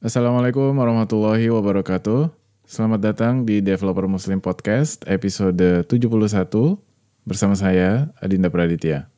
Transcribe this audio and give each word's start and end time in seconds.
Assalamualaikum 0.00 0.72
warahmatullahi 0.80 1.52
wabarakatuh. 1.52 2.32
Selamat 2.64 3.12
datang 3.12 3.44
di 3.44 3.60
Developer 3.60 4.08
Muslim 4.08 4.40
Podcast 4.40 5.04
episode 5.04 5.84
71 5.84 6.48
bersama 7.28 7.52
saya 7.52 8.08
Adinda 8.16 8.48
Praditya. 8.48 9.12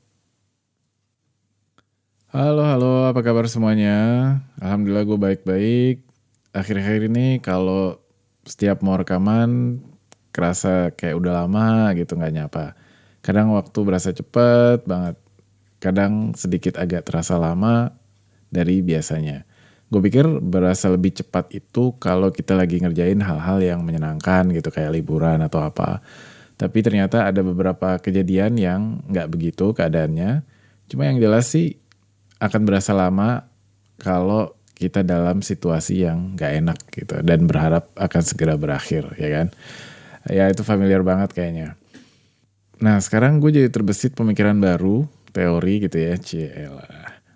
Halo, 2.35 2.67
halo, 2.67 3.07
apa 3.07 3.23
kabar 3.23 3.47
semuanya? 3.47 3.95
Alhamdulillah 4.59 5.07
gue 5.07 5.19
baik-baik. 5.23 6.03
Akhir-akhir 6.51 7.15
ini 7.15 7.39
kalau 7.39 8.03
setiap 8.43 8.83
mau 8.83 8.99
rekaman 8.99 9.79
kerasa 10.35 10.91
kayak 10.99 11.15
udah 11.15 11.47
lama 11.47 11.95
gitu 11.95 12.19
nggak 12.19 12.35
nyapa. 12.35 12.75
Kadang 13.23 13.55
waktu 13.55 13.79
berasa 13.87 14.11
cepet 14.11 14.83
banget. 14.83 15.15
Kadang 15.79 16.35
sedikit 16.35 16.75
agak 16.75 17.07
terasa 17.07 17.39
lama 17.39 17.95
dari 18.51 18.83
biasanya. 18.83 19.47
Gue 19.93 20.01
pikir 20.09 20.25
berasa 20.41 20.89
lebih 20.89 21.13
cepat 21.21 21.53
itu 21.53 21.93
kalau 22.01 22.33
kita 22.33 22.57
lagi 22.57 22.81
ngerjain 22.81 23.21
hal-hal 23.21 23.61
yang 23.61 23.85
menyenangkan 23.85 24.49
gitu 24.57 24.73
kayak 24.73 24.97
liburan 24.97 25.45
atau 25.45 25.61
apa. 25.61 26.01
Tapi 26.57 26.81
ternyata 26.81 27.29
ada 27.29 27.45
beberapa 27.45 28.01
kejadian 28.01 28.57
yang 28.57 29.05
nggak 29.05 29.29
begitu 29.29 29.77
keadaannya. 29.77 30.41
Cuma 30.89 31.13
yang 31.13 31.21
jelas 31.21 31.53
sih 31.53 31.77
akan 32.41 32.61
berasa 32.65 32.97
lama 32.97 33.45
kalau 34.01 34.57
kita 34.73 35.05
dalam 35.05 35.45
situasi 35.45 36.09
yang 36.09 36.41
nggak 36.41 36.53
enak 36.65 36.79
gitu 36.89 37.21
dan 37.21 37.45
berharap 37.45 37.93
akan 37.93 38.23
segera 38.25 38.57
berakhir 38.57 39.13
ya 39.21 39.29
kan. 39.29 39.47
Ya 40.33 40.49
itu 40.49 40.65
familiar 40.65 41.05
banget 41.05 41.37
kayaknya. 41.37 41.77
Nah 42.81 42.97
sekarang 42.99 43.45
gue 43.45 43.53
jadi 43.53 43.69
terbesit 43.69 44.17
pemikiran 44.17 44.57
baru 44.57 45.05
teori 45.37 45.85
gitu 45.85 45.99
ya, 46.01 46.15
Ciela. 46.19 46.89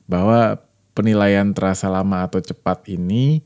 Bahwa 0.09 0.59
penilaian 0.97 1.53
terasa 1.53 1.93
lama 1.93 2.25
atau 2.25 2.41
cepat 2.41 2.89
ini 2.89 3.45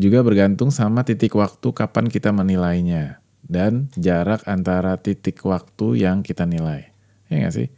juga 0.00 0.24
bergantung 0.24 0.72
sama 0.72 1.04
titik 1.04 1.36
waktu 1.36 1.68
kapan 1.76 2.08
kita 2.08 2.32
menilainya 2.32 3.20
dan 3.44 3.92
jarak 3.92 4.40
antara 4.48 4.96
titik 4.96 5.44
waktu 5.44 6.00
yang 6.00 6.24
kita 6.24 6.48
nilai. 6.48 6.88
Ya 7.28 7.44
gak 7.44 7.54
sih? 7.54 7.68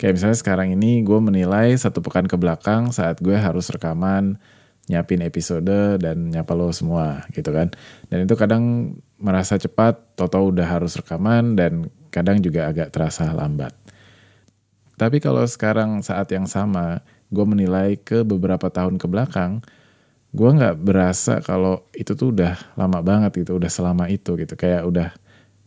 Kayak 0.00 0.16
misalnya 0.16 0.38
sekarang 0.40 0.68
ini 0.72 1.04
gue 1.04 1.20
menilai 1.20 1.76
satu 1.76 2.00
pekan 2.00 2.24
ke 2.24 2.34
belakang 2.40 2.90
saat 2.90 3.20
gue 3.20 3.36
harus 3.36 3.68
rekaman, 3.68 4.40
nyiapin 4.88 5.22
episode 5.22 6.00
dan 6.00 6.32
nyapa 6.32 6.52
lo 6.56 6.72
semua 6.72 7.24
gitu 7.36 7.52
kan. 7.52 7.70
Dan 8.08 8.26
itu 8.26 8.34
kadang 8.34 8.96
merasa 9.20 9.60
cepat, 9.60 10.16
toto 10.18 10.40
udah 10.40 10.66
harus 10.66 10.98
rekaman 10.98 11.54
dan 11.54 11.92
kadang 12.10 12.42
juga 12.42 12.70
agak 12.70 12.90
terasa 12.90 13.28
lambat. 13.30 13.72
Tapi 14.94 15.18
kalau 15.18 15.42
sekarang 15.42 16.02
saat 16.06 16.30
yang 16.30 16.46
sama, 16.46 17.02
gue 17.34 17.42
menilai 17.42 17.98
ke 17.98 18.22
beberapa 18.22 18.70
tahun 18.70 18.96
ke 18.96 19.10
belakang, 19.10 19.60
gue 20.30 20.50
nggak 20.50 20.78
berasa 20.78 21.42
kalau 21.42 21.82
itu 21.90 22.14
tuh 22.14 22.30
udah 22.30 22.54
lama 22.78 23.02
banget 23.02 23.44
gitu, 23.44 23.58
udah 23.58 23.70
selama 23.70 24.06
itu 24.06 24.38
gitu, 24.38 24.54
kayak 24.54 24.86
udah 24.86 25.10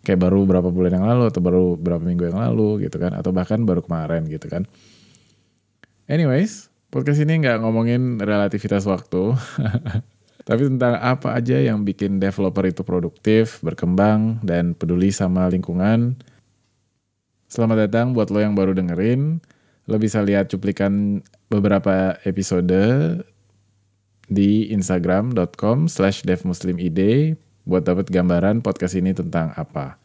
kayak 0.07 0.19
baru 0.23 0.47
berapa 0.47 0.71
bulan 0.71 1.03
yang 1.03 1.05
lalu 1.05 1.27
atau 1.27 1.43
baru 1.43 1.75
berapa 1.75 1.99
minggu 1.99 2.31
yang 2.31 2.39
lalu 2.39 2.87
gitu 2.87 2.95
kan, 2.97 3.11
atau 3.11 3.35
bahkan 3.35 3.59
baru 3.67 3.83
kemarin 3.83 4.23
gitu 4.31 4.47
kan. 4.47 4.63
Anyways, 6.07 6.71
podcast 6.87 7.19
ini 7.19 7.43
nggak 7.43 7.59
ngomongin 7.59 8.15
relativitas 8.23 8.87
waktu, 8.87 9.35
tapi 10.47 10.61
tentang 10.71 10.95
apa 11.03 11.35
aja 11.35 11.59
yang 11.59 11.83
bikin 11.83 12.23
developer 12.23 12.63
itu 12.63 12.87
produktif, 12.87 13.59
berkembang, 13.59 14.39
dan 14.39 14.71
peduli 14.71 15.11
sama 15.11 15.51
lingkungan. 15.51 16.15
Selamat 17.51 17.87
datang 17.87 18.15
buat 18.15 18.31
lo 18.31 18.39
yang 18.39 18.55
baru 18.55 18.75
dengerin. 18.75 19.43
Lo 19.87 19.95
bisa 19.95 20.19
lihat 20.19 20.51
cuplikan 20.51 21.23
beberapa 21.47 22.19
episode 22.27 22.75
di 24.27 24.67
instagram.com 24.75 25.87
slash 25.87 26.27
devmuslimid 26.27 26.99
buat 27.63 27.87
dapat 27.87 28.11
gambaran 28.11 28.59
podcast 28.59 28.99
ini 28.99 29.15
tentang 29.15 29.55
apa. 29.55 29.95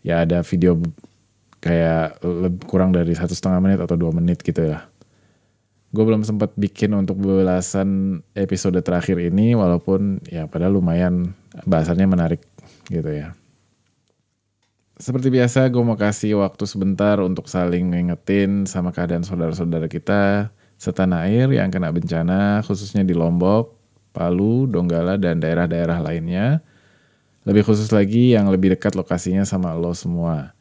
Ya 0.00 0.24
ada 0.24 0.40
video 0.40 0.80
kayak 1.60 2.20
kurang 2.68 2.92
dari 2.92 3.12
satu 3.16 3.32
setengah 3.36 3.60
menit 3.60 3.80
atau 3.80 3.96
dua 3.96 4.12
menit 4.12 4.40
gitu 4.40 4.72
ya. 4.72 4.88
Gue 5.92 6.04
belum 6.08 6.24
sempat 6.24 6.56
bikin 6.56 6.96
untuk 6.96 7.20
belasan 7.20 8.20
episode 8.32 8.80
terakhir 8.80 9.20
ini 9.20 9.52
walaupun 9.52 10.24
ya 10.28 10.48
padahal 10.48 10.80
lumayan 10.80 11.36
bahasannya 11.68 12.08
menarik 12.08 12.40
gitu 12.88 13.12
ya. 13.12 13.36
Seperti 14.94 15.26
biasa, 15.26 15.66
gue 15.74 15.82
mau 15.82 15.98
kasih 15.98 16.38
waktu 16.38 16.70
sebentar 16.70 17.18
untuk 17.18 17.50
saling 17.50 17.90
ngingetin 17.90 18.62
sama 18.70 18.94
keadaan 18.94 19.26
saudara-saudara 19.26 19.90
kita 19.90 20.54
setanah 20.78 21.26
air 21.26 21.50
yang 21.50 21.66
kena 21.74 21.90
bencana, 21.90 22.62
khususnya 22.62 23.02
di 23.02 23.10
Lombok, 23.10 23.74
Palu, 24.14 24.70
Donggala, 24.70 25.18
dan 25.18 25.42
daerah-daerah 25.42 25.98
lainnya. 25.98 26.62
Lebih 27.42 27.66
khusus 27.66 27.90
lagi 27.90 28.38
yang 28.38 28.46
lebih 28.54 28.78
dekat 28.78 28.94
lokasinya 28.94 29.42
sama 29.42 29.74
lo 29.74 29.90
semua. 29.98 30.54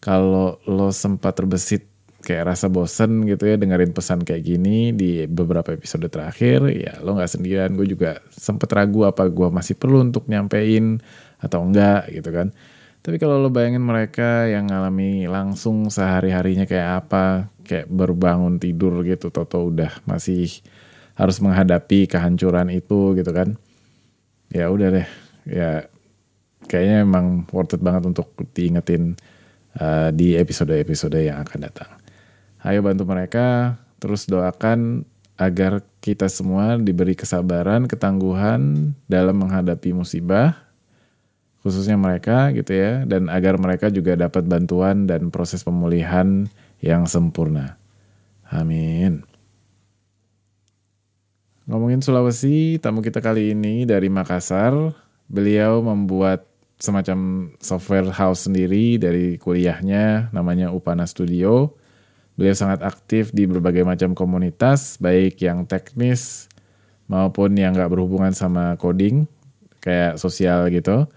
Kalau 0.00 0.56
lo 0.64 0.88
sempat 0.88 1.36
terbesit 1.36 1.84
kayak 2.24 2.56
rasa 2.56 2.72
bosen 2.72 3.28
gitu 3.28 3.44
ya 3.44 3.60
dengerin 3.60 3.92
pesan 3.92 4.24
kayak 4.24 4.56
gini 4.56 4.96
di 4.96 5.28
beberapa 5.28 5.76
episode 5.76 6.08
terakhir, 6.08 6.64
ya 6.72 6.96
lo 7.04 7.20
gak 7.20 7.28
sendirian. 7.28 7.76
Gue 7.76 7.92
juga 7.92 8.24
sempet 8.32 8.72
ragu 8.72 9.04
apa 9.04 9.28
gue 9.28 9.52
masih 9.52 9.76
perlu 9.76 10.00
untuk 10.00 10.24
nyampein 10.32 10.96
atau 11.44 11.60
enggak 11.60 12.08
gitu 12.08 12.32
kan 12.32 12.56
tapi 13.06 13.22
kalau 13.22 13.38
lo 13.38 13.54
bayangin 13.54 13.86
mereka 13.86 14.50
yang 14.50 14.66
ngalami 14.66 15.30
langsung 15.30 15.86
sehari-harinya 15.94 16.66
kayak 16.66 17.06
apa, 17.06 17.46
kayak 17.62 17.86
baru 17.86 18.18
bangun 18.18 18.58
tidur 18.58 19.06
gitu, 19.06 19.30
toto 19.30 19.70
udah 19.70 20.02
masih 20.10 20.50
harus 21.14 21.38
menghadapi 21.38 22.10
kehancuran 22.10 22.66
itu 22.74 23.14
gitu 23.14 23.30
kan. 23.30 23.54
Ya 24.50 24.74
udah 24.74 24.90
deh, 24.90 25.08
ya 25.46 25.86
kayaknya 26.66 27.06
emang 27.06 27.46
worth 27.54 27.78
it 27.78 27.82
banget 27.86 28.10
untuk 28.10 28.34
diingetin 28.50 29.14
uh, 29.78 30.10
di 30.10 30.34
episode-episode 30.34 31.30
yang 31.30 31.46
akan 31.46 31.62
datang. 31.62 31.90
Ayo 32.66 32.82
bantu 32.82 33.06
mereka, 33.06 33.78
terus 34.02 34.26
doakan 34.26 35.06
agar 35.38 35.86
kita 36.02 36.26
semua 36.26 36.74
diberi 36.74 37.14
kesabaran, 37.14 37.86
ketangguhan 37.86 38.90
dalam 39.06 39.38
menghadapi 39.38 39.94
musibah, 39.94 40.65
khususnya 41.66 41.98
mereka 41.98 42.54
gitu 42.54 42.70
ya 42.70 43.02
dan 43.02 43.26
agar 43.26 43.58
mereka 43.58 43.90
juga 43.90 44.14
dapat 44.14 44.46
bantuan 44.46 45.10
dan 45.10 45.34
proses 45.34 45.66
pemulihan 45.66 46.46
yang 46.78 47.10
sempurna. 47.10 47.74
Amin. 48.46 49.26
Ngomongin 51.66 51.98
Sulawesi, 51.98 52.78
tamu 52.78 53.02
kita 53.02 53.18
kali 53.18 53.50
ini 53.50 53.82
dari 53.82 54.06
Makassar. 54.06 54.94
Beliau 55.26 55.82
membuat 55.82 56.46
semacam 56.78 57.50
software 57.58 58.14
house 58.14 58.46
sendiri 58.46 59.02
dari 59.02 59.34
kuliahnya, 59.34 60.30
namanya 60.30 60.70
Upana 60.70 61.02
Studio. 61.10 61.74
Beliau 62.38 62.54
sangat 62.54 62.86
aktif 62.86 63.34
di 63.34 63.50
berbagai 63.50 63.82
macam 63.82 64.14
komunitas, 64.14 65.02
baik 65.02 65.42
yang 65.42 65.66
teknis 65.66 66.46
maupun 67.10 67.58
yang 67.58 67.74
nggak 67.74 67.90
berhubungan 67.90 68.30
sama 68.30 68.78
coding, 68.78 69.26
kayak 69.82 70.22
sosial 70.22 70.70
gitu. 70.70 71.10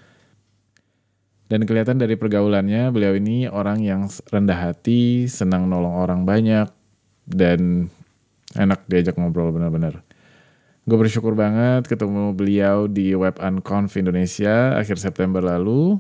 Dan 1.49 1.65
kelihatan 1.65 1.97
dari 1.97 2.13
pergaulannya, 2.13 2.93
beliau 2.93 3.17
ini 3.17 3.49
orang 3.49 3.81
yang 3.81 4.05
rendah 4.29 4.69
hati, 4.69 5.25
senang 5.25 5.65
nolong 5.65 5.97
orang 5.97 6.21
banyak, 6.21 6.69
dan 7.25 7.89
enak 8.53 8.85
diajak 8.85 9.17
ngobrol 9.17 9.49
benar-benar. 9.49 10.05
Gue 10.85 10.97
bersyukur 10.97 11.33
banget 11.33 11.89
ketemu 11.89 12.33
beliau 12.33 12.85
di 12.85 13.17
Web 13.17 13.41
Unconf 13.41 13.97
Indonesia 13.97 14.77
akhir 14.77 15.01
September 15.01 15.41
lalu. 15.41 15.97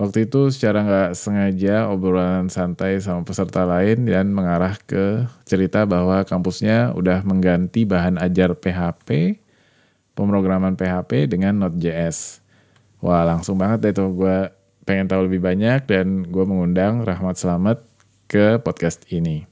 Waktu 0.00 0.24
itu 0.24 0.48
secara 0.48 0.84
nggak 0.84 1.10
sengaja 1.20 1.92
obrolan 1.92 2.48
santai 2.48 2.96
sama 3.04 3.28
peserta 3.28 3.68
lain 3.68 4.08
dan 4.08 4.32
mengarah 4.32 4.76
ke 4.88 5.28
cerita 5.44 5.84
bahwa 5.84 6.24
kampusnya 6.24 6.96
udah 6.96 7.20
mengganti 7.28 7.84
bahan 7.84 8.16
ajar 8.16 8.56
PHP, 8.56 9.36
pemrograman 10.16 10.80
PHP 10.80 11.28
dengan 11.28 11.60
Node.js. 11.60 12.40
Wah 13.04 13.24
langsung 13.28 13.60
banget 13.60 13.84
deh 13.84 13.94
tuh 14.00 14.12
gue 14.16 14.61
pengen 14.82 15.06
tahu 15.06 15.30
lebih 15.30 15.42
banyak 15.42 15.86
dan 15.86 16.26
gue 16.26 16.44
mengundang 16.44 17.06
Rahmat 17.06 17.38
Selamat 17.38 17.86
ke 18.26 18.58
podcast 18.58 19.06
ini. 19.14 19.46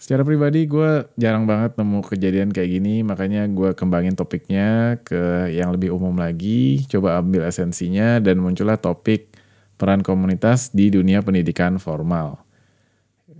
Secara 0.00 0.20
pribadi 0.20 0.68
gue 0.68 1.08
jarang 1.16 1.48
banget 1.48 1.80
nemu 1.80 2.04
kejadian 2.04 2.52
kayak 2.52 2.76
gini, 2.76 3.00
makanya 3.00 3.48
gue 3.48 3.72
kembangin 3.72 4.12
topiknya 4.12 5.00
ke 5.00 5.48
yang 5.48 5.72
lebih 5.72 5.96
umum 5.96 6.12
lagi, 6.12 6.84
coba 6.92 7.16
ambil 7.24 7.48
esensinya 7.48 8.20
dan 8.20 8.36
muncullah 8.36 8.76
topik 8.76 9.32
peran 9.80 10.04
komunitas 10.04 10.68
di 10.76 10.92
dunia 10.92 11.24
pendidikan 11.24 11.80
formal. 11.80 12.36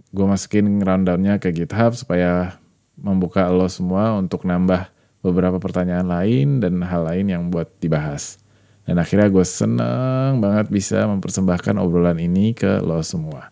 Gue 0.08 0.24
masukin 0.24 0.80
rundownnya 0.80 1.36
ke 1.36 1.52
GitHub 1.52 1.92
supaya 2.00 2.56
membuka 2.96 3.44
lo 3.52 3.68
semua 3.68 4.16
untuk 4.16 4.48
nambah 4.48 4.88
beberapa 5.20 5.60
pertanyaan 5.60 6.08
lain 6.08 6.64
dan 6.64 6.80
hal 6.80 7.04
lain 7.08 7.26
yang 7.28 7.42
buat 7.52 7.68
dibahas. 7.76 8.43
Dan 8.84 9.00
akhirnya 9.00 9.32
gue 9.32 9.44
seneng 9.48 10.44
banget 10.44 10.68
bisa 10.68 11.08
mempersembahkan 11.08 11.80
obrolan 11.80 12.20
ini 12.20 12.52
ke 12.52 12.84
lo 12.84 13.00
semua. 13.00 13.48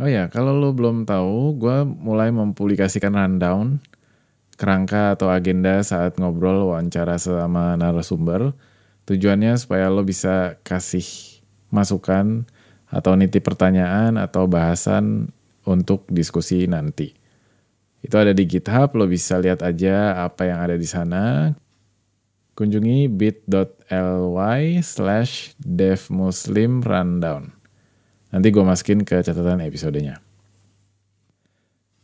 Oh 0.00 0.08
ya, 0.08 0.32
kalau 0.32 0.56
lo 0.56 0.72
belum 0.72 1.04
tahu, 1.04 1.60
gue 1.60 1.84
mulai 1.84 2.32
mempublikasikan 2.32 3.12
rundown 3.12 3.76
kerangka 4.56 5.18
atau 5.18 5.28
agenda 5.28 5.84
saat 5.84 6.16
ngobrol 6.16 6.72
wawancara 6.72 7.20
sama 7.20 7.76
narasumber. 7.76 8.56
Tujuannya 9.04 9.58
supaya 9.60 9.92
lo 9.92 10.00
bisa 10.00 10.56
kasih 10.64 11.04
masukan 11.68 12.48
atau 12.88 13.16
nitip 13.16 13.44
pertanyaan 13.44 14.16
atau 14.20 14.48
bahasan 14.48 15.32
untuk 15.68 16.08
diskusi 16.08 16.64
nanti. 16.70 17.12
Itu 18.02 18.16
ada 18.16 18.30
di 18.30 18.44
GitHub, 18.46 18.94
lo 18.94 19.04
bisa 19.10 19.38
lihat 19.42 19.60
aja 19.60 20.24
apa 20.24 20.46
yang 20.46 20.58
ada 20.62 20.76
di 20.78 20.86
sana. 20.86 21.52
Kunjungi 22.52 23.08
bit.ly 23.08 24.62
slash 24.84 25.56
devmuslimrundown. 25.56 27.48
Nanti 28.32 28.48
gue 28.48 28.64
masukin 28.64 29.04
ke 29.04 29.24
catatan 29.24 29.64
episodenya. 29.64 30.20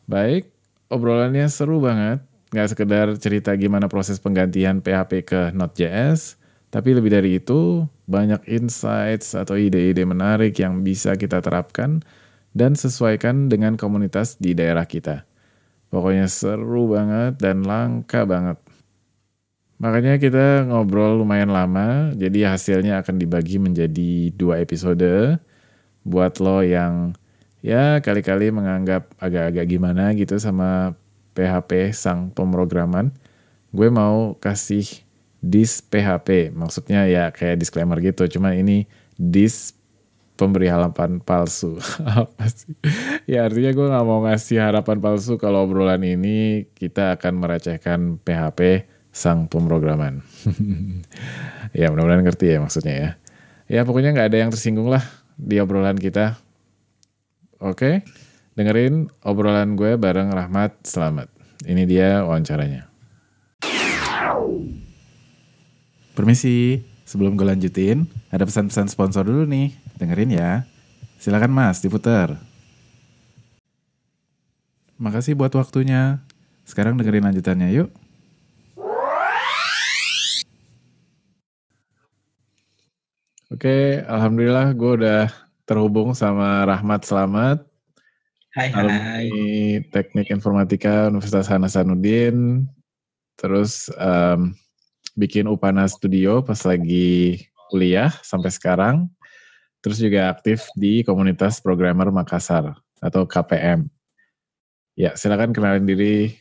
Baik, 0.09 0.49
obrolannya 0.89 1.49
seru 1.53 1.85
banget. 1.85 2.25
Nggak 2.49 2.69
sekedar 2.73 3.07
cerita 3.21 3.53
gimana 3.61 3.93
proses 3.93 4.17
penggantian 4.17 4.81
PHP 4.81 5.13
ke 5.29 5.41
Node.js, 5.53 6.41
tapi 6.73 6.97
lebih 6.97 7.13
dari 7.13 7.41
itu, 7.41 7.85
banyak 8.09 8.45
insights 8.49 9.33
atau 9.37 9.57
ide-ide 9.57 10.05
menarik 10.05 10.57
yang 10.61 10.81
bisa 10.85 11.17
kita 11.17 11.41
terapkan 11.45 12.01
dan 12.53 12.77
sesuaikan 12.77 13.53
dengan 13.53 13.77
komunitas 13.77 14.41
di 14.41 14.53
daerah 14.57 14.85
kita. 14.85 15.29
Pokoknya 15.89 16.29
seru 16.29 16.93
banget 16.93 17.41
dan 17.41 17.65
langka 17.65 18.29
banget. 18.29 18.61
Makanya 19.79 20.19
kita 20.19 20.67
ngobrol 20.67 21.23
lumayan 21.23 21.55
lama, 21.55 22.11
jadi 22.19 22.51
hasilnya 22.51 22.99
akan 22.99 23.15
dibagi 23.15 23.63
menjadi 23.63 24.35
dua 24.35 24.59
episode. 24.59 25.39
Buat 26.03 26.43
lo 26.43 26.67
yang 26.67 27.15
ya 27.63 28.03
kali-kali 28.03 28.51
menganggap 28.51 29.15
agak-agak 29.23 29.67
gimana 29.71 30.11
gitu 30.19 30.35
sama 30.43 30.99
PHP 31.39 31.95
sang 31.95 32.35
pemrograman, 32.35 33.15
gue 33.71 33.87
mau 33.87 34.35
kasih 34.43 34.83
dis 35.39 35.79
PHP. 35.79 36.51
Maksudnya 36.51 37.07
ya 37.07 37.31
kayak 37.31 37.63
disclaimer 37.63 38.03
gitu, 38.03 38.27
cuma 38.27 38.59
ini 38.59 38.91
dis 39.15 39.79
pemberi 40.35 40.67
harapan 40.67 41.23
palsu. 41.23 41.79
Apa 42.27 42.51
sih? 42.51 42.75
Ya 43.31 43.47
artinya 43.47 43.71
gue 43.71 43.87
gak 43.95 44.07
mau 44.07 44.27
ngasih 44.27 44.59
harapan 44.59 44.99
palsu 44.99 45.39
kalau 45.39 45.71
obrolan 45.71 46.03
ini 46.03 46.67
kita 46.75 47.15
akan 47.15 47.47
merecehkan 47.47 48.19
PHP 48.27 48.91
sang 49.13 49.51
pemrograman. 49.51 50.23
ya 51.79 51.91
mudah-mudahan 51.91 52.23
ngerti 52.25 52.55
ya 52.55 52.59
maksudnya 52.63 52.95
ya. 52.95 53.11
Ya 53.69 53.81
pokoknya 53.85 54.17
gak 54.17 54.33
ada 54.33 54.39
yang 54.41 54.51
tersinggung 54.53 54.89
lah 54.89 55.05
di 55.37 55.61
obrolan 55.61 56.01
kita. 56.01 56.41
Oke, 57.59 58.07
dengerin 58.55 59.11
obrolan 59.27 59.75
gue 59.75 59.99
bareng 59.99 60.31
Rahmat 60.31 60.87
Selamat. 60.87 61.29
Ini 61.67 61.83
dia 61.85 62.23
wawancaranya. 62.23 62.87
Permisi, 66.15 66.83
sebelum 67.07 67.35
gue 67.39 67.47
lanjutin, 67.47 68.07
ada 68.31 68.47
pesan-pesan 68.47 68.91
sponsor 68.91 69.27
dulu 69.27 69.47
nih. 69.47 69.75
Dengerin 69.99 70.35
ya. 70.35 70.67
Silakan 71.19 71.51
Mas, 71.51 71.83
diputar. 71.83 72.39
Makasih 74.99 75.35
buat 75.35 75.51
waktunya. 75.55 76.23
Sekarang 76.63 76.99
dengerin 76.99 77.27
lanjutannya 77.27 77.71
yuk. 77.75 77.91
Oke, 83.49 84.05
alhamdulillah 84.05 84.77
gue 84.77 84.93
udah 85.01 85.33
terhubung 85.65 86.13
sama 86.13 86.69
Rahmat 86.69 87.01
Selamat. 87.09 87.65
Hai, 88.53 88.69
hai. 88.69 89.29
Teknik 89.89 90.29
Informatika 90.29 91.09
Universitas 91.09 91.49
Hasanuddin. 91.49 92.69
Terus 93.41 93.89
um, 93.97 94.53
bikin 95.17 95.49
Upana 95.49 95.89
Studio 95.89 96.45
pas 96.45 96.61
lagi 96.69 97.49
kuliah 97.73 98.13
sampai 98.21 98.53
sekarang. 98.53 99.09
Terus 99.81 99.97
juga 99.97 100.29
aktif 100.29 100.69
di 100.77 101.01
komunitas 101.01 101.65
programmer 101.65 102.13
Makassar 102.13 102.77
atau 103.01 103.25
KPM. 103.25 103.89
Ya, 104.93 105.17
silakan 105.17 105.57
kenalin 105.57 105.89
diri. 105.89 106.37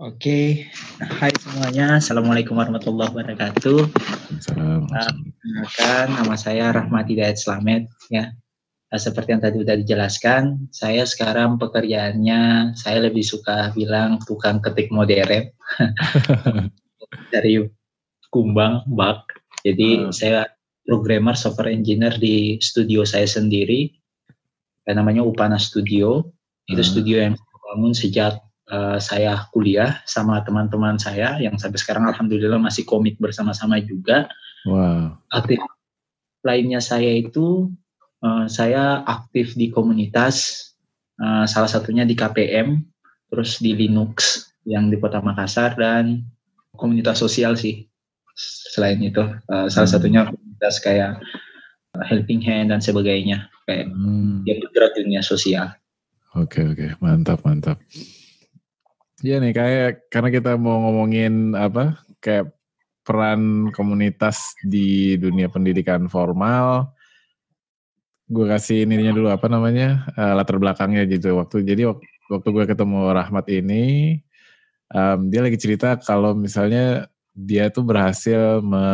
Oke, 0.00 0.64
hai 0.96 1.28
semuanya. 1.44 2.00
Assalamualaikum 2.00 2.56
warahmatullahi 2.56 3.12
wabarakatuh. 3.12 3.84
Assalamualaikum. 4.32 4.88
Nah, 4.96 6.04
nama 6.08 6.34
saya 6.40 6.72
Rahmat 6.72 7.04
Hidayat 7.04 7.36
Slamet. 7.36 7.84
Ya, 8.08 8.32
nah, 8.88 8.96
seperti 8.96 9.36
yang 9.36 9.44
tadi 9.44 9.60
sudah 9.60 9.76
dijelaskan, 9.76 10.72
saya 10.72 11.04
sekarang 11.04 11.60
pekerjaannya 11.60 12.72
saya 12.80 13.12
lebih 13.12 13.20
suka 13.20 13.76
bilang 13.76 14.16
tukang 14.24 14.64
ketik 14.64 14.88
modern 14.88 15.52
dari 17.36 17.60
Kumbang, 18.32 18.88
Bak. 18.96 19.28
Jadi 19.68 20.08
hmm. 20.08 20.16
saya 20.16 20.48
programmer 20.88 21.36
software 21.36 21.76
engineer 21.76 22.16
di 22.16 22.56
studio 22.64 23.04
saya 23.04 23.28
sendiri. 23.28 23.92
Yang 24.88 24.96
namanya 24.96 25.28
Upana 25.28 25.60
Studio. 25.60 26.24
Itu 26.72 26.80
hmm. 26.80 26.88
studio 26.88 27.16
yang 27.20 27.34
saya 27.36 27.56
bangun 27.68 27.92
sejak 27.92 28.40
uh, 28.70 28.98
saya 29.02 29.44
kuliah 29.50 30.00
sama 30.06 30.40
teman-teman 30.46 30.96
saya 30.96 31.36
yang 31.42 31.58
sampai 31.58 31.76
sekarang 31.76 32.06
alhamdulillah 32.08 32.56
masih 32.56 32.86
komit 32.86 33.18
bersama-sama 33.18 33.82
juga. 33.82 34.30
Wow. 34.64 35.18
Aktif 35.34 35.60
lainnya 36.46 36.80
saya 36.80 37.20
itu 37.20 37.68
uh, 38.24 38.46
saya 38.48 39.04
aktif 39.04 39.52
di 39.58 39.68
komunitas 39.68 40.70
uh, 41.20 41.44
salah 41.44 41.68
satunya 41.68 42.06
di 42.06 42.16
KPM, 42.16 42.80
terus 43.28 43.60
di 43.60 43.76
Linux 43.76 44.48
yang 44.64 44.88
di 44.88 44.96
Kota 44.96 45.20
Makassar 45.20 45.76
dan 45.76 46.24
komunitas 46.76 47.20
sosial 47.20 47.58
sih. 47.58 47.84
Selain 48.72 48.96
itu 49.02 49.20
uh, 49.20 49.68
salah 49.68 49.88
hmm. 49.88 49.96
satunya 49.98 50.20
komunitas 50.24 50.80
kayak 50.80 51.20
Helping 52.06 52.40
Hand 52.40 52.70
dan 52.70 52.80
sebagainya 52.80 53.50
kayak 53.66 53.90
hmm. 53.90 54.46
yang 54.46 54.58
bergerak 54.62 54.94
dunia 54.96 55.20
sosial. 55.20 55.74
Oke 56.38 56.62
okay, 56.62 56.64
oke 56.70 56.76
okay. 56.78 56.90
mantap 57.02 57.42
mantap. 57.42 57.76
Iya 59.20 59.36
nih 59.36 59.52
kayak 59.52 59.90
karena 60.08 60.28
kita 60.32 60.50
mau 60.56 60.80
ngomongin 60.80 61.52
apa 61.52 62.00
kayak 62.24 62.56
peran 63.04 63.68
komunitas 63.76 64.56
di 64.64 65.16
dunia 65.20 65.52
pendidikan 65.52 66.08
formal. 66.08 66.88
Gue 68.30 68.46
kasih 68.48 68.88
ininya 68.88 69.12
dulu 69.12 69.28
apa 69.28 69.44
namanya 69.52 70.08
uh, 70.16 70.32
latar 70.38 70.56
belakangnya 70.56 71.04
gitu 71.10 71.36
waktu 71.36 71.66
jadi 71.66 71.82
waktu, 72.30 72.48
gue 72.54 72.64
ketemu 72.64 73.10
Rahmat 73.12 73.46
ini 73.50 73.84
um, 74.94 75.28
dia 75.28 75.40
lagi 75.44 75.58
cerita 75.60 75.98
kalau 75.98 76.32
misalnya 76.38 77.10
dia 77.34 77.68
tuh 77.74 77.82
berhasil 77.84 78.62
me, 78.62 78.84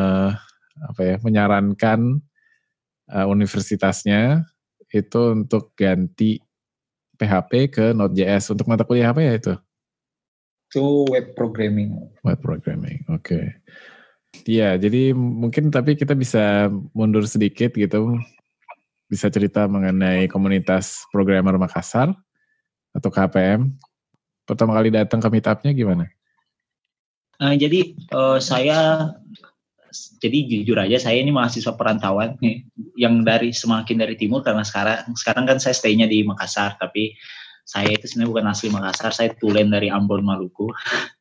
apa 0.81 1.01
ya 1.05 1.17
menyarankan 1.23 2.19
uh, 3.13 3.27
universitasnya 3.29 4.43
itu 4.91 5.21
untuk 5.37 5.77
ganti 5.77 6.41
PHP 7.21 7.53
ke 7.73 7.85
Node.js 7.95 8.53
untuk 8.53 8.67
mata 8.69 8.83
kuliah 8.89 9.13
apa 9.13 9.21
ya 9.23 9.37
itu? 9.37 9.55
Itu 10.67 11.07
web 11.07 11.39
programming. 11.39 12.11
Web 12.27 12.43
programming, 12.43 13.07
oke. 13.07 13.23
Okay. 13.23 13.45
Iya, 14.45 14.77
jadi 14.77 15.17
mungkin 15.17 15.73
tapi 15.73 15.97
kita 15.97 16.13
bisa 16.13 16.69
mundur 16.93 17.25
sedikit 17.25 17.73
gitu, 17.73 18.21
bisa 19.09 19.31
cerita 19.33 19.65
mengenai 19.65 20.29
komunitas 20.29 21.07
programmer 21.09 21.57
Makassar 21.57 22.13
atau 22.93 23.09
KPM. 23.09 23.73
Pertama 24.45 24.77
kali 24.77 24.93
datang 24.93 25.23
ke 25.23 25.29
meetupnya 25.33 25.73
gimana? 25.73 26.05
Uh, 27.41 27.57
jadi 27.57 27.97
uh, 28.13 28.39
saya, 28.41 29.11
jadi 30.21 30.39
jujur 30.49 30.77
aja 30.81 30.97
saya 31.01 31.21
ini 31.21 31.33
mahasiswa 31.33 31.73
perantauan 31.77 32.37
nih, 32.41 32.65
yang 32.97 33.25
dari 33.25 33.53
semakin 33.53 34.05
dari 34.05 34.17
timur 34.17 34.41
karena 34.45 34.65
sekarang 34.65 35.17
sekarang 35.17 35.45
kan 35.49 35.59
saya 35.61 35.77
stay-nya 35.77 36.09
di 36.09 36.25
Makassar, 36.25 36.77
tapi 36.77 37.17
saya 37.67 37.99
itu 37.99 38.07
sebenarnya 38.07 38.31
bukan 38.31 38.47
asli 38.47 38.69
Makassar, 38.71 39.11
saya 39.11 39.35
tulen 39.35 39.75
dari 39.75 39.91
Ambon 39.91 40.23
Maluku. 40.23 40.71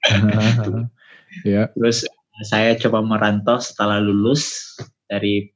ya. 1.41 1.73
Terus 1.73 2.05
saya 2.45 2.77
coba 2.77 3.01
merantau 3.01 3.57
setelah 3.57 3.97
lulus 3.97 4.77
dari 5.09 5.49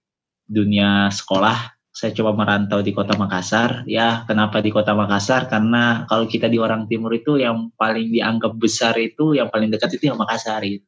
dunia 0.50 1.14
sekolah. 1.14 1.78
Saya 1.94 2.16
coba 2.18 2.34
merantau 2.34 2.82
di 2.82 2.90
kota 2.90 3.14
Makassar. 3.14 3.86
Ya, 3.86 4.26
kenapa 4.26 4.66
di 4.66 4.74
kota 4.74 4.98
Makassar? 4.98 5.46
Karena 5.46 6.10
kalau 6.10 6.26
kita 6.26 6.50
di 6.50 6.58
orang 6.58 6.90
timur 6.90 7.14
itu 7.14 7.38
yang 7.38 7.70
paling 7.78 8.10
dianggap 8.10 8.58
besar 8.58 8.98
itu, 8.98 9.38
yang 9.38 9.54
paling 9.54 9.70
dekat 9.70 9.94
itu 9.94 10.10
yang 10.10 10.18
Makassar. 10.18 10.66
Gitu. 10.66 10.82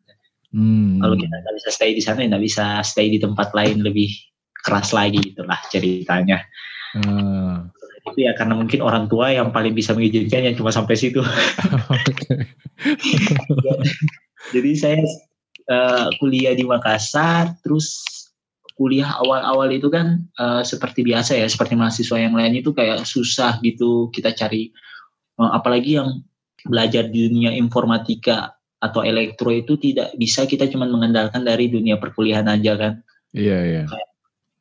Hmm. 0.56 0.98
Kalau 0.98 1.14
kita 1.14 1.36
nggak 1.36 1.56
bisa 1.62 1.70
stay 1.70 1.92
di 1.94 2.02
sana, 2.02 2.26
nggak 2.26 2.42
bisa 2.42 2.82
stay 2.82 3.12
di 3.12 3.22
tempat 3.22 3.54
lain 3.54 3.86
lebih 3.86 4.10
keras 4.66 4.98
lagi 4.98 5.20
itulah 5.20 5.60
ceritanya. 5.68 6.42
Hmm. 6.96 7.51
Itu 8.02 8.18
ya 8.18 8.34
karena 8.34 8.58
mungkin 8.58 8.82
orang 8.82 9.06
tua 9.06 9.30
yang 9.30 9.54
paling 9.54 9.78
bisa 9.78 9.94
mengizinkan 9.94 10.42
yang 10.46 10.56
cuma 10.58 10.74
sampai 10.74 10.98
situ. 10.98 11.22
Jadi 14.54 14.72
saya 14.74 15.00
uh, 15.70 16.08
kuliah 16.18 16.58
di 16.58 16.66
Makassar, 16.66 17.56
terus 17.62 18.02
kuliah 18.76 19.14
awal-awal 19.22 19.70
itu 19.70 19.94
kan 19.94 20.26
uh, 20.42 20.66
seperti 20.66 21.06
biasa 21.06 21.38
ya, 21.38 21.46
seperti 21.46 21.78
mahasiswa 21.78 22.18
yang 22.18 22.34
lain 22.34 22.58
itu 22.58 22.74
kayak 22.74 23.06
susah 23.06 23.62
gitu 23.62 24.10
kita 24.10 24.34
cari, 24.34 24.74
uh, 25.38 25.54
apalagi 25.54 26.02
yang 26.02 26.26
belajar 26.66 27.10
di 27.10 27.30
dunia 27.30 27.54
informatika 27.54 28.58
atau 28.82 29.06
elektro 29.06 29.54
itu 29.54 29.78
tidak 29.78 30.14
bisa 30.18 30.50
kita 30.50 30.66
cuma 30.66 30.90
mengandalkan 30.90 31.46
dari 31.46 31.70
dunia 31.70 32.02
perkuliahan 32.02 32.50
aja 32.50 32.74
kan. 32.78 32.94
Iya, 33.32 33.60
iya. 33.62 33.84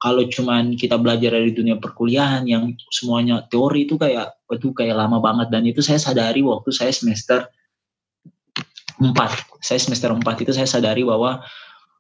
Kalau 0.00 0.24
cuman 0.24 0.80
kita 0.80 0.96
belajar 0.96 1.36
dari 1.36 1.52
dunia 1.52 1.76
perkuliahan 1.76 2.48
yang 2.48 2.72
semuanya 2.88 3.44
teori 3.52 3.84
itu 3.84 4.00
kayak 4.00 4.32
itu 4.48 4.72
kayak 4.72 4.96
lama 4.96 5.20
banget. 5.20 5.52
Dan 5.52 5.68
itu 5.68 5.84
saya 5.84 6.00
sadari 6.00 6.40
waktu 6.40 6.72
saya 6.72 6.88
semester 6.88 7.44
4. 8.96 9.12
Saya 9.60 9.76
semester 9.76 10.08
4 10.08 10.24
itu 10.40 10.56
saya 10.56 10.64
sadari 10.64 11.04
bahwa 11.04 11.44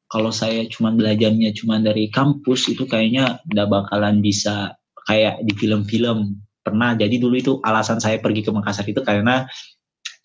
kalau 0.08 0.32
saya 0.32 0.64
cuma 0.72 0.90
belajarnya 0.96 1.52
cuma 1.52 1.76
dari 1.76 2.08
kampus 2.08 2.72
itu 2.72 2.88
kayaknya 2.88 3.38
udah 3.52 3.66
bakalan 3.68 4.24
bisa 4.24 4.74
kayak 5.04 5.44
di 5.44 5.52
film-film. 5.52 6.40
Pernah. 6.60 6.92
Jadi 6.92 7.16
dulu 7.16 7.36
itu 7.40 7.52
alasan 7.64 8.04
saya 8.04 8.20
pergi 8.20 8.44
ke 8.44 8.52
Makassar 8.52 8.84
itu 8.84 9.00
karena 9.00 9.48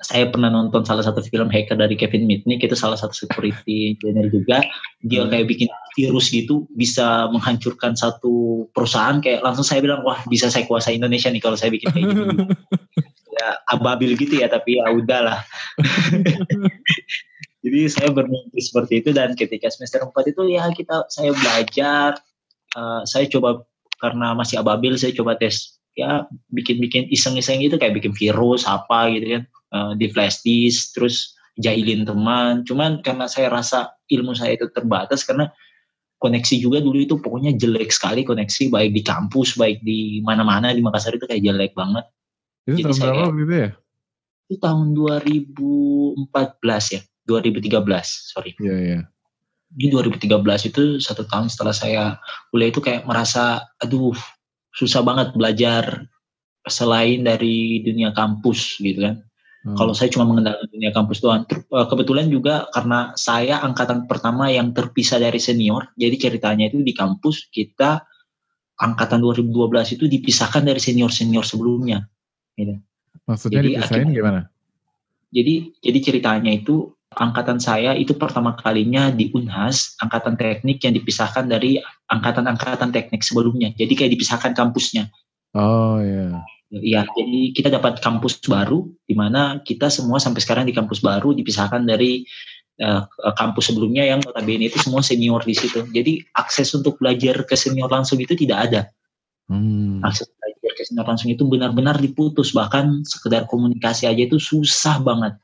saya 0.05 0.29
pernah 0.29 0.53
nonton 0.53 0.85
salah 0.85 1.01
satu 1.01 1.25
film 1.25 1.49
hacker 1.49 1.81
dari 1.81 1.97
Kevin 1.97 2.29
Mitnick 2.29 2.61
itu 2.61 2.77
salah 2.77 2.93
satu 2.93 3.25
security 3.25 3.97
engineer 3.97 4.29
juga. 4.29 4.61
Dia 5.01 5.25
hmm. 5.25 5.33
kayak 5.33 5.45
bikin 5.49 5.69
virus 5.97 6.29
gitu 6.29 6.69
bisa 6.77 7.25
menghancurkan 7.33 7.97
satu 7.97 8.69
perusahaan. 8.69 9.17
Kayak 9.17 9.41
langsung 9.41 9.65
saya 9.65 9.81
bilang 9.81 10.05
wah 10.05 10.21
bisa 10.29 10.53
saya 10.53 10.69
kuasai 10.69 11.01
Indonesia 11.01 11.33
nih 11.33 11.41
kalau 11.41 11.57
saya 11.57 11.73
bikin 11.73 11.89
kayak 11.89 12.05
gitu 12.13 12.21
ya 13.41 13.49
ababil 13.73 14.13
gitu 14.13 14.37
ya 14.37 14.45
tapi 14.45 14.77
ya 14.77 14.93
udahlah. 14.93 15.41
Jadi 17.65 17.79
saya 17.89 18.13
bermimpi 18.13 18.61
seperti 18.61 19.01
itu 19.01 19.09
dan 19.09 19.33
ketika 19.33 19.73
semester 19.73 20.05
4 20.05 20.13
itu 20.29 20.41
ya 20.53 20.69
kita 20.69 21.09
saya 21.09 21.33
belajar 21.33 22.21
uh, 22.77 23.01
saya 23.09 23.25
coba 23.25 23.65
karena 23.97 24.37
masih 24.37 24.61
ababil 24.61 24.93
saya 25.01 25.17
coba 25.17 25.33
tes 25.33 25.81
ya 25.97 26.29
bikin-bikin 26.53 27.09
iseng-iseng 27.09 27.63
itu 27.65 27.81
kayak 27.81 27.97
bikin 27.97 28.13
virus 28.13 28.69
apa 28.69 29.09
gitu 29.17 29.39
kan 29.39 29.43
uh, 29.75 29.91
di 29.99 30.07
flash 30.07 30.39
disk 30.47 30.95
terus 30.95 31.35
jahilin 31.59 32.07
teman. 32.07 32.63
Cuman 32.63 33.03
karena 33.03 33.27
saya 33.27 33.51
rasa 33.51 33.91
ilmu 34.07 34.31
saya 34.31 34.55
itu 34.55 34.71
terbatas 34.71 35.27
karena 35.27 35.51
koneksi 36.19 36.55
juga 36.63 36.79
dulu 36.79 37.03
itu 37.03 37.15
pokoknya 37.19 37.55
jelek 37.59 37.91
sekali 37.91 38.23
koneksi 38.23 38.71
baik 38.71 38.91
di 38.95 39.01
kampus 39.03 39.59
baik 39.59 39.83
di 39.83 40.23
mana-mana 40.23 40.71
di 40.71 40.79
Makassar 40.79 41.19
itu 41.19 41.27
kayak 41.27 41.43
jelek 41.43 41.71
banget. 41.75 42.07
Itu 42.65 42.81
Jadi 42.81 42.81
tahun 42.81 42.95
saya, 42.95 43.11
berapa 43.11 43.35
gitu 43.35 43.53
ya? 43.53 43.69
Itu 44.45 44.55
tahun 44.61 44.87
2014 44.95 46.95
ya 46.95 47.01
2013 47.27 48.31
sorry. 48.31 48.51
Iya 48.57 48.75
iya. 48.79 48.99
Di 49.75 49.91
2013 49.91 50.71
itu 50.71 50.83
satu 51.03 51.27
tahun 51.27 51.51
setelah 51.51 51.75
saya 51.75 52.03
kuliah 52.53 52.71
itu 52.71 52.79
kayak 52.79 53.03
merasa 53.03 53.65
aduh 53.83 54.15
susah 54.75 55.03
banget 55.03 55.35
belajar 55.35 56.07
selain 56.65 57.21
dari 57.21 57.85
dunia 57.85 58.09
kampus 58.15 58.81
gitu 58.81 59.05
kan 59.05 59.21
hmm. 59.65 59.75
kalau 59.75 59.91
saya 59.97 60.13
cuma 60.13 60.29
mengenal 60.29 60.55
dunia 60.69 60.93
kampus 60.93 61.19
doang 61.19 61.43
eh, 61.49 61.85
kebetulan 61.89 62.29
juga 62.29 62.69
karena 62.71 63.11
saya 63.17 63.59
angkatan 63.65 64.05
pertama 64.05 64.47
yang 64.53 64.71
terpisah 64.71 65.17
dari 65.17 65.41
senior 65.41 65.89
jadi 65.97 66.15
ceritanya 66.29 66.69
itu 66.69 66.85
di 66.85 66.93
kampus 66.93 67.49
kita 67.49 68.05
angkatan 68.77 69.19
2012 69.25 69.97
itu 69.97 70.05
dipisahkan 70.05 70.61
dari 70.61 70.77
senior 70.77 71.09
senior 71.09 71.43
sebelumnya 71.43 72.05
gitu. 72.55 72.77
maksudnya 73.25 73.59
jadi, 73.65 73.69
dipisahin 73.81 74.09
gimana 74.13 74.41
jadi 75.33 75.53
jadi 75.81 75.99
ceritanya 75.99 76.51
itu 76.53 76.95
angkatan 77.15 77.57
saya 77.57 77.95
itu 77.95 78.11
pertama 78.15 78.53
kalinya 78.59 79.09
di 79.09 79.31
Unhas, 79.31 79.95
angkatan 80.03 80.35
teknik 80.35 80.83
yang 80.83 80.93
dipisahkan 80.93 81.47
dari 81.47 81.79
angkatan-angkatan 82.11 82.91
teknik 82.91 83.23
sebelumnya. 83.23 83.71
Jadi 83.73 83.93
kayak 83.95 84.11
dipisahkan 84.19 84.51
kampusnya. 84.51 85.07
Oh 85.55 86.03
iya. 86.03 86.43
Iya, 86.73 87.05
jadi 87.05 87.53
kita 87.53 87.69
dapat 87.69 88.01
kampus 88.01 88.41
baru 88.41 88.89
di 89.05 89.13
mana 89.13 89.61
kita 89.61 89.87
semua 89.93 90.17
sampai 90.17 90.41
sekarang 90.41 90.65
di 90.65 90.73
kampus 90.73 90.97
baru 90.97 91.31
dipisahkan 91.37 91.85
dari 91.85 92.25
uh, 92.81 93.05
kampus 93.37 93.69
sebelumnya 93.69 94.01
yang 94.01 94.19
notabene 94.25 94.67
itu 94.67 94.81
semua 94.81 95.05
senior 95.05 95.45
di 95.45 95.53
situ. 95.53 95.85
Jadi 95.93 96.25
akses 96.33 96.73
untuk 96.73 96.97
belajar 96.97 97.45
ke 97.45 97.53
senior 97.53 97.87
langsung 97.87 98.17
itu 98.17 98.33
tidak 98.33 98.71
ada. 98.71 98.81
Hmm. 99.45 100.01
Akses 100.01 100.25
belajar 100.25 100.71
ke 100.73 100.83
senior 100.89 101.05
langsung 101.05 101.29
itu 101.29 101.45
benar-benar 101.45 102.01
diputus 102.01 102.49
bahkan 102.49 103.05
sekedar 103.05 103.45
komunikasi 103.45 104.09
aja 104.09 104.25
itu 104.25 104.41
susah 104.41 104.97
banget 105.05 105.37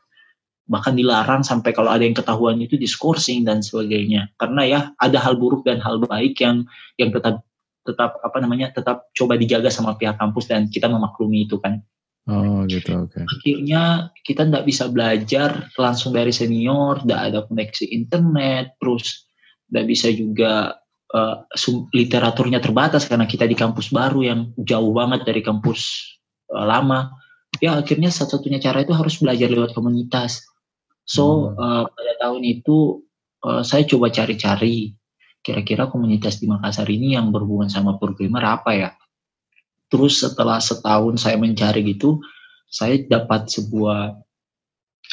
bahkan 0.72 0.96
dilarang 0.96 1.44
sampai 1.44 1.76
kalau 1.76 1.92
ada 1.92 2.08
yang 2.08 2.16
ketahuan 2.16 2.56
itu 2.64 2.80
diskorsing 2.80 3.44
dan 3.44 3.60
sebagainya 3.60 4.32
karena 4.40 4.62
ya 4.64 4.80
ada 5.04 5.20
hal 5.20 5.36
buruk 5.36 5.68
dan 5.68 5.84
hal 5.84 6.00
baik 6.00 6.40
yang 6.40 6.64
yang 6.96 7.12
tetap 7.12 7.44
tetap 7.82 8.22
apa 8.22 8.38
namanya 8.38 8.70
tetap 8.70 9.10
coba 9.18 9.38
dijaga 9.38 9.74
sama 9.74 9.98
pihak 9.98 10.18
kampus 10.22 10.50
dan 10.50 10.70
kita 10.70 10.86
memaklumi 10.90 11.50
itu 11.50 11.58
kan. 11.58 11.82
Oh 12.30 12.62
gitu 12.70 13.10
oke. 13.10 13.18
Okay. 13.18 13.26
akhirnya 13.26 14.14
kita 14.22 14.46
tidak 14.46 14.64
bisa 14.70 14.86
belajar 14.94 15.74
langsung 15.74 16.14
dari 16.14 16.30
senior 16.30 17.02
tidak 17.02 17.22
ada 17.34 17.40
koneksi 17.50 17.86
internet 17.90 18.78
terus 18.78 19.26
tidak 19.66 19.86
bisa 19.90 20.08
juga 20.14 20.78
uh, 21.18 21.36
literaturnya 21.92 22.62
terbatas 22.62 23.10
karena 23.10 23.26
kita 23.26 23.50
di 23.50 23.58
kampus 23.58 23.90
baru 23.90 24.22
yang 24.22 24.40
jauh 24.62 24.94
banget 24.94 25.26
dari 25.26 25.42
kampus 25.42 25.82
uh, 26.54 26.62
lama. 26.62 27.10
Ya 27.58 27.76
akhirnya 27.76 28.14
satu-satunya 28.14 28.62
cara 28.62 28.86
itu 28.86 28.94
harus 28.94 29.18
belajar 29.18 29.50
lewat 29.50 29.74
komunitas. 29.74 30.46
So 31.10 31.58
uh, 31.58 31.90
pada 31.90 32.14
tahun 32.22 32.46
itu 32.46 33.02
uh, 33.44 33.66
saya 33.66 33.84
coba 33.90 34.14
cari-cari 34.14 34.94
kira-kira 35.42 35.90
komunitas 35.90 36.38
di 36.38 36.46
Makassar 36.46 36.86
ini 36.90 37.18
yang 37.18 37.34
berhubungan 37.34 37.70
sama 37.70 37.98
programmer 37.98 38.46
apa 38.46 38.72
ya. 38.74 38.90
Terus 39.92 40.24
setelah 40.24 40.62
setahun 40.62 41.20
saya 41.20 41.36
mencari 41.36 41.84
gitu, 41.84 42.22
saya 42.72 43.02
dapat 43.04 43.52
sebuah 43.52 44.16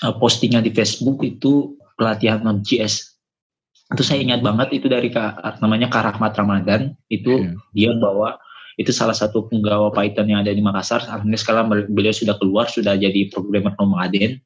uh, 0.06 0.14
postingan 0.22 0.62
di 0.62 0.70
Facebook 0.70 1.24
itu 1.26 1.74
pelatihan 1.98 2.44
Node.js. 2.44 3.18
Itu 3.88 4.04
saya 4.04 4.22
ingat 4.22 4.44
banget 4.44 4.78
itu 4.78 4.86
dari 4.86 5.10
Kak, 5.10 5.58
namanya 5.64 5.90
Kak 5.90 6.14
Rahmat 6.14 6.36
Ramadan. 6.38 6.94
Itu 7.10 7.42
yeah. 7.74 7.90
dia 7.90 7.90
bawa 7.98 8.38
itu 8.78 8.94
salah 8.94 9.16
satu 9.16 9.50
penggawa 9.50 9.90
Python 9.90 10.30
yang 10.30 10.46
ada 10.46 10.54
di 10.54 10.62
Makassar. 10.62 11.02
Alhamdulillah 11.02 11.42
sekarang 11.42 11.66
beliau 11.90 12.14
sudah 12.14 12.38
keluar, 12.38 12.70
sudah 12.70 12.94
jadi 12.94 13.26
programmer 13.34 13.74
nomaden 13.74 14.38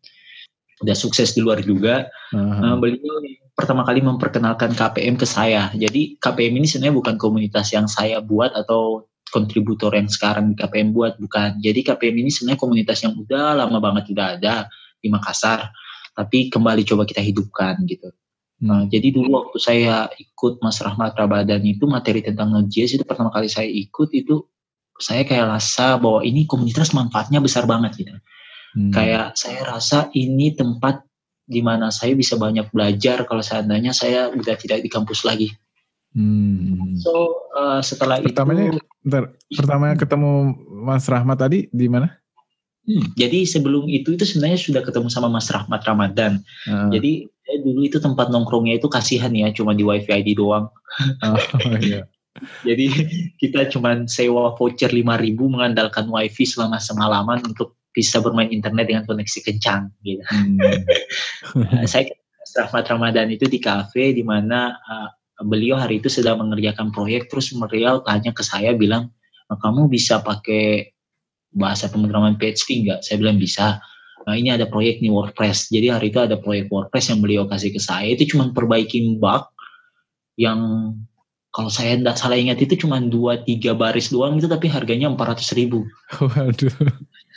udah 0.83 0.97
sukses 0.99 1.33
di 1.33 1.41
luar 1.41 1.63
juga. 1.63 2.11
Uh-huh. 2.35 2.75
Uh, 2.75 2.77
beliau 2.77 3.23
pertama 3.55 3.87
kali 3.87 4.03
memperkenalkan 4.03 4.75
KPM 4.75 5.15
ke 5.15 5.27
saya. 5.29 5.71
Jadi 5.73 6.19
KPM 6.19 6.59
ini 6.59 6.67
sebenarnya 6.67 6.97
bukan 6.99 7.15
komunitas 7.17 7.71
yang 7.71 7.87
saya 7.87 8.19
buat 8.19 8.51
atau 8.53 9.07
kontributor 9.33 9.97
yang 9.97 10.11
sekarang 10.13 10.53
KPM 10.53 10.93
buat, 10.93 11.17
bukan. 11.17 11.63
Jadi 11.65 11.81
KPM 11.87 12.27
ini 12.27 12.29
sebenarnya 12.29 12.61
komunitas 12.61 13.01
yang 13.01 13.17
udah 13.17 13.57
lama 13.65 13.79
banget 13.81 14.13
tidak 14.13 14.27
ada 14.39 14.69
di 15.01 15.09
Makassar, 15.09 15.73
tapi 16.13 16.53
kembali 16.53 16.85
coba 16.85 17.09
kita 17.09 17.25
hidupkan 17.25 17.81
gitu. 17.89 18.13
Hmm. 18.61 18.67
Nah, 18.69 18.83
jadi 18.87 19.11
dulu 19.11 19.33
waktu 19.33 19.59
saya 19.59 20.07
ikut 20.21 20.61
Mas 20.61 20.79
Rahmat 20.79 21.17
Rabadan 21.17 21.65
itu 21.65 21.89
materi 21.89 22.21
tentang 22.21 22.53
Node.js 22.53 23.01
itu 23.01 23.05
pertama 23.09 23.33
kali 23.33 23.49
saya 23.49 23.67
ikut 23.67 24.13
itu 24.13 24.45
saya 25.01 25.27
kayak 25.27 25.59
rasa 25.59 25.99
bahwa 25.99 26.23
ini 26.23 26.47
komunitas 26.47 26.93
manfaatnya 26.95 27.43
besar 27.43 27.65
banget 27.67 27.97
gitu. 27.99 28.13
Hmm. 28.73 28.93
Kayak 28.93 29.37
saya 29.37 29.63
rasa 29.69 30.09
ini 30.17 30.57
tempat 30.57 31.05
di 31.45 31.61
mana 31.61 31.93
saya 31.93 32.17
bisa 32.17 32.39
banyak 32.41 32.73
belajar 32.73 33.27
kalau 33.29 33.45
seandainya 33.45 33.93
saya 33.93 34.33
udah 34.33 34.57
tidak 34.57 34.81
di 34.81 34.89
kampus 34.89 35.27
lagi. 35.29 35.53
Hmm. 36.13 36.97
So 37.01 37.45
uh, 37.57 37.81
setelah 37.81 38.21
pertamanya, 38.21 38.77
itu, 38.77 38.81
bentar, 39.05 39.33
pertama 39.49 39.97
ketemu 39.97 40.57
Mas 40.69 41.09
Rahmat 41.09 41.39
tadi 41.41 41.69
di 41.73 41.89
mana? 41.89 42.13
Hmm, 42.83 43.15
jadi 43.15 43.47
sebelum 43.47 43.87
itu 43.87 44.19
itu 44.19 44.27
sebenarnya 44.27 44.59
sudah 44.59 44.83
ketemu 44.83 45.07
sama 45.07 45.31
Mas 45.31 45.47
Rahmat 45.49 45.87
Ramadan. 45.87 46.43
Uh. 46.67 46.91
Jadi 46.91 47.31
eh, 47.31 47.59
dulu 47.63 47.87
itu 47.87 48.03
tempat 48.03 48.29
nongkrongnya 48.29 48.83
itu 48.83 48.91
kasihan 48.91 49.31
ya, 49.33 49.55
cuma 49.55 49.73
di 49.73 49.87
WiFi 49.87 50.11
ID 50.11 50.35
doang. 50.37 50.67
Oh, 51.23 51.39
iya. 51.79 52.05
jadi 52.67 52.87
kita 53.39 53.71
cuma 53.71 54.03
sewa 54.09 54.57
voucher 54.59 54.91
5000 54.91 55.37
mengandalkan 55.37 56.11
WiFi 56.11 56.45
selama 56.49 56.83
semalaman 56.83 57.39
untuk 57.47 57.79
bisa 57.93 58.19
bermain 58.25 58.49
internet 58.49 58.89
dengan 58.89 59.05
koneksi 59.05 59.39
kencang 59.45 59.93
gitu. 60.03 60.25
Hmm. 60.29 60.59
nah, 61.57 61.85
saya 61.93 62.09
Rahmat 62.53 62.85
Ramadan 62.85 63.33
itu 63.33 63.49
di 63.49 63.57
kafe 63.57 64.13
di 64.13 64.21
mana 64.21 64.77
uh, 64.77 65.09
beliau 65.41 65.81
hari 65.81 66.05
itu 66.05 66.13
sedang 66.13 66.37
mengerjakan 66.43 66.93
proyek 66.93 67.33
terus 67.33 67.49
beliau 67.55 68.05
tanya 68.05 68.29
ke 68.35 68.45
saya 68.45 68.77
bilang 68.77 69.09
nah, 69.49 69.57
kamu 69.57 69.89
bisa 69.89 70.21
pakai 70.21 70.93
bahasa 71.53 71.89
pemrograman 71.89 72.37
PHP 72.41 72.85
enggak? 72.85 73.01
Saya 73.05 73.21
bilang 73.21 73.37
bisa. 73.37 73.81
Nah, 74.25 74.39
ini 74.39 74.55
ada 74.55 74.65
proyek 74.65 75.03
nih 75.03 75.13
WordPress. 75.13 75.69
Jadi 75.69 75.93
hari 75.93 76.09
itu 76.09 76.21
ada 76.23 76.39
proyek 76.39 76.71
WordPress 76.73 77.13
yang 77.13 77.21
beliau 77.21 77.45
kasih 77.45 77.75
ke 77.75 77.81
saya 77.83 78.09
itu 78.13 78.33
cuma 78.33 78.49
perbaikin 78.55 79.21
bug 79.21 79.45
yang 80.41 80.93
kalau 81.53 81.69
saya 81.69 82.01
tidak 82.01 82.17
salah 82.17 82.41
ingat 82.41 82.57
itu 82.65 82.81
cuma 82.81 82.97
dua 82.97 83.45
tiga 83.45 83.77
baris 83.77 84.09
doang 84.09 84.41
itu 84.41 84.49
tapi 84.49 84.73
harganya 84.73 85.13
empat 85.13 85.37
ratus 85.37 85.53
ribu. 85.53 85.85
Waduh. 86.17 86.73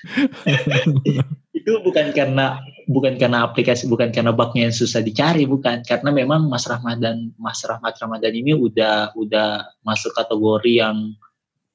itu 1.57 1.71
bukan 1.81 2.13
karena 2.13 2.61
bukan 2.85 3.17
karena 3.17 3.41
aplikasi 3.47 3.89
bukan 3.89 4.13
karena 4.13 4.29
bugnya 4.29 4.69
yang 4.69 4.75
susah 4.75 5.01
dicari 5.01 5.49
bukan 5.49 5.81
karena 5.81 6.13
memang 6.13 6.45
Mas 6.45 6.69
Rahmat 6.69 7.01
dan 7.01 7.33
Mas 7.41 7.65
Rahmat 7.65 7.97
Ramadan 7.97 8.33
ini 8.35 8.53
udah 8.53 9.17
udah 9.17 9.65
masuk 9.81 10.13
kategori 10.13 10.85
yang 10.85 11.17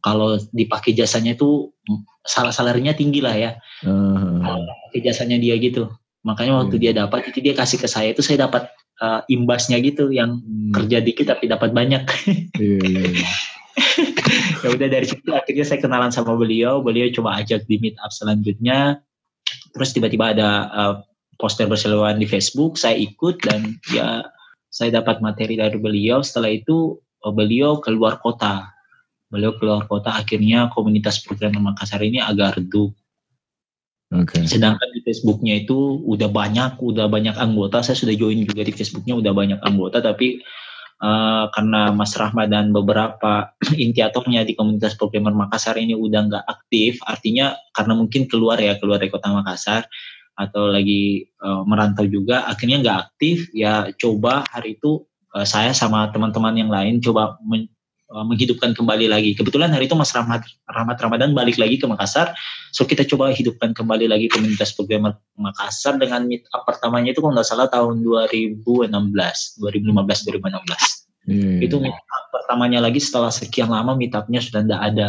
kalau 0.01 0.41
dipakai 0.53 0.97
jasanya 0.97 1.37
itu 1.37 1.73
salah 2.25 2.53
salarinya 2.53 2.97
tinggi 2.97 3.21
lah 3.21 3.37
ya. 3.37 3.51
Uh, 3.85 4.41
kalau 4.41 4.65
pakai 4.89 5.01
jasanya 5.05 5.37
dia 5.37 5.57
gitu. 5.61 5.93
Makanya 6.25 6.65
waktu 6.65 6.77
yeah. 6.81 6.93
dia 6.93 6.93
dapat 7.05 7.33
itu 7.33 7.39
dia 7.41 7.55
kasih 7.57 7.81
ke 7.81 7.89
saya 7.89 8.13
itu 8.13 8.21
saya 8.25 8.49
dapat 8.49 8.69
uh, 9.01 9.25
imbasnya 9.29 9.81
gitu 9.81 10.13
yang 10.13 10.41
hmm. 10.41 10.73
kerja 10.73 11.01
dikit 11.05 11.33
tapi 11.33 11.49
dapat 11.49 11.73
banyak. 11.73 12.03
yeah, 12.61 12.81
yeah, 12.85 13.09
yeah. 13.13 13.33
ya 14.63 14.69
udah 14.75 14.89
dari 14.91 15.07
situ 15.07 15.31
akhirnya 15.31 15.65
saya 15.67 15.79
kenalan 15.83 16.13
sama 16.13 16.35
beliau. 16.35 16.83
Beliau 16.83 17.09
coba 17.15 17.41
ajak 17.43 17.67
di 17.71 17.79
meet 17.79 17.97
up 18.03 18.11
selanjutnya. 18.11 19.01
Terus 19.75 19.91
tiba-tiba 19.95 20.35
ada 20.35 20.51
uh, 20.71 20.95
poster 21.39 21.71
berseluruhan 21.71 22.19
di 22.19 22.27
Facebook, 22.27 22.77
saya 22.77 22.99
ikut 22.99 23.41
dan 23.43 23.79
ya 23.95 24.27
saya 24.71 25.01
dapat 25.01 25.23
materi 25.23 25.59
dari 25.59 25.79
beliau. 25.79 26.21
Setelah 26.23 26.51
itu 26.53 26.99
uh, 27.23 27.33
beliau 27.33 27.79
keluar 27.79 28.19
kota 28.19 28.71
beliau 29.31 29.55
keluar 29.57 29.87
kota 29.87 30.11
akhirnya 30.11 30.69
komunitas 30.75 31.23
program 31.23 31.55
Makassar 31.63 32.03
ini 32.03 32.19
agak 32.19 32.59
redup. 32.59 32.91
Okay. 34.11 34.43
Sedangkan 34.43 34.91
di 34.91 35.07
Facebooknya 35.07 35.63
itu 35.63 36.03
udah 36.03 36.27
banyak, 36.27 36.83
udah 36.83 37.07
banyak 37.07 37.39
anggota. 37.39 37.79
Saya 37.87 37.95
sudah 37.95 38.11
join 38.19 38.43
juga 38.43 38.67
di 38.67 38.75
Facebooknya 38.75 39.15
udah 39.15 39.31
banyak 39.31 39.63
anggota, 39.63 40.03
tapi 40.03 40.43
uh, 41.01 41.49
karena 41.51 41.91
Mas 41.91 42.15
Rahmat 42.15 42.53
dan 42.53 42.71
beberapa 42.71 43.57
intiatornya 43.87 44.45
di 44.45 44.55
komunitas 44.55 44.95
programmer 44.95 45.33
Makassar 45.35 45.81
ini 45.81 45.97
udah 45.97 46.21
nggak 46.29 46.45
aktif, 46.47 47.01
artinya 47.09 47.57
karena 47.75 47.97
mungkin 47.97 48.29
keluar 48.29 48.61
ya 48.61 48.77
keluar 48.77 49.01
dari 49.01 49.11
kota 49.11 49.33
Makassar 49.33 49.89
atau 50.37 50.73
lagi 50.73 51.29
uh, 51.45 51.65
merantau 51.69 52.09
juga, 52.09 52.49
akhirnya 52.49 52.81
nggak 52.81 52.99
aktif. 53.11 53.49
Ya 53.53 53.89
coba 53.97 54.45
hari 54.49 54.79
itu 54.79 55.05
uh, 55.35 55.45
saya 55.49 55.73
sama 55.77 56.09
teman-teman 56.13 56.55
yang 56.57 56.71
lain 56.71 57.01
coba 57.01 57.41
Uh, 58.11 58.27
menghidupkan 58.27 58.75
kembali 58.75 59.07
lagi. 59.07 59.39
Kebetulan 59.39 59.71
hari 59.71 59.87
itu 59.87 59.95
Mas 59.95 60.11
Rahmat, 60.11 60.43
Rahmat 60.67 60.99
Ramadan 60.99 61.31
balik 61.31 61.63
lagi 61.63 61.79
ke 61.79 61.87
Makassar, 61.87 62.35
so 62.75 62.83
kita 62.83 63.07
coba 63.07 63.31
hidupkan 63.31 63.71
kembali 63.71 64.11
lagi 64.11 64.27
komunitas 64.27 64.75
program 64.75 65.15
Makassar 65.39 65.95
dengan 65.95 66.27
meet 66.27 66.43
up 66.51 66.67
pertamanya 66.67 67.15
itu 67.15 67.23
kalau 67.23 67.39
nggak 67.39 67.47
salah 67.47 67.71
tahun 67.71 68.03
2016, 68.03 68.67
2015, 68.67 69.63
2016. 69.63 70.27
Yeah. 71.31 71.63
Itu 71.63 71.79
meet 71.79 71.95
up 71.95 72.25
pertamanya 72.35 72.83
lagi 72.83 72.99
setelah 72.99 73.31
sekian 73.31 73.71
lama 73.71 73.95
meet 73.95 74.11
upnya 74.11 74.43
sudah 74.43 74.67
tidak 74.67 74.81
ada. 74.91 75.09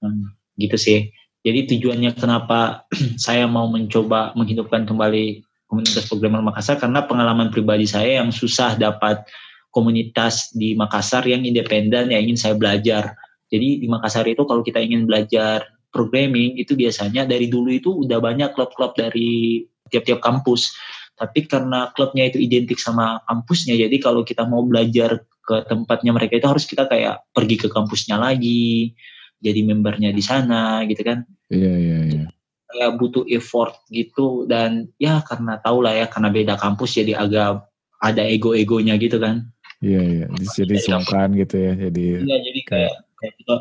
Hmm, 0.00 0.32
gitu 0.56 0.80
sih. 0.80 1.12
Jadi 1.44 1.76
tujuannya 1.76 2.16
kenapa 2.16 2.88
saya 3.20 3.44
mau 3.44 3.68
mencoba 3.68 4.32
menghidupkan 4.32 4.88
kembali 4.88 5.44
komunitas 5.68 6.08
programmer 6.08 6.40
Makassar 6.40 6.80
karena 6.80 7.04
pengalaman 7.04 7.52
pribadi 7.52 7.84
saya 7.84 8.24
yang 8.24 8.32
susah 8.32 8.80
dapat 8.80 9.28
komunitas 9.70 10.52
di 10.56 10.74
Makassar 10.74 11.24
yang 11.28 11.44
independen 11.44 12.10
yang 12.10 12.24
ingin 12.24 12.38
saya 12.38 12.54
belajar. 12.56 13.14
Jadi 13.48 13.84
di 13.84 13.86
Makassar 13.88 14.28
itu 14.28 14.44
kalau 14.44 14.60
kita 14.64 14.80
ingin 14.80 15.08
belajar 15.08 15.64
programming 15.88 16.60
itu 16.60 16.76
biasanya 16.76 17.24
dari 17.24 17.48
dulu 17.48 17.72
itu 17.72 17.90
udah 18.04 18.20
banyak 18.20 18.52
klub-klub 18.52 18.92
dari 18.96 19.64
tiap-tiap 19.88 20.20
kampus. 20.20 20.72
Tapi 21.18 21.50
karena 21.50 21.90
klubnya 21.96 22.30
itu 22.30 22.38
identik 22.38 22.78
sama 22.78 23.18
kampusnya, 23.26 23.74
jadi 23.74 23.96
kalau 23.98 24.22
kita 24.22 24.46
mau 24.46 24.62
belajar 24.62 25.26
ke 25.42 25.56
tempatnya 25.66 26.14
mereka 26.14 26.38
itu 26.38 26.46
harus 26.46 26.62
kita 26.68 26.86
kayak 26.86 27.26
pergi 27.34 27.56
ke 27.58 27.68
kampusnya 27.72 28.20
lagi, 28.20 28.94
jadi 29.42 29.66
membernya 29.66 30.14
di 30.14 30.22
sana 30.22 30.86
gitu 30.86 31.02
kan. 31.02 31.26
Iya, 31.50 31.74
iya, 31.74 31.98
iya. 32.06 32.24
Kayak 32.68 33.00
butuh 33.00 33.24
effort 33.32 33.82
gitu 33.90 34.44
dan 34.46 34.92
ya 35.00 35.24
karena 35.24 35.58
tau 35.58 35.82
lah 35.82 35.96
ya 35.96 36.06
karena 36.06 36.28
beda 36.30 36.54
kampus 36.60 37.00
jadi 37.00 37.18
agak 37.18 37.66
ada 37.98 38.22
ego-egonya 38.22 38.94
gitu 39.00 39.18
kan. 39.18 39.50
Iya 39.78 40.00
iya, 40.02 40.26
jadi 40.58 40.74
sungkan 40.82 41.38
gitu 41.38 41.54
ya. 41.54 41.72
Jadi 41.78 42.04
Iya, 42.26 42.36
jadi 42.42 42.60
kayak 42.66 42.94
kayak 43.18 43.34
kita 43.38 43.54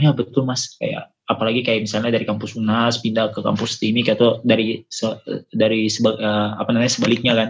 ya 0.00 0.10
betul 0.10 0.42
Mas 0.42 0.74
kayak 0.78 1.14
apalagi 1.30 1.62
kayak 1.62 1.86
misalnya 1.86 2.10
dari 2.10 2.26
kampus 2.26 2.58
Unas 2.58 2.98
pindah 2.98 3.30
ke 3.30 3.38
kampus 3.38 3.78
Timik 3.78 4.10
atau 4.10 4.42
dari 4.42 4.82
dari 5.54 5.86
seba, 5.86 6.18
uh, 6.18 6.50
apa 6.58 6.74
namanya 6.74 6.90
sebaliknya 6.90 7.32
kan 7.38 7.48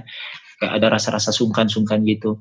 kayak 0.60 0.72
ada 0.76 0.86
rasa-rasa 1.00 1.32
sungkan-sungkan 1.32 2.04
gitu. 2.04 2.36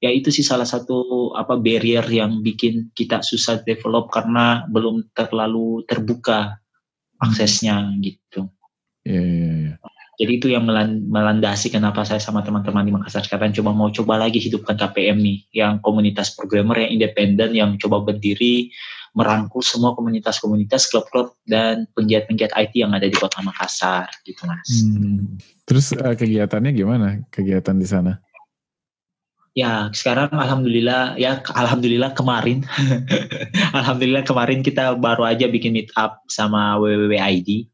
Ya 0.00 0.08
itu 0.14 0.32
sih 0.32 0.46
salah 0.46 0.64
satu 0.64 1.34
apa 1.36 1.60
barrier 1.60 2.06
yang 2.08 2.40
bikin 2.40 2.88
kita 2.96 3.20
susah 3.20 3.60
develop 3.68 4.08
karena 4.08 4.64
belum 4.72 5.12
terlalu 5.12 5.84
terbuka 5.84 6.56
aksesnya 7.20 7.92
gitu. 8.00 8.48
Iya 9.04 9.20
iya 9.20 9.48
iya. 9.52 9.72
Jadi 10.18 10.32
itu 10.42 10.50
yang 10.50 10.66
melandasi 11.14 11.70
kenapa 11.70 12.02
saya 12.02 12.18
sama 12.18 12.42
teman-teman 12.42 12.82
di 12.82 12.90
Makassar 12.90 13.22
sekarang 13.22 13.54
coba 13.54 13.70
mau 13.70 13.86
coba 13.94 14.18
lagi 14.18 14.42
hidupkan 14.42 14.74
KPM 14.74 15.14
nih, 15.22 15.38
yang 15.54 15.78
komunitas 15.78 16.34
programmer 16.34 16.82
yang 16.82 16.98
independen 16.98 17.54
yang 17.54 17.78
coba 17.78 18.02
berdiri 18.02 18.74
merangkul 19.14 19.62
semua 19.62 19.94
komunitas-komunitas, 19.94 20.90
klub-klub 20.90 21.38
dan 21.46 21.86
penggiat-penggiat 21.94 22.50
IT 22.54 22.74
yang 22.78 22.94
ada 22.94 23.06
di 23.06 23.14
Kota 23.14 23.42
Makassar 23.46 24.10
gitu 24.26 24.42
mas. 24.46 24.70
Hmm. 24.84 25.38
Terus 25.66 25.94
uh, 25.94 26.14
kegiatannya 26.18 26.70
gimana? 26.74 27.22
Kegiatan 27.30 27.78
di 27.78 27.86
sana? 27.86 28.18
Ya 29.58 29.90
sekarang 29.90 30.30
alhamdulillah 30.30 31.18
ya 31.18 31.42
alhamdulillah 31.50 32.14
kemarin 32.14 32.62
alhamdulillah 33.78 34.22
kemarin 34.22 34.62
kita 34.62 34.94
baru 34.94 35.26
aja 35.26 35.50
bikin 35.50 35.74
meet 35.74 35.90
up 35.98 36.22
sama 36.30 36.78
WWWID 36.78 37.66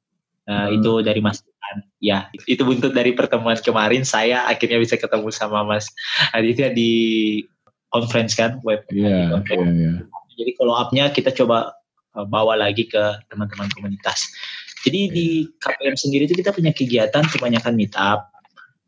uh, 0.48 0.72
hmm. 0.72 0.80
itu 0.80 0.92
dari 1.04 1.20
Mas 1.20 1.44
ya 1.98 2.28
itu 2.44 2.62
buntut 2.62 2.92
dari 2.92 3.16
pertemuan 3.16 3.56
kemarin 3.58 4.04
saya 4.04 4.44
akhirnya 4.44 4.78
bisa 4.78 5.00
ketemu 5.00 5.28
sama 5.32 5.64
Mas 5.64 5.88
Aditya 6.36 6.70
di 6.70 7.42
conference 7.88 8.36
kan 8.36 8.60
web 8.66 8.84
yeah, 8.90 9.32
conference. 9.32 9.64
Yeah, 9.74 9.96
yeah. 10.04 10.34
jadi 10.36 10.50
follow 10.58 10.76
upnya 10.76 11.04
kita 11.14 11.32
coba 11.32 11.74
uh, 12.14 12.26
bawa 12.26 12.58
lagi 12.58 12.86
ke 12.86 13.02
teman-teman 13.32 13.70
komunitas 13.72 14.28
jadi 14.84 15.08
yeah. 15.08 15.14
di 15.14 15.26
KPM 15.58 15.96
sendiri 15.96 16.22
itu 16.28 16.36
kita 16.36 16.52
punya 16.52 16.72
kegiatan 16.76 17.24
kebanyakan 17.26 17.74
meet 17.74 17.94
up 17.96 18.30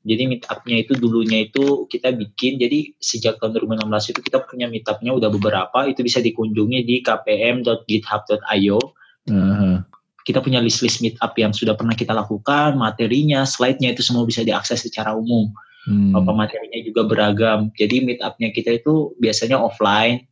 jadi 0.07 0.23
meet 0.31 0.47
up-nya 0.47 0.87
itu 0.87 0.95
dulunya 0.95 1.51
itu 1.51 1.91
kita 1.91 2.15
bikin, 2.15 2.63
jadi 2.63 2.95
sejak 3.03 3.43
tahun 3.43 3.59
2016 3.59 4.15
itu 4.15 4.21
kita 4.23 4.39
punya 4.47 4.71
meet 4.71 4.87
up-nya 4.87 5.11
udah 5.11 5.35
beberapa, 5.35 5.83
itu 5.91 6.07
bisa 6.07 6.23
dikunjungi 6.23 6.87
di 6.87 7.03
kpm.github.io. 7.03 8.79
Uh 9.27 9.35
-huh 9.35 9.96
kita 10.27 10.43
punya 10.43 10.59
list-list 10.59 10.99
meetup 10.99 11.39
yang 11.39 11.55
sudah 11.55 11.79
pernah 11.79 11.95
kita 11.95 12.11
lakukan, 12.11 12.75
materinya, 12.75 13.47
slide-nya 13.47 13.95
itu 13.95 14.03
semua 14.03 14.27
bisa 14.27 14.43
diakses 14.43 14.83
secara 14.83 15.15
umum. 15.15 15.55
Hmm. 15.87 16.19
Apa 16.19 16.35
materinya 16.35 16.83
juga 16.83 17.07
beragam. 17.07 17.71
Jadi 17.79 18.03
meetupnya 18.03 18.51
kita 18.51 18.75
itu 18.75 19.15
biasanya 19.23 19.63
offline. 19.63 20.27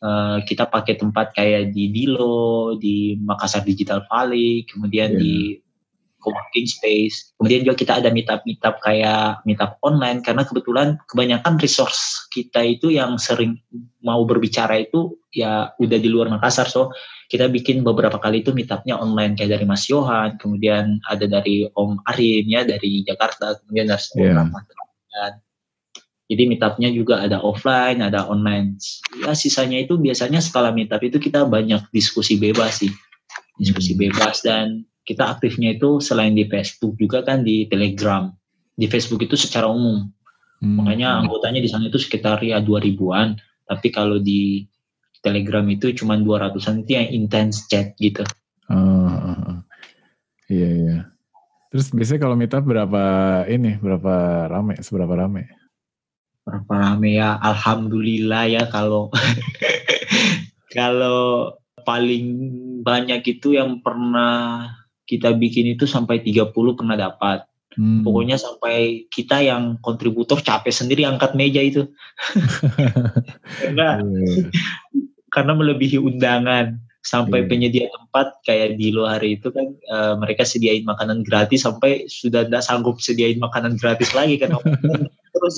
Uh, 0.00 0.40
kita 0.48 0.64
pakai 0.64 0.96
tempat 0.96 1.36
kayak 1.36 1.76
di 1.76 1.92
Dilo, 1.92 2.76
di 2.80 3.20
Makassar 3.20 3.64
Digital 3.64 4.04
Valley, 4.08 4.64
kemudian 4.64 5.16
yeah. 5.16 5.20
di 5.20 5.34
co-working 6.24 6.64
space. 6.64 7.36
Kemudian 7.36 7.68
juga 7.68 7.76
kita 7.76 8.00
ada 8.00 8.08
meetup-meetup 8.08 8.80
kayak 8.80 9.44
meetup 9.44 9.76
online 9.84 10.24
karena 10.24 10.48
kebetulan 10.48 10.96
kebanyakan 11.12 11.60
resource 11.60 12.24
kita 12.32 12.64
itu 12.64 12.88
yang 12.88 13.20
sering 13.20 13.60
mau 14.00 14.24
berbicara 14.24 14.80
itu 14.80 15.20
ya 15.36 15.76
udah 15.76 15.98
di 16.00 16.08
luar 16.08 16.32
Makassar. 16.32 16.72
So 16.72 16.88
kita 17.28 17.52
bikin 17.52 17.84
beberapa 17.84 18.16
kali 18.16 18.40
itu 18.40 18.56
meetupnya 18.56 18.96
online 18.96 19.36
kayak 19.36 19.60
dari 19.60 19.66
Mas 19.68 19.84
Yohan, 19.92 20.40
kemudian 20.40 21.04
ada 21.12 21.28
dari 21.28 21.68
Om 21.68 22.00
Arin 22.08 22.48
ya 22.48 22.64
dari 22.64 23.04
Jakarta, 23.04 23.60
kemudian 23.60 23.92
dari 23.92 24.24
yeah. 24.24 24.40
Rahmat. 24.40 24.64
Jadi 26.24 26.42
meetupnya 26.48 26.88
juga 26.88 27.20
ada 27.20 27.36
offline, 27.44 28.00
ada 28.00 28.24
online. 28.24 28.80
Ya 29.20 29.36
sisanya 29.36 29.84
itu 29.84 30.00
biasanya 30.00 30.40
setelah 30.40 30.72
meetup 30.72 31.00
itu 31.04 31.20
kita 31.20 31.44
banyak 31.44 31.84
diskusi 31.92 32.40
bebas 32.40 32.80
sih, 32.80 32.92
diskusi 33.60 33.92
hmm. 33.92 34.00
bebas 34.08 34.40
dan 34.40 34.88
kita 35.04 35.36
aktifnya 35.36 35.76
itu 35.76 36.00
selain 36.00 36.32
di 36.32 36.48
Facebook 36.48 36.96
juga 36.96 37.20
kan 37.20 37.44
di 37.44 37.68
Telegram. 37.68 38.32
Di 38.74 38.88
Facebook 38.88 39.22
itu 39.22 39.36
secara 39.36 39.68
umum. 39.68 40.08
Hmm. 40.64 40.80
Makanya 40.80 41.20
anggotanya 41.20 41.60
di 41.60 41.68
sana 41.68 41.92
itu 41.92 42.00
sekitar 42.00 42.40
ya 42.40 42.58
dua 42.64 42.80
ribuan. 42.80 43.36
Tapi 43.68 43.92
kalau 43.92 44.18
di 44.18 44.64
Telegram 45.20 45.64
itu 45.68 45.92
cuma 45.96 46.16
dua 46.20 46.48
ratusan 46.48 46.84
itu 46.84 46.96
yang 46.96 47.08
intens 47.12 47.68
chat 47.68 47.96
gitu. 48.00 48.24
Oh, 48.68 49.60
iya 50.48 50.68
iya. 50.68 50.98
Terus 51.72 51.92
biasanya 51.92 52.20
kalau 52.28 52.36
meetup 52.36 52.64
berapa 52.64 53.02
ini, 53.48 53.76
berapa 53.80 54.46
rame, 54.48 54.80
seberapa 54.84 55.10
rame? 55.16 55.48
Berapa 56.44 56.72
rame 56.76 57.16
ya? 57.16 57.40
Alhamdulillah 57.40 58.44
ya 58.52 58.62
kalau 58.68 59.08
kalau 60.76 61.56
paling 61.84 62.24
banyak 62.84 63.20
itu 63.26 63.56
yang 63.56 63.80
pernah 63.80 64.68
kita 65.04 65.36
bikin 65.36 65.76
itu 65.76 65.84
sampai 65.84 66.20
30 66.24 66.52
pernah 66.52 66.96
dapat. 66.96 67.44
Hmm. 67.74 68.06
Pokoknya 68.06 68.38
sampai 68.38 69.10
kita 69.10 69.42
yang 69.42 69.82
kontributor 69.82 70.38
capek 70.38 70.70
sendiri 70.70 71.02
angkat 71.04 71.34
meja 71.34 71.58
itu. 71.58 71.90
karena 73.62 73.98
yeah. 74.00 74.46
karena 75.34 75.52
melebihi 75.58 75.98
undangan 75.98 76.78
sampai 77.04 77.44
yeah. 77.44 77.48
penyedia 77.52 77.86
tempat 77.92 78.40
kayak 78.48 78.80
di 78.80 78.88
luar 78.94 79.20
hari 79.20 79.36
itu 79.36 79.52
kan 79.52 79.76
uh, 79.92 80.16
mereka 80.16 80.46
sediain 80.48 80.88
makanan 80.88 81.20
gratis 81.20 81.68
sampai 81.68 82.08
sudah 82.08 82.48
tidak 82.48 82.64
sanggup 82.64 82.96
sediain 82.96 83.36
makanan 83.36 83.76
gratis 83.76 84.16
lagi 84.16 84.40
karena 84.40 84.56
terus 85.36 85.56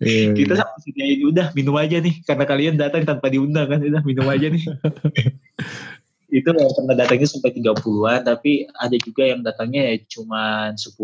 yeah, 0.00 0.32
kita 0.32 0.56
yeah. 0.56 0.80
sediain 0.80 1.20
udah 1.28 1.46
minum 1.52 1.76
aja 1.76 2.00
nih 2.00 2.24
karena 2.24 2.44
kalian 2.48 2.80
datang 2.80 3.04
tanpa 3.04 3.28
diundang 3.28 3.68
kan 3.68 3.84
udah 3.84 4.02
minum 4.08 4.24
aja 4.24 4.48
nih 4.48 4.64
itu 6.32 6.48
yang 6.48 6.72
pernah 6.72 6.96
datangnya 6.96 7.28
sampai 7.28 7.52
30-an 7.52 8.20
tapi 8.24 8.64
ada 8.72 8.96
juga 8.96 9.22
yang 9.28 9.44
datangnya 9.44 9.92
ya 9.92 9.96
cuman 10.16 10.80
10 10.80 10.96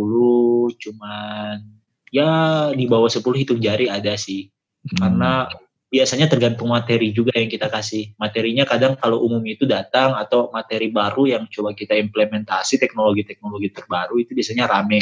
cuman 0.81 1.57
ya 2.09 2.31
di 2.73 2.85
bawah 2.89 3.13
10 3.13 3.21
hitung 3.37 3.61
jari 3.61 3.93
ada 3.93 4.17
sih. 4.17 4.49
Hmm. 4.79 4.95
karena 5.05 5.33
biasanya 5.89 6.29
tergantung 6.29 6.69
materi 6.71 7.11
juga 7.17 7.35
yang 7.35 7.49
kita 7.49 7.73
kasih. 7.73 8.13
Materinya 8.21 8.69
kadang 8.69 8.95
kalau 9.01 9.25
umum 9.25 9.41
itu 9.49 9.65
datang 9.65 10.15
atau 10.15 10.53
materi 10.53 10.93
baru 10.93 11.25
yang 11.29 11.45
coba 11.49 11.73
kita 11.73 11.97
implementasi 11.97 12.77
teknologi-teknologi 12.77 13.73
terbaru 13.73 14.21
itu 14.21 14.37
biasanya 14.37 14.69
rame. 14.69 15.01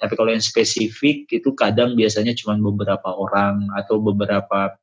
Tapi 0.00 0.16
kalau 0.16 0.32
yang 0.32 0.40
spesifik 0.40 1.28
itu 1.28 1.52
kadang 1.52 1.92
biasanya 1.92 2.32
cuma 2.32 2.56
beberapa 2.56 3.12
orang 3.12 3.68
atau 3.76 4.00
beberapa 4.00 4.80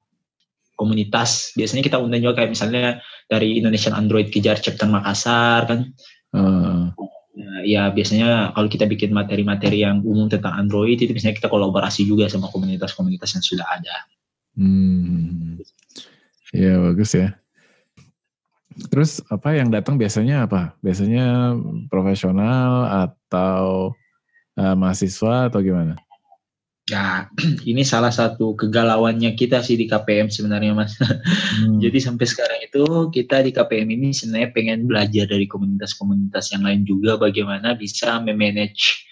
komunitas 0.78 1.52
biasanya 1.58 1.84
kita 1.84 1.98
undang 1.98 2.22
juga 2.22 2.40
kayak 2.46 2.54
misalnya 2.54 3.02
dari 3.28 3.58
Indonesian 3.58 3.98
Android 3.98 4.30
kejar 4.30 4.62
chapter 4.62 4.88
Makassar 4.88 5.68
kan 5.68 5.80
uh. 6.38 6.94
Nah, 7.38 7.62
ya 7.62 7.94
biasanya 7.94 8.50
kalau 8.58 8.66
kita 8.66 8.90
bikin 8.90 9.13
materi-materi 9.13 9.86
yang 9.86 10.02
umum 10.02 10.26
tentang 10.26 10.58
Android 10.58 10.98
itu 10.98 11.13
biasanya 11.13 11.38
kita 11.38 11.54
kolaborasi 11.54 12.02
juga 12.02 12.26
sama 12.26 12.50
komunitas-komunitas 12.50 13.38
yang 13.38 13.46
sudah 13.46 13.68
ada. 13.70 13.96
Hmm. 14.58 15.62
Ya 16.50 16.82
bagus 16.82 17.13
ya. 17.13 17.38
Terus 18.90 19.22
apa 19.30 19.54
yang 19.54 19.70
datang 19.70 20.02
biasanya 20.02 20.50
apa? 20.50 20.74
Biasanya 20.82 21.54
profesional 21.94 22.90
atau 23.06 23.94
uh, 24.58 24.74
mahasiswa 24.74 25.54
atau 25.54 25.62
gimana? 25.62 25.94
Ya, 26.88 27.28
ini 27.71 27.84
salah 27.84 28.15
satu 28.15 28.56
kegalauannya 28.56 29.36
kita 29.36 29.60
sih 29.60 29.76
di 29.76 29.91
KPM 29.91 30.32
sebenarnya 30.32 30.71
Mas. 30.71 30.95
Hmm. 30.95 31.80
Jadi 31.84 32.00
sampai 32.00 32.23
sekarang 32.23 32.60
itu 32.63 33.12
kita 33.12 33.43
di 33.43 33.52
KPM 33.52 33.91
ini 33.91 34.15
sebenarnya 34.15 34.56
pengen 34.56 34.88
belajar 34.88 35.28
dari 35.28 35.43
komunitas-komunitas 35.52 36.56
yang 36.56 36.63
lain 36.63 36.88
juga 36.88 37.19
bagaimana 37.19 37.76
bisa 37.76 38.23
memanage 38.23 39.04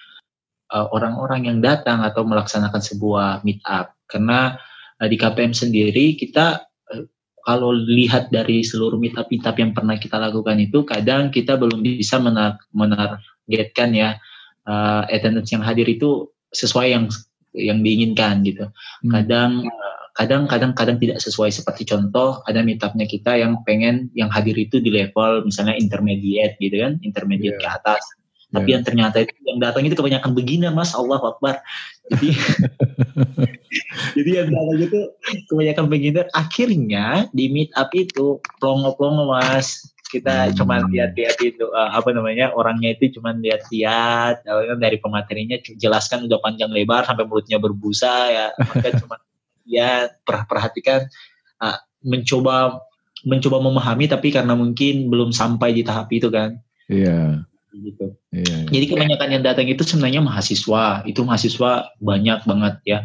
uh, 0.71 0.87
orang-orang 0.95 1.51
yang 1.51 1.59
datang 1.59 1.99
atau 1.99 2.23
melaksanakan 2.23 2.79
sebuah 2.79 3.43
meet 3.43 3.59
up. 3.67 3.91
Karena 4.07 4.55
uh, 5.03 5.07
di 5.11 5.19
KPM 5.19 5.51
sendiri 5.51 6.15
kita 6.15 6.63
uh, 6.95 7.03
kalau 7.43 7.75
lihat 7.75 8.31
dari 8.31 8.63
seluruh 8.63 8.95
meet 8.95 9.19
up 9.19 9.27
meet 9.27 9.43
up 9.43 9.59
yang 9.59 9.75
pernah 9.75 9.99
kita 9.99 10.15
lakukan 10.15 10.63
itu 10.63 10.87
kadang 10.87 11.27
kita 11.27 11.59
belum 11.59 11.83
bisa 11.83 12.23
menar 12.23 12.55
menargetkan 12.71 13.91
ya 13.91 14.15
uh, 14.63 15.03
attendance 15.11 15.51
yang 15.51 15.59
hadir 15.59 15.91
itu 15.91 16.31
sesuai 16.55 16.95
yang 16.95 17.11
yang 17.55 17.79
diinginkan 17.81 18.43
gitu. 18.43 18.69
Hmm. 19.05 19.11
Kadang 19.11 19.51
kadang 20.15 20.47
kadang 20.47 20.71
kadang 20.71 20.97
tidak 20.99 21.19
sesuai 21.19 21.51
seperti 21.51 21.83
contoh 21.83 22.39
ada 22.47 22.63
meetupnya 22.63 23.03
kita 23.03 23.35
yang 23.35 23.59
pengen 23.67 24.07
yang 24.15 24.31
hadir 24.31 24.55
itu 24.55 24.79
di 24.79 24.87
level 24.87 25.43
misalnya 25.43 25.75
intermediate 25.75 26.55
gitu 26.59 26.79
kan, 26.79 26.99
intermediate 27.03 27.59
yeah. 27.59 27.63
ke 27.63 27.77
atas. 27.83 28.03
Tapi 28.55 28.71
yeah. 28.71 28.79
yang 28.79 28.83
ternyata 28.87 29.17
itu 29.25 29.33
yang 29.43 29.59
datang 29.59 29.83
itu 29.83 29.95
kebanyakan 29.97 30.31
begini 30.31 30.71
Mas, 30.71 30.95
Allah 30.95 31.19
Akbar. 31.19 31.59
Jadi 32.13 32.29
jadi 34.15 34.29
yang 34.43 34.49
datang 34.55 34.79
itu 34.79 34.99
kebanyakan 35.51 35.85
begini 35.91 36.21
akhirnya 36.31 37.27
di 37.35 37.51
meet 37.51 37.71
up 37.75 37.91
itu 37.91 38.39
plongo-plongo 38.63 39.27
Mas 39.27 39.94
kita 40.15 40.55
cuma 40.55 40.79
lihat-lihat 40.87 41.37
itu 41.43 41.67
uh, 41.67 41.91
apa 41.91 42.15
namanya 42.15 42.55
orangnya 42.55 42.95
itu 42.95 43.19
cuma 43.19 43.35
lihat-lihat 43.35 44.47
dari 44.79 44.97
pematerinya 45.03 45.59
jelaskan 45.75 46.31
udah 46.31 46.39
panjang 46.39 46.71
lebar 46.71 47.03
sampai 47.03 47.27
mulutnya 47.27 47.59
berbusa 47.59 48.31
ya. 48.31 48.47
Maka 48.55 48.87
cuma 49.03 49.15
ya 49.67 50.07
perhatikan 50.23 51.11
uh, 51.59 51.77
mencoba 51.99 52.79
mencoba 53.25 53.57
memahami 53.59 54.05
tapi 54.07 54.31
karena 54.31 54.55
mungkin 54.55 55.11
belum 55.11 55.35
sampai 55.35 55.75
di 55.75 55.83
tahap 55.83 56.07
itu 56.15 56.31
kan. 56.31 56.55
Iya. 56.87 57.43
Yeah. 57.43 57.75
gitu. 57.75 58.07
Yeah, 58.31 58.47
yeah. 58.47 58.63
jadi 58.71 58.85
kebanyakan 58.87 59.29
yang 59.35 59.43
datang 59.43 59.67
itu 59.67 59.83
sebenarnya 59.83 60.23
mahasiswa. 60.23 61.03
Itu 61.03 61.27
mahasiswa 61.27 61.91
banyak 61.99 62.39
banget 62.47 62.75
ya 62.87 62.99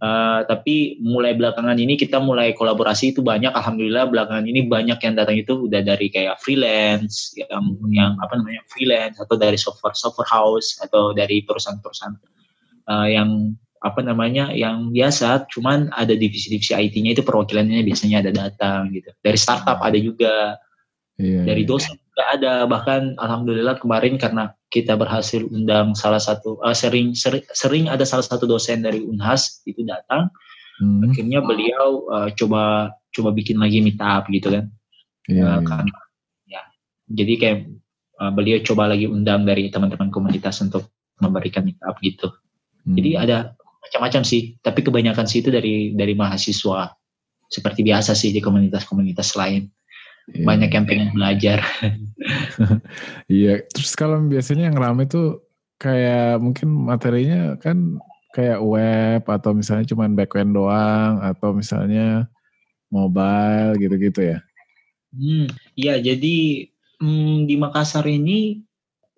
Uh, 0.00 0.48
tapi 0.48 0.96
mulai 1.04 1.36
belakangan 1.36 1.76
ini 1.76 1.92
kita 1.92 2.24
mulai 2.24 2.56
kolaborasi 2.56 3.12
itu 3.12 3.20
banyak. 3.20 3.52
Alhamdulillah 3.52 4.08
belakangan 4.08 4.48
ini 4.48 4.64
banyak 4.64 4.96
yang 4.96 5.12
datang 5.12 5.36
itu 5.36 5.68
udah 5.68 5.84
dari 5.84 6.08
kayak 6.08 6.40
freelance 6.40 7.36
yang 7.36 7.76
yang 7.92 8.16
apa 8.16 8.40
namanya 8.40 8.64
freelance 8.72 9.20
atau 9.20 9.36
dari 9.36 9.60
software 9.60 9.92
software 9.92 10.32
house 10.32 10.80
atau 10.80 11.12
dari 11.12 11.44
perusahaan-perusahaan 11.44 12.16
uh, 12.88 13.08
yang 13.12 13.52
apa 13.84 14.00
namanya 14.00 14.48
yang 14.56 14.88
biasa. 14.88 15.44
Cuman 15.52 15.92
ada 15.92 16.16
divisi-divisi 16.16 16.72
IT-nya 16.72 17.12
itu 17.12 17.20
perwakilannya 17.20 17.84
biasanya 17.84 18.24
ada 18.24 18.32
datang 18.32 18.88
gitu. 18.96 19.12
Dari 19.20 19.36
startup 19.36 19.84
ada 19.84 20.00
juga. 20.00 20.56
Yeah, 21.20 21.44
dari 21.44 21.68
iya. 21.68 21.76
dosen 21.76 22.00
ada 22.28 22.66
bahkan 22.68 23.16
alhamdulillah 23.16 23.80
kemarin 23.80 24.20
karena 24.20 24.52
kita 24.68 24.94
berhasil 24.94 25.42
undang 25.48 25.96
salah 25.96 26.20
satu 26.20 26.60
uh, 26.60 26.76
sering, 26.76 27.16
sering 27.16 27.44
sering 27.50 27.84
ada 27.88 28.04
salah 28.04 28.24
satu 28.26 28.44
dosen 28.44 28.84
dari 28.84 29.02
Unhas 29.02 29.64
itu 29.64 29.82
datang 29.86 30.28
hmm. 30.82 31.10
akhirnya 31.10 31.40
beliau 31.40 32.06
uh, 32.12 32.28
coba 32.36 32.94
coba 33.10 33.30
bikin 33.34 33.58
lagi 33.58 33.80
meet 33.80 33.98
up 33.98 34.28
gitu 34.28 34.52
kan 34.52 34.64
yeah, 35.26 35.58
uh, 35.58 35.60
kan 35.64 35.86
ya 36.46 36.62
jadi 37.10 37.32
kayak 37.38 37.58
uh, 38.20 38.32
beliau 38.34 38.60
coba 38.62 38.90
lagi 38.90 39.08
undang 39.08 39.48
dari 39.48 39.72
teman-teman 39.72 40.12
komunitas 40.12 40.60
untuk 40.60 40.92
memberikan 41.18 41.64
meet 41.66 41.80
up 41.86 41.96
gitu 42.04 42.30
hmm. 42.86 42.94
jadi 42.98 43.10
ada 43.22 43.36
macam-macam 43.80 44.22
sih 44.22 44.60
tapi 44.60 44.84
kebanyakan 44.84 45.24
sih 45.24 45.42
itu 45.42 45.50
dari 45.50 45.96
dari 45.96 46.12
mahasiswa 46.12 46.92
seperti 47.50 47.82
biasa 47.82 48.14
sih 48.14 48.30
di 48.30 48.38
komunitas-komunitas 48.38 49.34
lain 49.34 49.66
yeah. 50.34 50.46
banyak 50.46 50.70
yang 50.70 50.84
pengen 50.86 51.10
belajar. 51.14 51.58
Iya, 53.30 53.64
terus 53.72 53.92
kalau 53.96 54.20
biasanya 54.24 54.68
yang 54.68 54.78
ramai 54.78 55.08
tuh 55.08 55.44
kayak 55.80 56.40
mungkin 56.40 56.68
materinya 56.68 57.56
kan 57.56 57.96
kayak 58.36 58.60
web 58.62 59.22
atau 59.26 59.50
misalnya 59.56 59.88
cuma 59.88 60.06
backend 60.12 60.54
doang 60.54 61.18
atau 61.24 61.56
misalnya 61.56 62.28
mobile 62.92 63.74
gitu-gitu 63.80 64.36
ya. 64.36 64.38
Hmm, 65.10 65.50
iya 65.74 65.98
jadi 65.98 66.68
hmm, 67.02 67.50
di 67.50 67.54
Makassar 67.58 68.06
ini 68.06 68.62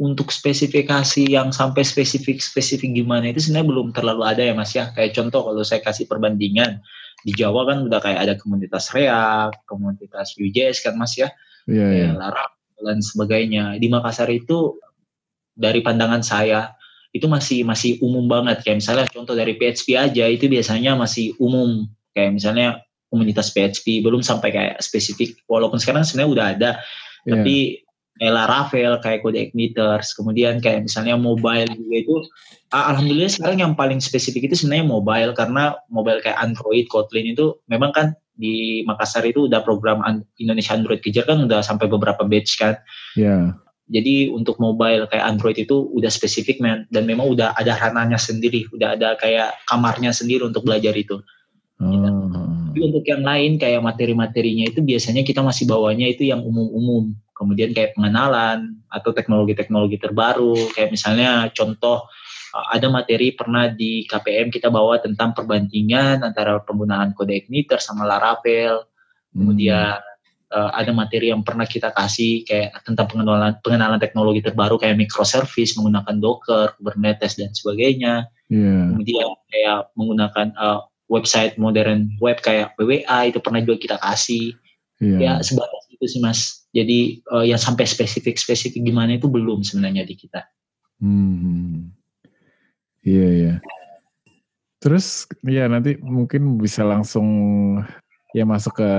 untuk 0.00 0.32
spesifikasi 0.32 1.28
yang 1.28 1.52
sampai 1.52 1.84
spesifik 1.84 2.40
spesifik 2.40 2.96
gimana 2.96 3.30
itu 3.30 3.44
sebenarnya 3.44 3.68
belum 3.68 3.88
terlalu 3.92 4.22
ada 4.24 4.42
ya 4.42 4.54
Mas 4.56 4.72
ya. 4.72 4.88
Kayak 4.96 5.12
contoh 5.18 5.52
kalau 5.52 5.62
saya 5.62 5.84
kasih 5.84 6.08
perbandingan 6.08 6.80
di 7.22 7.36
Jawa 7.36 7.68
kan 7.68 7.86
udah 7.86 8.00
kayak 8.02 8.20
ada 8.24 8.34
komunitas 8.40 8.90
React, 8.90 9.62
komunitas 9.68 10.34
UJS 10.40 10.82
kan 10.82 10.98
Mas 10.98 11.14
ya, 11.14 11.30
yeah, 11.68 11.90
yeah. 11.92 12.12
Larap 12.16 12.61
dan 12.82 12.98
sebagainya. 13.00 13.78
Di 13.78 13.86
Makassar 13.88 14.28
itu 14.28 14.76
dari 15.54 15.80
pandangan 15.80 16.20
saya 16.24 16.74
itu 17.12 17.28
masih 17.28 17.62
masih 17.68 18.00
umum 18.00 18.24
banget 18.24 18.64
kayak 18.64 18.80
misalnya 18.80 19.04
contoh 19.12 19.36
dari 19.36 19.60
PHP 19.60 20.00
aja 20.00 20.24
itu 20.24 20.48
biasanya 20.48 20.96
masih 20.96 21.36
umum 21.36 21.84
kayak 22.16 22.40
misalnya 22.40 22.80
komunitas 23.12 23.52
PHP 23.52 24.00
belum 24.00 24.24
sampai 24.24 24.48
kayak 24.48 24.80
spesifik 24.80 25.36
walaupun 25.44 25.76
sekarang 25.76 26.08
sebenarnya 26.08 26.32
udah 26.32 26.46
ada 26.56 26.70
yeah. 27.28 27.36
tapi 27.36 27.84
kayak 28.22 28.38
Laravel, 28.38 28.92
kayak 29.02 29.20
Code 29.24 29.40
Igniters, 29.40 30.14
kemudian 30.14 30.62
kayak 30.62 30.86
misalnya 30.86 31.18
mobile 31.18 31.66
juga 31.74 31.96
itu, 31.96 32.16
alhamdulillah 32.70 33.32
sekarang 33.32 33.58
yang 33.58 33.74
paling 33.74 33.98
spesifik 33.98 34.46
itu 34.46 34.62
sebenarnya 34.62 34.86
mobile 34.86 35.32
karena 35.34 35.74
mobile 35.90 36.20
kayak 36.22 36.38
Android, 36.38 36.86
Kotlin 36.92 37.32
itu 37.32 37.56
memang 37.66 37.90
kan 37.90 38.14
di 38.32 38.82
Makassar 38.88 39.28
itu 39.28 39.46
udah 39.46 39.60
program 39.60 40.00
Indonesia 40.40 40.72
Android 40.72 41.04
kejar 41.04 41.28
kan 41.28 41.44
udah 41.44 41.60
sampai 41.60 41.86
beberapa 41.86 42.24
batch 42.24 42.58
kan. 42.58 42.74
Iya. 43.16 43.28
Yeah. 43.28 43.44
Jadi 43.92 44.32
untuk 44.32 44.56
mobile 44.56 45.04
kayak 45.10 45.36
Android 45.36 45.58
itu 45.60 45.92
udah 45.92 46.08
spesifik 46.08 46.62
man 46.64 46.88
dan 46.88 47.04
memang 47.04 47.28
udah 47.28 47.52
ada 47.52 47.76
rananya 47.76 48.16
sendiri, 48.16 48.64
udah 48.72 48.96
ada 48.96 49.20
kayak 49.20 49.52
kamarnya 49.68 50.16
sendiri 50.16 50.48
untuk 50.48 50.64
belajar 50.64 50.96
itu. 50.96 51.20
Oh. 51.76 52.32
Tapi 52.72 52.80
untuk 52.88 53.04
yang 53.04 53.20
lain 53.20 53.60
kayak 53.60 53.84
materi-materinya 53.84 54.72
itu 54.72 54.80
biasanya 54.80 55.20
kita 55.26 55.44
masih 55.44 55.68
bawanya 55.68 56.08
itu 56.08 56.24
yang 56.24 56.40
umum-umum. 56.40 57.12
Kemudian 57.36 57.76
kayak 57.76 57.92
pengenalan 57.92 58.80
atau 58.88 59.12
teknologi-teknologi 59.12 60.00
terbaru. 60.00 60.56
Kayak 60.72 60.94
misalnya 60.94 61.52
contoh 61.52 62.08
ada 62.52 62.92
materi 62.92 63.32
pernah 63.32 63.72
di 63.72 64.04
KPM 64.04 64.52
kita 64.52 64.68
bawa 64.68 65.00
tentang 65.00 65.32
perbandingan 65.32 66.20
antara 66.20 66.60
penggunaan 66.60 67.16
kode 67.16 67.32
igniter 67.32 67.80
sama 67.80 68.04
Laravel. 68.04 68.84
Kemudian 69.32 69.96
hmm. 69.96 70.52
uh, 70.52 70.70
ada 70.76 70.92
materi 70.92 71.32
yang 71.32 71.40
pernah 71.40 71.64
kita 71.64 71.96
kasih 71.96 72.44
kayak 72.44 72.84
tentang 72.84 73.08
pengenalan 73.08 73.56
pengenalan 73.64 73.96
teknologi 73.96 74.44
terbaru 74.44 74.76
kayak 74.76 75.00
microservice 75.00 75.80
menggunakan 75.80 76.16
Docker, 76.20 76.76
Kubernetes 76.76 77.40
dan 77.40 77.56
sebagainya. 77.56 78.28
Yeah. 78.52 78.92
Kemudian 78.92 79.32
kayak 79.48 79.96
menggunakan 79.96 80.52
uh, 80.60 80.84
website 81.08 81.56
modern 81.56 82.12
web 82.20 82.36
kayak 82.44 82.76
WWA 82.76 83.32
itu 83.32 83.40
pernah 83.40 83.64
juga 83.64 83.80
kita 83.80 83.96
kasih. 83.96 84.52
Yeah. 85.00 85.20
Ya 85.20 85.32
sebatas 85.40 85.88
itu 85.88 86.04
sih 86.04 86.20
mas. 86.20 86.68
Jadi 86.76 87.24
uh, 87.32 87.48
yang 87.48 87.60
sampai 87.60 87.88
spesifik 87.88 88.36
spesifik 88.36 88.84
gimana 88.84 89.16
itu 89.16 89.24
belum 89.24 89.64
sebenarnya 89.64 90.04
di 90.04 90.20
kita. 90.20 90.44
Hmm. 91.00 92.01
Iya 93.02 93.28
iya. 93.34 93.54
Terus 94.82 95.30
ya 95.46 95.70
nanti 95.70 95.98
mungkin 96.02 96.58
bisa 96.58 96.82
langsung 96.82 97.28
ya 98.34 98.42
masuk 98.48 98.82
ke 98.82 98.90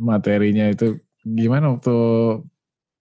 materinya 0.00 0.68
itu 0.68 1.00
gimana 1.24 1.76
waktu 1.76 1.96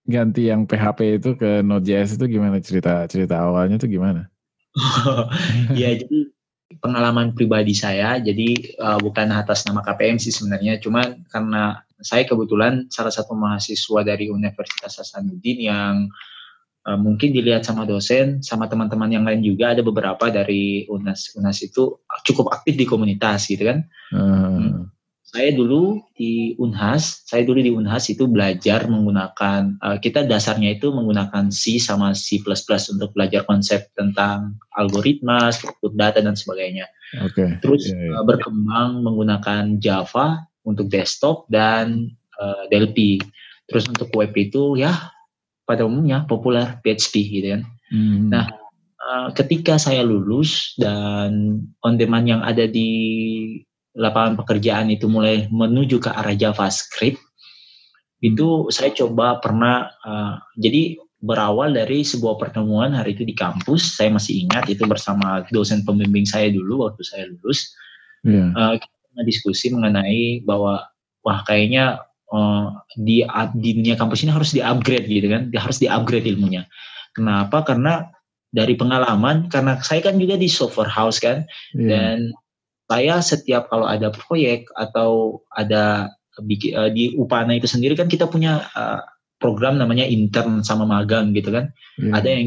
ganti 0.08 0.48
yang 0.48 0.64
PHP 0.64 1.20
itu 1.20 1.30
ke 1.36 1.60
Node.js 1.60 2.16
itu 2.16 2.26
gimana 2.40 2.64
cerita 2.64 3.04
cerita 3.12 3.44
awalnya 3.44 3.76
tuh 3.76 3.92
gimana? 3.92 4.32
ya 5.82 6.00
jadi 6.00 6.32
pengalaman 6.80 7.36
pribadi 7.36 7.76
saya 7.76 8.20
jadi 8.20 8.76
uh, 8.80 9.00
bukan 9.00 9.32
atas 9.32 9.64
nama 9.68 9.84
KPM 9.84 10.20
sih 10.20 10.32
sebenarnya 10.32 10.80
cuma 10.80 11.16
karena 11.32 11.82
saya 12.04 12.28
kebetulan 12.28 12.86
salah 12.94 13.12
satu 13.12 13.34
mahasiswa 13.34 14.06
dari 14.06 14.30
Universitas 14.30 15.02
Hasanuddin 15.02 15.58
yang 15.60 15.94
mungkin 16.96 17.36
dilihat 17.36 17.68
sama 17.68 17.84
dosen 17.84 18.40
sama 18.40 18.72
teman-teman 18.72 19.12
yang 19.12 19.28
lain 19.28 19.44
juga 19.44 19.76
ada 19.76 19.84
beberapa 19.84 20.32
dari 20.32 20.88
UNAS 20.88 21.36
UNAS 21.36 21.68
itu 21.68 22.00
cukup 22.24 22.48
aktif 22.56 22.80
di 22.80 22.88
komunitas 22.88 23.52
gitu 23.52 23.68
kan. 23.68 23.84
Hmm. 24.16 24.88
Saya 25.28 25.52
dulu 25.52 26.00
di 26.16 26.56
Unhas, 26.56 27.28
saya 27.28 27.44
dulu 27.44 27.60
di 27.60 27.68
Unhas 27.68 28.08
itu 28.08 28.32
belajar 28.32 28.88
menggunakan 28.88 29.76
uh, 29.84 30.00
kita 30.00 30.24
dasarnya 30.24 30.80
itu 30.80 30.88
menggunakan 30.96 31.52
C 31.52 31.84
sama 31.84 32.16
C++ 32.16 32.40
untuk 32.96 33.12
belajar 33.12 33.44
konsep 33.44 33.92
tentang 34.00 34.56
algoritma, 34.80 35.52
struktur 35.52 35.92
data 36.00 36.24
dan 36.24 36.40
sebagainya. 36.40 36.88
Okay. 37.28 37.60
Terus 37.60 37.92
yeah, 37.92 38.16
yeah. 38.16 38.16
Uh, 38.16 38.24
berkembang 38.24 39.04
menggunakan 39.04 39.84
Java 39.84 40.48
untuk 40.64 40.88
desktop 40.88 41.44
dan 41.52 42.16
uh, 42.40 42.64
Delphi. 42.72 43.20
Terus 43.68 43.84
untuk 43.92 44.08
web 44.16 44.32
itu 44.32 44.80
ya 44.80 45.12
pada 45.68 45.84
umumnya 45.84 46.24
populer 46.24 46.80
PHP 46.82 47.14
gitu 47.28 47.48
kan. 47.60 47.62
Hmm. 47.92 48.32
Nah, 48.32 48.48
uh, 49.04 49.28
ketika 49.36 49.76
saya 49.76 50.02
lulus 50.02 50.74
dan 50.80 51.62
on 51.84 52.00
demand 52.00 52.26
yang 52.26 52.42
ada 52.42 52.64
di 52.66 52.90
lapangan 53.98 54.40
pekerjaan 54.40 54.88
itu 54.88 55.12
mulai 55.12 55.52
menuju 55.52 56.00
ke 56.00 56.08
arah 56.08 56.34
JavaScript, 56.34 57.20
itu 58.24 58.72
saya 58.72 58.96
coba 58.96 59.44
pernah 59.44 59.92
uh, 60.08 60.40
jadi 60.56 60.98
berawal 61.18 61.74
dari 61.74 62.06
sebuah 62.06 62.38
pertemuan 62.38 62.94
hari 62.94 63.18
itu 63.18 63.26
di 63.26 63.34
kampus 63.34 63.98
saya 63.98 64.14
masih 64.14 64.46
ingat 64.46 64.70
itu 64.70 64.86
bersama 64.86 65.42
dosen 65.50 65.82
pembimbing 65.82 66.30
saya 66.30 66.54
dulu 66.54 66.86
waktu 66.86 67.02
saya 67.02 67.26
lulus 67.26 67.74
yeah. 68.22 68.54
Iya. 68.54 68.58
uh, 68.58 68.76
kita 68.78 69.22
diskusi 69.26 69.74
mengenai 69.74 70.46
bahwa 70.46 70.86
wah 71.26 71.40
kayaknya 71.50 72.06
uh, 72.32 72.84
di 72.96 73.24
di 73.56 73.70
dunia 73.78 73.96
kampus 73.96 74.24
ini 74.24 74.32
harus 74.34 74.52
di-upgrade 74.52 75.08
gitu 75.08 75.28
kan, 75.32 75.52
harus 75.56 75.78
di-upgrade 75.80 76.28
ilmunya. 76.28 76.68
Kenapa? 77.16 77.64
Karena 77.66 78.08
dari 78.52 78.78
pengalaman, 78.78 79.52
karena 79.52 79.80
saya 79.84 80.04
kan 80.04 80.16
juga 80.20 80.40
di 80.40 80.48
software 80.48 80.92
house 80.92 81.20
kan, 81.20 81.44
yeah. 81.76 81.90
dan 81.90 82.18
saya 82.88 83.20
setiap 83.20 83.68
kalau 83.68 83.84
ada 83.84 84.14
proyek 84.14 84.72
atau 84.80 85.44
ada 85.52 86.16
uh, 86.40 86.90
di 86.92 87.04
Upana 87.20 87.60
itu 87.60 87.68
sendiri 87.68 88.00
kan 88.00 88.08
kita 88.08 88.30
punya 88.32 88.64
uh, 88.72 89.04
program 89.38 89.76
namanya 89.76 90.08
intern 90.08 90.64
sama 90.64 90.88
magang 90.88 91.36
gitu 91.36 91.52
kan. 91.52 91.76
Yeah. 92.00 92.16
Ada 92.16 92.30
yang 92.32 92.46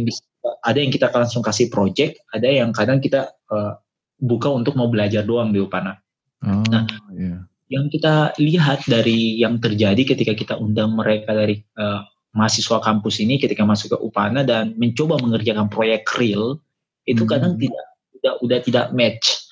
ada 0.65 0.79
yang 0.81 0.93
kita 0.93 1.13
langsung 1.13 1.45
kasih 1.45 1.69
project, 1.69 2.25
ada 2.33 2.49
yang 2.49 2.73
kadang 2.73 3.05
kita 3.05 3.37
uh, 3.53 3.77
buka 4.17 4.49
untuk 4.49 4.77
mau 4.77 4.89
belajar 4.89 5.25
doang 5.25 5.53
di 5.53 5.61
Upana. 5.61 6.01
Oh, 6.41 6.65
nah, 6.73 6.89
yeah 7.13 7.50
yang 7.71 7.87
kita 7.87 8.35
lihat 8.43 8.83
dari 8.91 9.39
yang 9.39 9.63
terjadi 9.63 10.03
ketika 10.03 10.35
kita 10.35 10.55
undang 10.59 10.99
mereka 10.99 11.31
dari 11.31 11.63
uh, 11.79 12.03
mahasiswa 12.35 12.83
kampus 12.83 13.23
ini 13.23 13.39
ketika 13.39 13.63
masuk 13.63 13.95
ke 13.95 13.99
UPANA 14.03 14.43
dan 14.43 14.75
mencoba 14.75 15.23
mengerjakan 15.23 15.71
proyek 15.71 16.03
real 16.19 16.59
itu 17.07 17.23
hmm. 17.23 17.31
kadang 17.31 17.55
tidak 17.55 17.87
udah 18.19 18.33
udah 18.43 18.59
tidak 18.67 18.87
match 18.91 19.47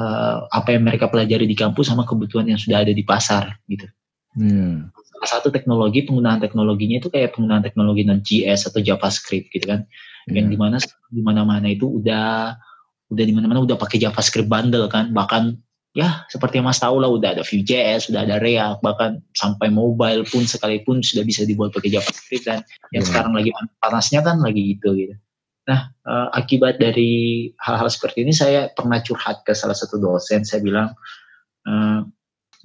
uh, 0.00 0.48
apa 0.56 0.72
yang 0.72 0.88
mereka 0.88 1.08
pelajari 1.12 1.44
di 1.44 1.56
kampus 1.56 1.92
sama 1.92 2.08
kebutuhan 2.08 2.48
yang 2.48 2.60
sudah 2.60 2.80
ada 2.80 2.96
di 2.96 3.04
pasar 3.04 3.60
gitu. 3.68 3.86
Yeah. 4.34 4.90
Salah 5.14 5.28
satu 5.38 5.48
teknologi 5.54 6.02
penggunaan 6.04 6.42
teknologinya 6.42 6.98
itu 6.98 7.08
kayak 7.12 7.38
penggunaan 7.38 7.62
teknologi 7.62 8.02
non 8.02 8.20
JS 8.24 8.72
atau 8.72 8.82
JavaScript 8.82 9.52
gitu 9.54 9.68
kan, 9.68 9.86
yeah. 10.26 10.42
yang 10.42 10.50
di 10.50 10.58
mana 10.58 10.82
di 11.12 11.22
mana-mana 11.22 11.70
itu 11.70 11.86
udah 11.86 12.56
udah 13.12 13.24
di 13.24 13.32
mana-mana 13.36 13.62
udah 13.62 13.78
pakai 13.78 14.02
JavaScript 14.02 14.50
bundle 14.50 14.90
kan, 14.90 15.14
bahkan 15.14 15.63
ya 15.94 16.26
seperti 16.26 16.58
yang 16.58 16.66
Mas 16.66 16.82
tahu 16.82 16.98
lah 16.98 17.06
udah 17.06 17.38
ada 17.38 17.42
Vue.js, 17.46 18.10
sudah 18.10 18.26
ada 18.26 18.42
React, 18.42 18.82
bahkan 18.82 19.22
sampai 19.38 19.70
mobile 19.70 20.26
pun 20.26 20.42
sekalipun 20.42 21.00
sudah 21.00 21.22
bisa 21.22 21.46
dibuat 21.46 21.70
pakai 21.70 21.94
JavaScript 21.94 22.44
dan 22.44 22.60
yang 22.90 23.06
yeah. 23.06 23.08
sekarang 23.08 23.32
lagi 23.32 23.50
panasnya 23.78 24.20
kan 24.26 24.42
lagi 24.42 24.74
gitu 24.74 24.90
gitu. 24.98 25.14
Nah, 25.64 25.88
uh, 26.04 26.28
akibat 26.36 26.76
dari 26.76 27.48
hal-hal 27.56 27.88
seperti 27.88 28.26
ini 28.26 28.34
saya 28.36 28.68
pernah 28.74 29.00
curhat 29.00 29.46
ke 29.46 29.56
salah 29.56 29.72
satu 29.72 29.96
dosen, 29.96 30.44
saya 30.44 30.60
bilang 30.60 30.92
uh, 31.64 32.04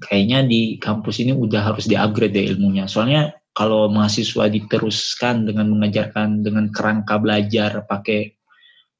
kayaknya 0.03 0.43
di 0.43 0.75
kampus 0.81 1.23
ini 1.23 1.31
udah 1.31 1.71
harus 1.71 1.87
di-upgrade 1.87 2.35
deh 2.35 2.55
ilmunya. 2.55 2.89
Soalnya 2.89 3.35
kalau 3.53 3.91
mahasiswa 3.91 4.47
diteruskan 4.47 5.47
dengan 5.47 5.69
mengajarkan 5.69 6.41
dengan 6.41 6.71
kerangka 6.71 7.19
belajar 7.19 7.83
pakai 7.85 8.38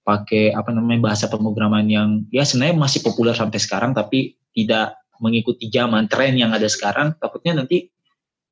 pakai 0.10 0.58
apa 0.58 0.74
namanya 0.74 1.14
bahasa 1.14 1.30
pemrograman 1.30 1.86
yang 1.86 2.26
ya 2.34 2.42
sebenarnya 2.42 2.82
masih 2.82 3.06
populer 3.06 3.38
sampai 3.38 3.62
sekarang 3.62 3.94
tapi 3.94 4.34
tidak 4.58 4.98
mengikuti 5.22 5.70
zaman 5.70 6.10
tren 6.10 6.34
yang 6.34 6.50
ada 6.50 6.66
sekarang 6.66 7.14
takutnya 7.22 7.62
nanti 7.62 7.94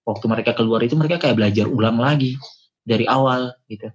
waktu 0.06 0.26
mereka 0.30 0.54
keluar 0.54 0.86
itu 0.86 0.94
mereka 0.94 1.18
kayak 1.18 1.34
belajar 1.34 1.66
ulang 1.66 1.98
lagi 1.98 2.38
dari 2.86 3.10
awal 3.10 3.58
gitu 3.66 3.90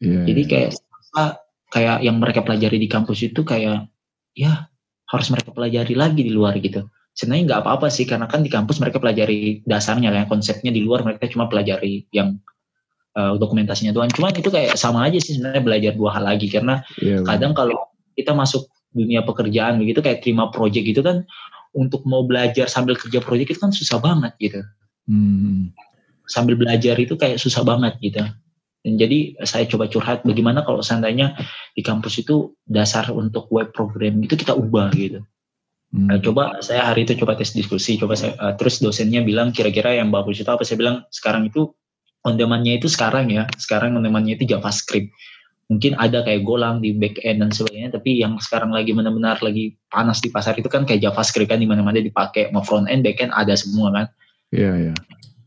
yeah, 0.00 0.24
jadi 0.24 0.40
iya. 0.40 0.48
kayak 0.48 0.70
yeah. 0.72 1.32
kayak 1.68 1.96
yang 2.00 2.16
mereka 2.16 2.40
pelajari 2.40 2.80
di 2.80 2.88
kampus 2.88 3.20
itu 3.28 3.44
kayak 3.44 3.84
ya 4.32 4.64
harus 5.12 5.28
mereka 5.28 5.52
pelajari 5.52 5.92
lagi 5.92 6.24
di 6.24 6.32
luar 6.32 6.56
gitu 6.56 6.88
sebenarnya 7.12 7.44
nggak 7.52 7.60
apa-apa 7.68 7.92
sih 7.92 8.08
karena 8.08 8.24
kan 8.26 8.40
di 8.40 8.48
kampus 8.48 8.80
mereka 8.80 8.96
pelajari 8.96 9.60
dasarnya 9.68 10.08
kayak 10.08 10.28
konsepnya 10.32 10.72
di 10.72 10.80
luar 10.80 11.04
mereka 11.04 11.28
cuma 11.28 11.52
pelajari 11.52 12.08
yang 12.16 12.40
uh, 13.16 13.34
dokumentasinya 13.38 13.94
doang. 13.94 14.10
Cuma 14.12 14.34
itu 14.34 14.50
kayak 14.50 14.76
sama 14.78 15.06
aja 15.06 15.18
sih 15.22 15.38
sebenarnya 15.38 15.62
belajar 15.62 15.92
dua 15.94 16.10
hal 16.14 16.24
lagi 16.26 16.50
karena 16.50 16.82
yeah, 17.00 17.22
kadang 17.22 17.54
kalau 17.56 17.78
kita 18.14 18.34
masuk 18.34 18.70
dunia 18.94 19.26
pekerjaan 19.26 19.82
begitu 19.82 19.98
kayak 20.02 20.22
terima 20.22 20.54
project 20.54 20.86
gitu 20.86 21.02
kan 21.02 21.26
untuk 21.74 22.06
mau 22.06 22.22
belajar 22.22 22.70
sambil 22.70 22.94
kerja 22.94 23.18
project 23.18 23.58
itu 23.58 23.60
kan 23.60 23.74
susah 23.74 23.98
banget 23.98 24.32
gitu. 24.38 24.62
Hmm. 25.10 25.74
Sambil 26.30 26.54
belajar 26.54 26.94
itu 26.96 27.18
kayak 27.18 27.42
susah 27.42 27.66
banget 27.66 27.98
gitu. 27.98 28.22
Dan 28.84 29.00
jadi 29.00 29.34
saya 29.42 29.64
coba 29.66 29.90
curhat 29.90 30.22
bagaimana 30.22 30.62
kalau 30.62 30.84
seandainya 30.84 31.34
di 31.74 31.82
kampus 31.82 32.22
itu 32.22 32.54
dasar 32.68 33.10
untuk 33.10 33.50
web 33.50 33.74
program 33.74 34.22
itu 34.22 34.38
kita 34.38 34.54
ubah 34.54 34.94
gitu. 34.94 35.24
Hmm. 35.90 36.10
Nah, 36.10 36.18
coba 36.22 36.62
saya 36.62 36.86
hari 36.86 37.06
itu 37.06 37.18
coba 37.18 37.34
tes 37.34 37.50
diskusi, 37.54 37.98
coba 37.98 38.14
saya 38.14 38.38
uh, 38.38 38.54
terus 38.54 38.78
dosennya 38.78 39.26
bilang 39.26 39.50
kira-kira 39.50 39.98
yang 39.98 40.14
bagus 40.14 40.38
itu 40.38 40.50
apa? 40.50 40.62
Saya 40.62 40.78
bilang 40.78 40.96
sekarang 41.10 41.50
itu 41.50 41.74
on 42.24 42.40
demand-nya 42.40 42.80
itu 42.80 42.88
sekarang 42.88 43.30
ya, 43.30 43.44
sekarang 43.60 43.96
on 43.96 44.02
demand-nya 44.04 44.36
itu 44.40 44.48
JavaScript. 44.48 45.12
Mungkin 45.72 45.96
ada 45.96 46.20
kayak 46.20 46.44
Golang 46.44 46.84
di 46.84 46.92
back 46.92 47.24
end 47.24 47.40
dan 47.40 47.48
sebagainya, 47.48 47.96
tapi 47.96 48.20
yang 48.20 48.36
sekarang 48.36 48.68
lagi 48.68 48.92
benar-benar 48.92 49.40
lagi 49.40 49.72
panas 49.88 50.20
di 50.20 50.28
pasar 50.28 50.56
itu 50.60 50.68
kan 50.68 50.84
kayak 50.84 51.00
JavaScript 51.04 51.48
kan 51.48 51.60
di 51.60 51.68
mana-mana 51.68 52.04
dipakai, 52.04 52.52
mau 52.52 52.60
front 52.60 52.84
end, 52.88 53.00
back 53.00 53.24
end 53.24 53.32
ada 53.32 53.56
semua 53.56 53.88
kan. 53.92 54.06
Iya, 54.52 54.60
yeah, 54.60 54.74
iya. 54.76 54.86
Yeah. 54.92 54.98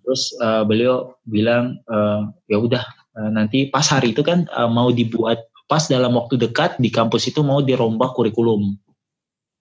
Terus 0.08 0.24
uh, 0.40 0.63
beliau 0.63 1.20
bilang 1.28 1.84
uh, 1.92 2.32
ya 2.48 2.58
udah 2.58 2.82
uh, 3.20 3.30
nanti 3.30 3.68
pas 3.68 3.84
hari 3.84 4.16
itu 4.16 4.24
kan 4.24 4.48
uh, 4.56 4.72
mau 4.72 4.88
dibuat 4.90 5.52
pas 5.68 5.84
dalam 5.92 6.16
waktu 6.16 6.40
dekat 6.40 6.80
di 6.80 6.88
kampus 6.88 7.28
itu 7.28 7.44
mau 7.44 7.60
dirombak 7.60 8.16
kurikulum. 8.16 8.80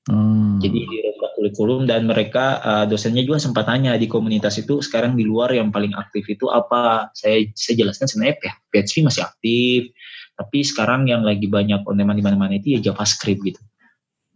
Hmm. 0.06 0.62
Jadi 0.62 0.86
kurikulum 1.36 1.84
dan 1.84 2.08
mereka 2.08 2.64
uh, 2.64 2.84
dosennya 2.88 3.20
juga 3.20 3.36
sempat 3.36 3.68
tanya 3.68 3.92
di 4.00 4.08
komunitas 4.08 4.56
itu 4.56 4.80
sekarang 4.80 5.12
di 5.12 5.28
luar 5.28 5.52
yang 5.52 5.68
paling 5.68 5.92
aktif 5.92 6.24
itu 6.32 6.48
apa? 6.48 7.12
Saya 7.12 7.44
saya 7.52 7.84
jelaskan 7.84 8.08
sebenarnya 8.08 8.40
PHP 8.40 9.04
masih 9.04 9.22
aktif 9.28 9.92
tapi 10.36 10.64
sekarang 10.64 11.04
yang 11.08 11.20
lagi 11.24 11.44
banyak 11.44 11.84
on 11.84 11.96
demand 11.96 12.16
di 12.16 12.24
mana-mana 12.24 12.56
itu 12.56 12.76
ya 12.76 12.80
JavaScript 12.90 13.40
gitu. 13.44 13.60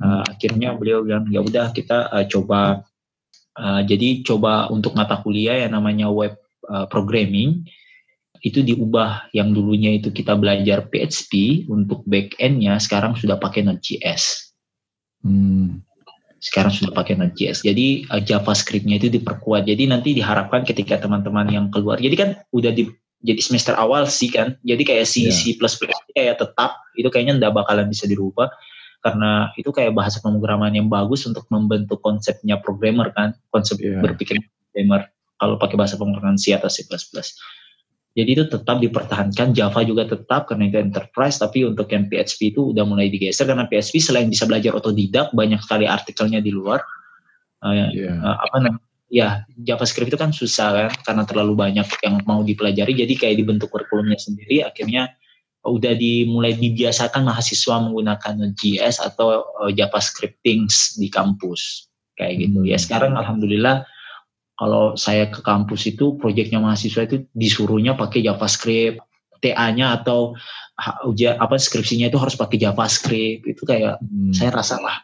Uh, 0.00 0.24
akhirnya 0.28 0.76
beliau 0.76 1.00
bilang 1.04 1.28
ya 1.28 1.40
udah 1.40 1.72
kita 1.72 2.08
uh, 2.08 2.24
coba 2.28 2.84
uh, 3.56 3.80
jadi 3.84 4.20
coba 4.24 4.68
untuk 4.68 4.92
mata 4.92 5.20
kuliah 5.20 5.64
yang 5.64 5.76
namanya 5.76 6.08
web 6.12 6.36
uh, 6.68 6.84
programming 6.88 7.64
itu 8.44 8.60
diubah. 8.60 9.32
Yang 9.32 9.48
dulunya 9.56 9.96
itu 9.96 10.12
kita 10.12 10.36
belajar 10.36 10.84
PHP 10.88 11.64
untuk 11.68 12.04
back 12.04 12.36
endnya 12.40 12.76
sekarang 12.76 13.16
sudah 13.16 13.40
pakai 13.40 13.64
Node.js. 13.64 14.52
Hmm 15.20 15.89
sekarang 16.40 16.72
sudah 16.72 16.92
pakai 16.96 17.20
Node.js. 17.20 17.62
Jadi 17.62 18.08
uh, 18.08 18.20
JavaScript-nya 18.20 18.96
itu 18.96 19.12
diperkuat. 19.12 19.68
Jadi 19.68 19.84
nanti 19.86 20.16
diharapkan 20.16 20.64
ketika 20.64 20.96
teman-teman 20.96 21.46
yang 21.52 21.66
keluar, 21.68 22.00
jadi 22.00 22.16
kan 22.16 22.28
udah 22.56 22.72
di 22.72 22.88
jadi 23.20 23.40
semester 23.44 23.76
awal 23.76 24.08
sih 24.08 24.32
kan. 24.32 24.56
Jadi 24.64 24.82
kayak 24.82 25.04
C, 25.04 25.28
yeah. 25.28 25.32
C++ 25.32 25.60
kayak 26.16 26.40
tetap 26.40 26.80
itu 26.96 27.08
kayaknya 27.12 27.36
nggak 27.36 27.52
bakalan 27.52 27.86
bisa 27.92 28.08
dirubah 28.08 28.48
karena 29.00 29.48
itu 29.56 29.72
kayak 29.72 29.96
bahasa 29.96 30.20
pemrograman 30.20 30.72
yang 30.76 30.88
bagus 30.88 31.24
untuk 31.24 31.48
membentuk 31.48 32.00
konsepnya 32.04 32.60
programmer 32.60 33.12
kan, 33.12 33.32
konsep 33.48 33.80
yeah. 33.80 34.00
berpikir 34.00 34.36
programmer 34.40 35.08
kalau 35.40 35.56
pakai 35.56 35.76
bahasa 35.76 35.96
pemrograman 35.96 36.36
C 36.36 36.52
atau 36.52 36.68
C++. 36.68 36.84
Jadi 38.10 38.30
itu 38.34 38.44
tetap 38.50 38.82
dipertahankan, 38.82 39.54
Java 39.54 39.80
juga 39.86 40.02
tetap 40.02 40.50
karena 40.50 40.66
itu 40.66 40.82
enterprise, 40.82 41.38
tapi 41.38 41.62
untuk 41.62 41.86
yang 41.94 42.10
PHP 42.10 42.58
itu 42.58 42.74
udah 42.74 42.82
mulai 42.82 43.06
digeser 43.06 43.46
karena 43.46 43.70
PHP 43.70 44.02
selain 44.02 44.26
bisa 44.26 44.50
belajar 44.50 44.74
otodidak, 44.74 45.30
banyak 45.30 45.62
sekali 45.62 45.86
artikelnya 45.86 46.42
di 46.42 46.50
luar. 46.50 46.82
Uh, 47.62 47.86
yeah. 47.94 48.18
uh, 48.18 48.36
apa 48.42 48.56
namanya? 48.58 48.88
Ya, 49.10 49.42
JavaScript 49.58 50.10
itu 50.10 50.18
kan 50.18 50.30
susah 50.30 50.68
kan, 50.70 50.90
karena 51.02 51.22
terlalu 51.26 51.58
banyak 51.58 51.86
yang 52.02 52.22
mau 52.26 52.46
dipelajari, 52.46 52.94
jadi 52.94 53.14
kayak 53.14 53.36
dibentuk 53.42 53.70
kurikulumnya 53.70 54.18
sendiri, 54.18 54.62
akhirnya 54.62 55.10
udah 55.66 55.92
dimulai 55.92 56.56
dibiasakan 56.56 57.26
mahasiswa 57.26 57.84
menggunakan 57.84 58.32
Node.js 58.38 59.02
atau 59.02 59.44
uh, 59.60 59.70
JavaScripting 59.70 60.66
di 60.98 61.08
kampus 61.12 61.90
kayak 62.16 62.48
gitu. 62.48 62.64
Ya, 62.64 62.64
hmm. 62.64 62.72
Ya 62.74 62.78
sekarang 62.80 63.12
alhamdulillah 63.16 63.84
kalau 64.60 64.92
saya 64.92 65.32
ke 65.32 65.40
kampus 65.40 65.88
itu 65.88 66.20
proyeknya 66.20 66.60
mahasiswa 66.60 67.08
itu 67.08 67.24
disuruhnya 67.32 67.96
pakai 67.96 68.20
JavaScript, 68.20 69.00
TA-nya 69.40 69.96
atau 69.96 70.36
apa 70.76 71.56
skripsinya 71.56 72.12
itu 72.12 72.20
harus 72.20 72.36
pakai 72.36 72.60
JavaScript. 72.60 73.48
Itu 73.48 73.64
kayak 73.64 74.04
hmm. 74.04 74.36
saya 74.36 74.52
rasa 74.52 74.76
lah 74.84 75.00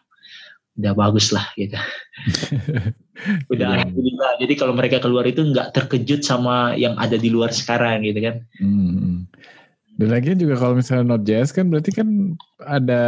udah 0.76 0.92
bagus 0.92 1.32
lah 1.32 1.48
gitu. 1.56 1.72
udah 3.52 3.64
yeah. 3.64 3.76
alhamdulillah. 3.80 4.32
Jadi 4.44 4.54
kalau 4.60 4.76
mereka 4.76 5.00
keluar 5.00 5.24
itu 5.24 5.40
nggak 5.40 5.72
terkejut 5.72 6.20
sama 6.20 6.76
yang 6.76 6.92
ada 7.00 7.16
di 7.16 7.32
luar 7.32 7.48
sekarang 7.48 8.04
gitu 8.04 8.20
kan. 8.20 8.36
Hmm. 8.60 9.24
Dan 9.96 10.12
lagi 10.12 10.36
juga 10.36 10.60
kalau 10.60 10.76
misalnya 10.76 11.16
Node.js 11.16 11.56
kan 11.56 11.72
berarti 11.72 11.88
kan 11.96 12.36
ada 12.68 13.02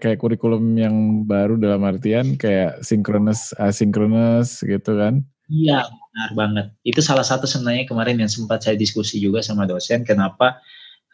kayak 0.00 0.24
kurikulum 0.24 0.72
yang 0.80 1.28
baru 1.28 1.60
dalam 1.60 1.84
artian 1.84 2.40
kayak 2.40 2.80
synchronous, 2.80 3.52
asynchronous 3.60 4.64
gitu 4.64 4.96
kan. 4.96 5.20
Iya, 5.50 5.82
benar 5.90 6.30
banget. 6.38 6.66
Itu 6.86 7.02
salah 7.02 7.26
satu 7.26 7.50
sebenarnya 7.50 7.90
kemarin 7.90 8.22
yang 8.22 8.30
sempat 8.30 8.62
saya 8.62 8.78
diskusi 8.78 9.18
juga 9.18 9.42
sama 9.42 9.66
dosen, 9.66 10.06
kenapa 10.06 10.62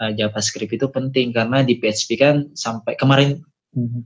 uh, 0.04 0.12
JavaScript 0.12 0.76
itu 0.76 0.86
penting 0.92 1.32
karena 1.32 1.64
di 1.64 1.80
PHP 1.80 2.20
kan 2.20 2.36
sampai 2.52 3.00
kemarin 3.00 3.40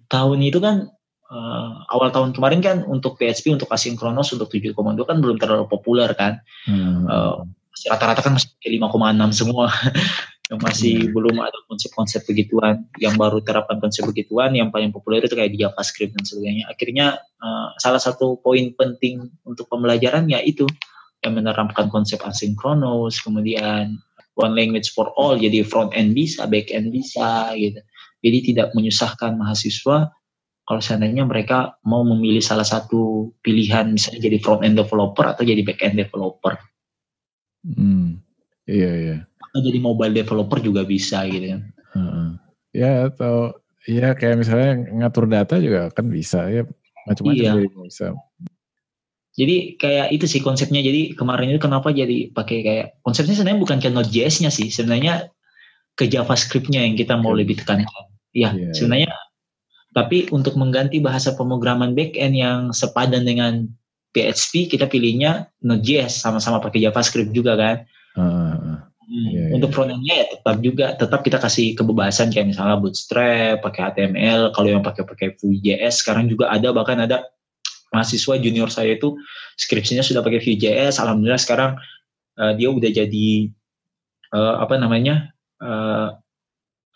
tahun 0.07 0.39
itu 0.47 0.63
kan 0.63 0.87
uh, 1.31 1.71
awal 1.91 2.15
tahun 2.15 2.31
kemarin 2.31 2.63
kan 2.63 2.77
untuk 2.87 3.19
PHP 3.19 3.59
untuk 3.59 3.71
asinkronos 3.71 4.31
untuk 4.35 4.51
7,2 4.51 4.75
kan 5.03 5.19
belum 5.19 5.37
terlalu 5.39 5.67
populer 5.67 6.11
kan. 6.15 6.39
Hmm. 6.67 7.07
Uh, 7.11 7.35
rata-rata 7.91 8.23
kan 8.23 8.39
masih 8.39 8.51
5,6 8.63 9.35
semua. 9.35 9.67
yang 10.51 10.59
masih 10.67 11.07
hmm. 11.07 11.15
belum 11.15 11.37
ada 11.39 11.55
konsep-konsep 11.71 12.27
begituan 12.27 12.83
yang 12.99 13.15
baru 13.15 13.39
terapkan 13.39 13.79
konsep 13.79 14.03
begituan 14.03 14.51
yang 14.51 14.75
paling 14.75 14.91
populer 14.91 15.23
itu 15.23 15.39
kayak 15.39 15.55
di 15.55 15.63
JavaScript 15.63 16.11
dan 16.19 16.27
sebagainya. 16.27 16.67
Akhirnya 16.67 17.07
uh, 17.39 17.71
salah 17.79 18.03
satu 18.03 18.43
poin 18.43 18.75
penting 18.75 19.31
untuk 19.47 19.71
pembelajaran 19.71 20.27
ya 20.27 20.43
itu 20.43 20.67
yang 21.23 21.39
menerapkan 21.39 21.87
konsep 21.87 22.19
asinkronus 22.27 23.23
kemudian 23.23 23.95
one 24.35 24.55
language 24.59 24.91
for 24.91 25.15
all 25.15 25.39
jadi 25.39 25.63
front 25.63 25.95
end 25.95 26.19
bisa 26.19 26.51
back 26.51 26.67
end 26.75 26.91
bisa 26.91 27.55
gitu. 27.55 27.79
Jadi 28.21 28.39
tidak 28.51 28.75
menyusahkan 28.75 29.39
mahasiswa 29.39 30.11
kalau 30.67 30.83
seandainya 30.83 31.23
mereka 31.31 31.79
mau 31.87 32.03
memilih 32.03 32.43
salah 32.43 32.67
satu 32.67 33.31
pilihan 33.39 33.95
misalnya 33.95 34.27
jadi 34.27 34.43
front 34.43 34.67
end 34.67 34.83
developer 34.83 35.31
atau 35.31 35.47
jadi 35.47 35.63
back 35.63 35.79
end 35.79 36.03
developer. 36.03 36.59
Hmm. 37.63 38.19
Iya 38.67 38.91
iya 38.99 39.30
jadi 39.59 39.79
mobile 39.83 40.15
developer 40.15 40.63
juga 40.63 40.87
bisa 40.87 41.27
gitu 41.27 41.59
kan. 41.59 41.63
Hmm. 41.91 42.29
Ya 42.71 43.11
atau 43.11 43.59
ya 43.89 44.15
kayak 44.15 44.47
misalnya 44.47 44.71
ngatur 45.03 45.27
data 45.27 45.59
juga 45.59 45.91
kan 45.91 46.07
bisa 46.07 46.47
ya 46.47 46.63
macam-macam 47.11 47.67
iya. 47.67 47.83
bisa. 47.87 48.07
Jadi 49.35 49.81
kayak 49.81 50.13
itu 50.15 50.27
sih 50.27 50.43
konsepnya. 50.43 50.85
Jadi 50.85 51.17
kemarin 51.17 51.55
itu 51.55 51.61
kenapa 51.63 51.95
jadi 51.95 52.31
pakai 52.35 52.59
kayak 52.61 52.87
konsepnya 53.01 53.35
sebenarnya 53.39 53.61
bukan 53.63 53.79
ke 53.81 53.89
Node.js-nya 53.89 54.51
sih, 54.53 54.69
sebenarnya 54.69 55.31
ke 55.97 56.07
JavaScript-nya 56.11 56.85
yang 56.85 56.95
kita 56.99 57.17
mau 57.17 57.33
lebih 57.33 57.59
tekankan. 57.63 58.11
Ya, 58.31 58.55
yeah, 58.55 58.71
sebenarnya 58.77 59.11
yeah. 59.11 59.27
tapi 59.91 60.31
untuk 60.31 60.55
mengganti 60.55 61.03
bahasa 61.03 61.35
pemrograman 61.35 61.99
backend 61.99 62.39
yang 62.39 62.71
sepadan 62.71 63.27
dengan 63.27 63.67
PHP 64.15 64.71
kita 64.77 64.87
pilihnya 64.91 65.51
Node.js 65.63 66.21
sama-sama 66.21 66.61
pakai 66.61 66.83
JavaScript 66.83 67.31
juga 67.31 67.55
kan. 67.55 67.77
Uh, 68.19 68.60
Hmm. 69.11 69.27
Yeah, 69.27 69.47
iya. 69.51 69.55
Untuk 69.59 69.75
front 69.75 69.91
endnya 69.91 70.23
ya 70.23 70.27
tetap 70.39 70.57
juga 70.63 70.87
tetap 70.95 71.21
kita 71.27 71.43
kasih 71.43 71.75
kebebasan 71.75 72.31
kayak 72.31 72.55
misalnya 72.55 72.79
Bootstrap, 72.79 73.59
pakai 73.67 73.91
HTML. 73.91 74.55
Kalau 74.55 74.69
yang 74.71 74.87
pakai 74.87 75.03
pakai 75.03 75.35
Vue.js 75.35 76.07
sekarang 76.07 76.31
juga 76.31 76.47
ada 76.47 76.71
bahkan 76.71 77.03
ada 77.03 77.27
mahasiswa 77.91 78.39
junior 78.39 78.71
saya 78.71 78.95
itu 78.95 79.19
skripsinya 79.59 80.07
sudah 80.07 80.23
pakai 80.23 80.39
Vue.js. 80.39 81.03
Alhamdulillah 81.03 81.43
sekarang 81.43 81.75
uh, 82.39 82.53
dia 82.55 82.71
udah 82.71 82.87
jadi 82.87 83.51
uh, 84.31 84.63
apa 84.63 84.79
namanya 84.79 85.35
uh, 85.59 86.15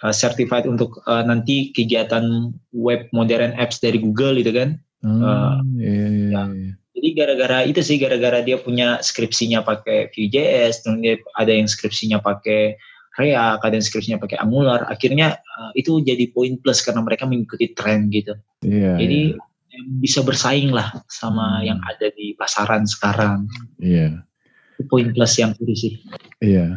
uh, 0.06 0.14
certified 0.14 0.70
untuk 0.70 1.02
uh, 1.10 1.26
nanti 1.26 1.74
kegiatan 1.74 2.54
web 2.70 3.10
modern 3.10 3.58
apps 3.58 3.82
dari 3.82 3.98
Google 3.98 4.38
gitu 4.38 4.54
kan. 4.54 4.78
Hmm, 5.02 5.18
uh, 5.18 5.58
yeah, 5.76 6.30
yeah, 6.30 6.46
ya. 6.46 6.72
Jadi 7.04 7.20
gara-gara 7.20 7.68
itu 7.68 7.84
sih 7.84 8.00
gara-gara 8.00 8.40
dia 8.40 8.56
punya 8.56 8.96
skripsinya 9.04 9.60
pakai 9.60 10.08
Vue.js, 10.08 10.88
ada 11.36 11.52
yang 11.52 11.68
skripsinya 11.68 12.16
pakai 12.24 12.80
React, 13.20 13.60
ada 13.60 13.74
yang 13.76 13.84
skripsinya 13.84 14.16
pakai 14.24 14.40
Angular. 14.40 14.88
Akhirnya 14.88 15.36
uh, 15.36 15.68
itu 15.76 16.00
jadi 16.00 16.32
poin 16.32 16.56
plus 16.56 16.80
karena 16.80 17.04
mereka 17.04 17.28
mengikuti 17.28 17.76
tren 17.76 18.08
gitu. 18.08 18.32
Yeah, 18.64 18.96
jadi 18.96 19.36
yeah. 19.36 19.84
bisa 20.00 20.24
bersaing 20.24 20.72
lah 20.72 20.96
sama 21.12 21.60
hmm. 21.60 21.64
yang 21.68 21.78
ada 21.84 22.08
di 22.16 22.32
pasaran 22.40 22.88
sekarang. 22.88 23.52
Iya. 23.84 24.24
Yeah. 24.24 24.80
Itu 24.80 24.88
poin 24.88 25.12
plus 25.12 25.36
yang 25.36 25.52
itu 25.60 25.74
sih. 25.76 25.92
Iya. 26.40 26.56
Yeah. 26.56 26.70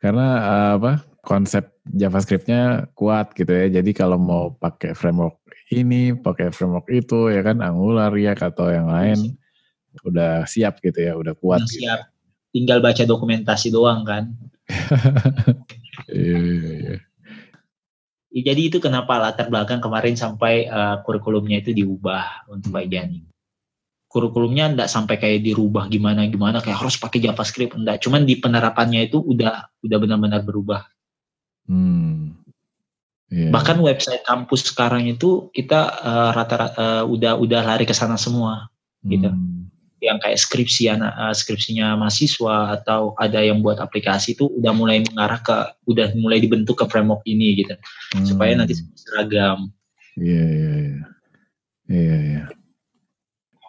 Karena 0.00 0.26
uh, 0.40 0.70
apa? 0.80 1.04
Konsep 1.20 1.76
JavaScript-nya 1.84 2.88
kuat 2.96 3.36
gitu 3.36 3.52
ya. 3.52 3.68
Jadi 3.68 3.92
kalau 3.92 4.16
mau 4.16 4.56
pakai 4.56 4.96
framework 4.96 5.36
ini, 5.68 6.16
pakai 6.16 6.48
framework 6.48 6.88
itu 6.88 7.28
ya 7.28 7.44
kan 7.44 7.60
Angular 7.60 8.08
ya 8.16 8.32
atau 8.32 8.72
yang 8.72 8.88
lain 8.88 9.36
udah 10.06 10.46
siap 10.46 10.78
gitu 10.80 10.98
ya, 10.98 11.12
udah 11.16 11.34
kuat. 11.36 11.62
Udah 11.62 11.68
gitu. 11.68 11.86
siap. 11.86 12.00
Tinggal 12.50 12.78
baca 12.82 13.02
dokumentasi 13.06 13.70
doang 13.70 14.02
kan. 14.02 14.34
iya, 16.10 16.38
iya, 16.38 16.72
iya. 16.78 16.96
Jadi 18.30 18.70
itu 18.70 18.78
kenapa 18.78 19.18
latar 19.18 19.50
belakang 19.50 19.82
kemarin 19.82 20.14
sampai 20.14 20.70
uh, 20.70 21.02
kurikulumnya 21.02 21.66
itu 21.66 21.74
diubah 21.74 22.46
untuk 22.46 22.70
bagian 22.78 23.10
ini. 23.10 23.26
Kurikulumnya 24.06 24.70
enggak 24.70 24.90
sampai 24.90 25.18
kayak 25.18 25.42
dirubah 25.42 25.90
gimana 25.90 26.26
gimana 26.30 26.62
kayak 26.62 26.78
harus 26.78 26.94
pakai 26.98 27.18
JavaScript 27.22 27.74
enggak, 27.74 28.02
cuman 28.02 28.26
di 28.26 28.38
penerapannya 28.38 29.10
itu 29.10 29.18
udah 29.18 29.66
udah 29.82 29.98
benar-benar 29.98 30.46
berubah. 30.46 30.86
Hmm. 31.66 32.38
Yeah. 33.30 33.54
Bahkan 33.54 33.78
website 33.82 34.26
kampus 34.26 34.74
sekarang 34.74 35.06
itu 35.06 35.50
kita 35.54 36.02
uh, 36.02 36.30
rata-rata 36.34 36.74
uh, 36.74 37.04
udah 37.06 37.38
udah 37.38 37.60
lari 37.62 37.86
ke 37.86 37.94
sana 37.94 38.18
semua 38.18 38.70
gitu. 39.06 39.30
Yang 40.00 40.18
kayak 40.24 40.38
skripsi 40.40 40.82
anak 40.88 41.12
uh, 41.12 41.34
skripsinya 41.36 41.96
mahasiswa 42.00 42.80
atau 42.80 43.12
ada 43.20 43.44
yang 43.44 43.60
buat 43.60 43.76
aplikasi 43.76 44.32
itu 44.32 44.48
udah 44.48 44.72
mulai 44.72 45.04
mengarah 45.04 45.40
ke 45.44 45.56
udah 45.84 46.16
mulai 46.16 46.40
dibentuk 46.40 46.80
ke 46.80 46.88
framework 46.88 47.20
ini 47.28 47.60
gitu 47.60 47.76
hmm. 48.16 48.24
supaya 48.24 48.56
nanti 48.56 48.80
seragam. 48.96 49.68
Iya 50.16 50.44
iya 50.48 50.72
iya. 50.72 51.04
Iya 51.90 52.16
iya. 52.22 52.44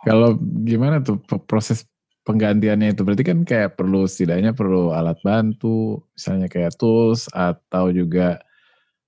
Kalau 0.02 0.38
gimana 0.66 1.02
tuh 1.04 1.22
proses 1.46 1.86
penggantiannya 2.22 2.94
itu 2.94 3.02
berarti 3.02 3.26
kan 3.26 3.40
kayak 3.42 3.78
perlu 3.78 4.06
setidaknya 4.06 4.54
perlu 4.54 4.94
alat 4.94 5.18
bantu 5.26 6.06
misalnya 6.14 6.48
kayak 6.50 6.78
tools 6.78 7.26
atau 7.34 7.90
juga 7.90 8.42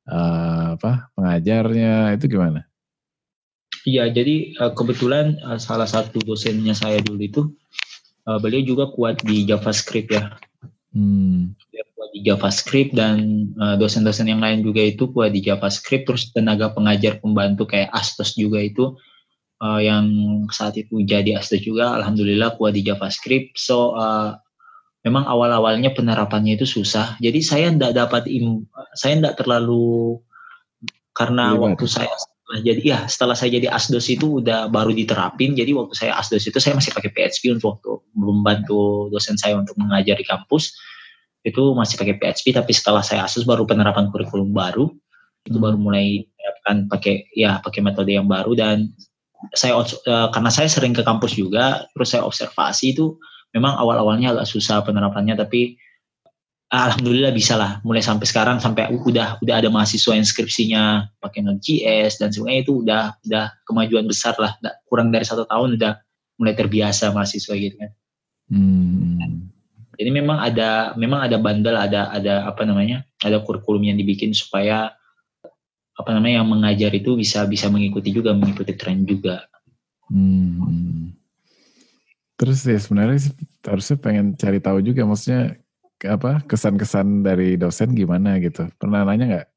uh, 0.09 0.73
apa 0.77 1.13
pengajarnya 1.13 2.17
itu 2.17 2.25
gimana? 2.25 2.65
Iya, 3.83 4.07
jadi 4.15 4.55
uh, 4.63 4.71
kebetulan 4.71 5.39
uh, 5.43 5.59
salah 5.59 5.87
satu 5.87 6.23
dosennya 6.23 6.71
saya 6.71 7.03
dulu 7.03 7.19
itu 7.19 7.41
uh, 8.23 8.39
beliau 8.39 8.63
juga 8.63 8.87
kuat 8.95 9.19
di 9.27 9.43
JavaScript 9.43 10.09
ya. 10.11 10.39
Hmm. 10.95 11.51
Dia 11.73 11.83
kuat 11.91 12.09
di 12.15 12.21
JavaScript 12.23 12.95
dan 12.95 13.49
dosen-dosen 13.81 14.29
yang 14.29 14.39
lain 14.39 14.63
juga 14.63 14.79
itu 14.85 15.11
kuat 15.11 15.35
di 15.35 15.43
JavaScript. 15.43 16.07
Terus 16.07 16.31
tenaga 16.31 16.71
pengajar 16.71 17.19
pembantu 17.19 17.67
kayak 17.67 17.91
Astos 17.91 18.39
juga 18.39 18.63
itu 18.63 18.95
uh, 19.59 19.79
yang 19.83 20.07
saat 20.51 20.79
itu 20.79 21.03
jadi 21.03 21.39
Astos 21.39 21.59
juga, 21.63 21.95
alhamdulillah 21.99 22.55
kuat 22.55 22.79
di 22.79 22.87
JavaScript. 22.87 23.59
So 23.59 23.99
uh, 23.99 24.39
memang 25.03 25.27
awal-awalnya 25.27 25.91
penerapannya 25.91 26.55
itu 26.55 26.63
susah. 26.63 27.19
Jadi 27.19 27.39
saya 27.43 27.67
tidak 27.71 27.93
dapat 27.99 28.31
im, 28.31 28.63
saya 28.95 29.19
tidak 29.19 29.43
terlalu 29.43 30.23
karena 31.11 31.53
iya, 31.53 31.59
waktu 31.59 31.85
saya 31.85 32.09
Nah, 32.43 32.59
jadi 32.59 32.81
ya 32.83 32.99
setelah 33.07 33.39
saya 33.39 33.55
jadi 33.55 33.71
asdos 33.71 34.11
itu 34.11 34.43
udah 34.43 34.67
baru 34.67 34.91
diterapin. 34.91 35.55
Jadi 35.55 35.71
waktu 35.71 35.95
saya 35.95 36.19
asdos 36.19 36.43
itu 36.43 36.59
saya 36.59 36.75
masih 36.75 36.91
pakai 36.91 37.09
PHP 37.15 37.55
untuk 37.55 37.79
waktu 37.79 37.91
membantu 38.19 39.07
dosen 39.09 39.39
saya 39.39 39.55
untuk 39.55 39.79
mengajar 39.79 40.19
di 40.19 40.27
kampus 40.27 40.75
itu 41.47 41.63
masih 41.71 41.95
pakai 41.95 42.19
PHP. 42.19 42.51
Tapi 42.51 42.71
setelah 42.75 42.99
saya 42.99 43.23
asdos 43.23 43.47
baru 43.47 43.63
penerapan 43.63 44.11
kurikulum 44.11 44.51
baru 44.51 44.91
itu 45.43 45.59
baru 45.59 45.75
mulai 45.75 46.23
menerapkan 46.23 46.87
pakai 46.87 47.27
ya 47.35 47.59
pakai 47.59 47.83
metode 47.83 48.11
yang 48.15 48.27
baru 48.27 48.55
dan 48.55 48.91
saya 49.51 49.75
uh, 49.75 50.31
karena 50.31 50.51
saya 50.51 50.71
sering 50.71 50.95
ke 50.95 51.03
kampus 51.03 51.35
juga 51.35 51.83
terus 51.91 52.15
saya 52.15 52.23
observasi 52.23 52.95
itu 52.95 53.19
memang 53.51 53.75
awal-awalnya 53.75 54.31
agak 54.31 54.47
susah 54.47 54.79
penerapannya 54.87 55.35
tapi 55.35 55.75
alhamdulillah 56.73 57.29
bisa 57.29 57.53
lah 57.53 57.77
mulai 57.85 58.01
sampai 58.01 58.25
sekarang 58.25 58.57
sampai 58.57 58.89
udah 58.89 59.37
udah 59.45 59.55
ada 59.61 59.69
mahasiswa 59.69 60.17
yang 60.17 60.25
skripsinya 60.25 61.05
pakai 61.21 61.45
Node.js 61.45 62.17
dan 62.17 62.33
sebagainya 62.33 62.61
itu 62.65 62.81
udah 62.81 63.13
udah 63.29 63.45
kemajuan 63.69 64.09
besar 64.09 64.33
lah 64.41 64.57
kurang 64.89 65.13
dari 65.13 65.21
satu 65.21 65.45
tahun 65.45 65.77
udah 65.77 66.01
mulai 66.41 66.57
terbiasa 66.57 67.13
mahasiswa 67.13 67.53
gitu 67.53 67.77
kan 67.77 67.91
hmm. 68.49 69.53
jadi 70.01 70.09
memang 70.09 70.41
ada 70.41 70.97
memang 70.97 71.21
ada 71.21 71.37
bandel 71.37 71.77
ada 71.77 72.09
ada 72.09 72.49
apa 72.49 72.65
namanya 72.65 73.05
ada 73.21 73.37
kurikulum 73.45 73.85
yang 73.85 73.97
dibikin 74.01 74.33
supaya 74.33 74.97
apa 75.93 76.09
namanya 76.09 76.41
yang 76.41 76.49
mengajar 76.49 76.89
itu 76.89 77.13
bisa 77.13 77.45
bisa 77.45 77.69
mengikuti 77.69 78.09
juga 78.09 78.33
mengikuti 78.33 78.73
tren 78.73 79.05
juga 79.05 79.45
hmm. 80.09 81.13
terus 82.33 82.65
ya 82.65 82.81
sebenarnya 82.81 83.29
harusnya 83.61 83.97
pengen 84.01 84.33
cari 84.33 84.57
tahu 84.57 84.81
juga 84.81 85.05
maksudnya 85.05 85.61
apa 86.01 86.43
kesan-kesan 86.49 87.21
dari 87.21 87.55
dosen 87.55 87.93
gimana 87.93 88.41
gitu? 88.41 88.67
Pernah 88.81 89.05
nanya 89.05 89.25
nggak? 89.29 89.47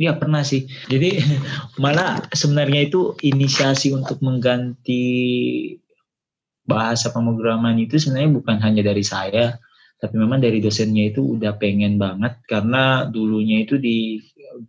Iya 0.00 0.16
pernah 0.16 0.40
sih. 0.40 0.64
Jadi 0.88 1.20
malah 1.82 2.24
sebenarnya 2.32 2.88
itu 2.88 3.12
inisiasi 3.20 3.92
untuk 3.92 4.24
mengganti 4.24 5.04
bahasa 6.64 7.12
pemrograman 7.12 7.76
itu 7.76 8.00
sebenarnya 8.00 8.30
bukan 8.40 8.56
hanya 8.64 8.82
dari 8.86 9.04
saya, 9.04 9.60
tapi 10.00 10.16
memang 10.16 10.40
dari 10.40 10.64
dosennya 10.64 11.12
itu 11.12 11.36
udah 11.36 11.60
pengen 11.60 12.00
banget 12.00 12.40
karena 12.48 13.04
dulunya 13.10 13.66
itu 13.68 13.76
di 13.76 14.22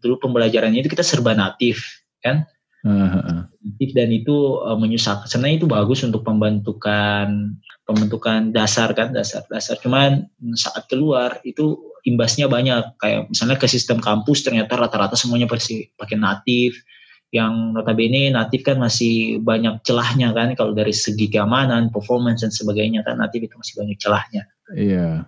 dulu 0.04 0.28
pembelajarannya 0.28 0.84
itu 0.84 0.92
kita 0.92 1.06
serba 1.06 1.32
natif 1.32 2.04
kan. 2.20 2.44
Uh, 2.82 3.46
dan 3.94 4.10
itu 4.10 4.58
uh, 4.66 4.74
menyusahkan. 4.74 5.30
Sebenarnya 5.30 5.62
itu 5.62 5.70
bagus 5.70 6.02
untuk 6.02 6.26
pembentukan 6.26 7.54
pembentukan 7.92 8.56
dasar 8.56 8.96
kan 8.96 9.12
dasar 9.12 9.44
dasar. 9.52 9.76
Cuman 9.84 10.32
saat 10.56 10.88
keluar 10.88 11.44
itu 11.44 11.78
imbasnya 12.08 12.48
banyak 12.48 12.98
kayak 12.98 13.30
misalnya 13.30 13.60
ke 13.60 13.68
sistem 13.68 14.00
kampus 14.02 14.48
ternyata 14.48 14.80
rata-rata 14.80 15.14
semuanya 15.14 15.46
pasti 15.46 15.92
pakai 15.94 16.18
natif 16.18 16.82
yang 17.32 17.72
notabene 17.72 18.28
natif 18.32 18.68
kan 18.68 18.76
masih 18.76 19.40
banyak 19.40 19.80
celahnya 19.88 20.36
kan 20.36 20.52
kalau 20.56 20.76
dari 20.76 20.92
segi 20.92 21.32
keamanan, 21.32 21.88
performance 21.88 22.44
dan 22.44 22.52
sebagainya 22.52 23.08
kan 23.08 23.20
natif 23.20 23.48
itu 23.48 23.56
masih 23.56 23.74
banyak 23.80 23.98
celahnya. 24.00 24.44
Iya. 24.76 25.28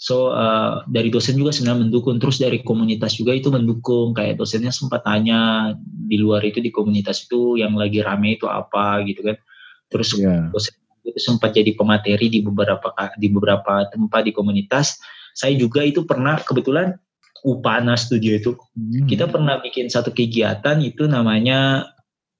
So 0.00 0.32
uh, 0.32 0.80
dari 0.88 1.12
dosen 1.12 1.36
juga 1.36 1.52
sebenarnya 1.52 1.84
mendukung, 1.84 2.16
terus 2.16 2.40
dari 2.40 2.64
komunitas 2.64 3.20
juga 3.20 3.36
itu 3.36 3.52
mendukung. 3.52 4.16
Kayak 4.16 4.40
dosennya 4.40 4.72
sempat 4.72 5.04
tanya 5.04 5.72
di 5.84 6.16
luar 6.16 6.40
itu 6.40 6.64
di 6.64 6.72
komunitas 6.72 7.28
itu 7.28 7.60
yang 7.60 7.76
lagi 7.76 8.00
rame 8.00 8.40
itu 8.40 8.48
apa 8.48 9.04
gitu 9.04 9.20
kan. 9.20 9.36
Terus 9.92 10.16
yeah. 10.16 10.48
dosen 10.48 10.79
itu 11.04 11.18
sempat 11.20 11.56
jadi 11.56 11.72
pemateri 11.74 12.28
di 12.28 12.40
beberapa 12.44 12.92
di 13.16 13.28
beberapa 13.32 13.88
tempat 13.88 14.26
di 14.26 14.32
komunitas. 14.34 15.00
Saya 15.34 15.54
juga 15.54 15.86
itu 15.86 16.04
pernah 16.04 16.36
kebetulan 16.40 16.96
Upana 17.40 17.96
Studio 17.96 18.36
itu 18.36 18.50
hmm. 18.76 19.08
kita 19.08 19.24
pernah 19.30 19.62
bikin 19.64 19.88
satu 19.88 20.12
kegiatan 20.12 20.76
itu 20.84 21.08
namanya 21.08 21.88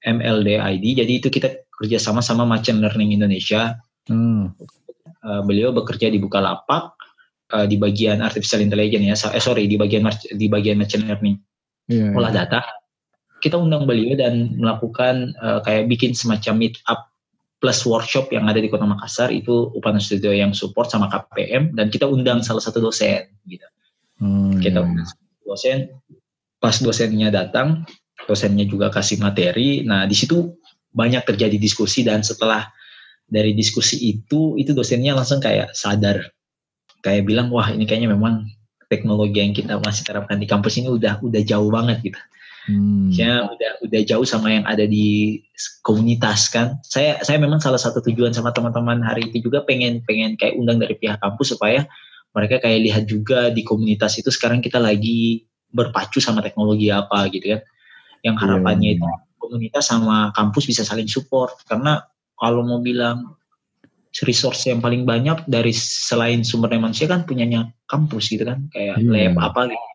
MLD 0.05 0.61
ID. 0.61 0.85
Jadi 1.01 1.13
itu 1.17 1.27
kita 1.33 1.65
kerjasama 1.73 2.21
sama 2.21 2.45
Machine 2.45 2.81
Learning 2.81 3.17
Indonesia. 3.17 3.81
Hmm. 4.05 4.53
Uh, 5.21 5.41
beliau 5.45 5.69
bekerja 5.69 6.09
di 6.09 6.17
Bukalapak 6.17 6.97
uh, 7.53 7.65
di 7.67 7.75
bagian 7.77 8.23
artificial 8.23 8.63
intelligence 8.63 9.05
ya, 9.05 9.15
eh, 9.35 9.43
sorry 9.43 9.67
di 9.67 9.75
bagian 9.77 10.07
di 10.33 10.47
bagian 10.47 10.81
machine 10.81 11.05
learning, 11.05 11.37
yeah, 11.91 12.15
olah 12.15 12.31
yeah. 12.31 12.47
data. 12.47 12.61
Kita 13.41 13.57
undang 13.57 13.89
beliau 13.89 14.17
dan 14.17 14.57
melakukan 14.57 15.33
uh, 15.41 15.59
kayak 15.65 15.89
bikin 15.89 16.17
semacam 16.17 16.61
meet 16.61 16.81
up 16.89 17.10
plus 17.61 17.85
workshop 17.85 18.33
yang 18.33 18.49
ada 18.49 18.57
di 18.57 18.67
Kota 18.73 18.89
Makassar 18.89 19.29
itu 19.29 19.69
Upana 19.77 20.01
Studio 20.01 20.33
yang 20.33 20.51
support 20.57 20.89
sama 20.89 21.05
KPM 21.13 21.77
dan 21.77 21.93
kita 21.93 22.09
undang 22.09 22.41
salah 22.41 22.59
satu 22.59 22.81
dosen 22.81 23.29
gitu. 23.45 23.67
Hmm, 24.17 24.57
kita 24.57 24.81
iya, 24.81 24.87
undang 24.89 25.07
dosen, 25.45 25.77
pas 26.57 26.73
dosennya 26.81 27.29
datang, 27.29 27.85
dosennya 28.25 28.65
juga 28.65 28.89
kasih 28.89 29.21
materi. 29.21 29.85
Nah 29.85 30.09
di 30.09 30.17
situ 30.17 30.57
banyak 30.89 31.21
terjadi 31.21 31.61
diskusi 31.61 32.01
dan 32.01 32.25
setelah 32.25 32.65
dari 33.29 33.53
diskusi 33.53 34.01
itu 34.09 34.57
itu 34.57 34.73
dosennya 34.73 35.15
langsung 35.15 35.39
kayak 35.39 35.71
sadar 35.77 36.33
kayak 37.05 37.23
bilang 37.29 37.47
wah 37.53 37.69
ini 37.71 37.87
kayaknya 37.87 38.11
memang 38.11 38.43
teknologi 38.91 39.39
yang 39.39 39.55
kita 39.55 39.79
masih 39.79 40.03
terapkan 40.03 40.35
di 40.35 40.49
kampus 40.49 40.83
ini 40.83 40.91
udah 40.91 41.23
udah 41.23 41.41
jauh 41.45 41.69
banget 41.71 42.03
gitu. 42.03 42.19
Hmm. 42.69 43.09
Ya 43.09 43.45
udah 43.49 43.71
udah 43.81 44.01
jauh 44.05 44.27
sama 44.27 44.53
yang 44.53 44.65
ada 44.69 44.85
di 44.85 45.41
komunitas 45.81 46.51
kan. 46.53 46.77
Saya 46.85 47.17
saya 47.25 47.41
memang 47.41 47.57
salah 47.57 47.81
satu 47.81 48.03
tujuan 48.05 48.33
sama 48.35 48.53
teman-teman 48.53 49.01
hari 49.01 49.29
itu 49.33 49.49
juga 49.49 49.65
pengen 49.65 50.05
pengen 50.05 50.37
kayak 50.37 50.57
undang 50.57 50.77
dari 50.77 50.93
pihak 50.93 51.17
kampus 51.17 51.57
supaya 51.57 51.89
mereka 52.31 52.61
kayak 52.61 52.79
lihat 52.85 53.03
juga 53.09 53.49
di 53.49 53.65
komunitas 53.65 54.21
itu 54.21 54.29
sekarang 54.29 54.61
kita 54.61 54.77
lagi 54.77 55.43
berpacu 55.73 56.21
sama 56.21 56.45
teknologi 56.45 56.93
apa 56.93 57.27
gitu 57.33 57.57
kan. 57.57 57.61
Yang 58.21 58.35
iya, 58.37 58.41
harapannya 58.45 58.89
yeah. 58.93 58.97
itu 59.01 59.07
komunitas 59.41 59.89
sama 59.89 60.29
kampus 60.37 60.69
bisa 60.69 60.85
saling 60.85 61.09
support 61.09 61.57
karena 61.65 62.05
kalau 62.37 62.61
mau 62.61 62.77
bilang 62.77 63.41
resource 64.21 64.69
yang 64.69 64.83
paling 64.83 65.07
banyak 65.07 65.47
dari 65.49 65.73
selain 65.73 66.45
sumber 66.45 66.75
daya 66.75 66.83
manusia 66.83 67.07
kan 67.07 67.23
punyanya 67.23 67.71
kampus 67.87 68.29
gitu 68.29 68.43
kan 68.43 68.67
kayak 68.69 68.99
hmm. 68.99 69.09
lab 69.09 69.35
apa 69.39 69.61
gitu 69.71 69.87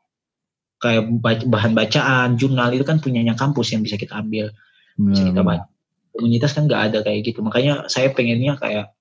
kayak 0.83 1.09
bahan 1.49 1.73
bacaan 1.73 2.37
jurnal 2.37 2.73
itu 2.73 2.85
kan 2.85 3.01
punyanya 3.01 3.33
kampus 3.33 3.73
yang 3.73 3.83
bisa 3.85 3.97
kita 3.97 4.17
ambil. 4.19 4.53
Hmm. 4.97 5.13
bisa 5.13 5.29
kita 5.29 5.45
baca 5.45 5.69
komunitas 6.17 6.57
kan 6.57 6.65
nggak 6.65 6.83
ada 6.93 6.99
kayak 7.05 7.21
gitu. 7.29 7.45
Makanya 7.45 7.93
saya 7.93 8.09
pengennya 8.17 8.57
kayak 8.57 8.97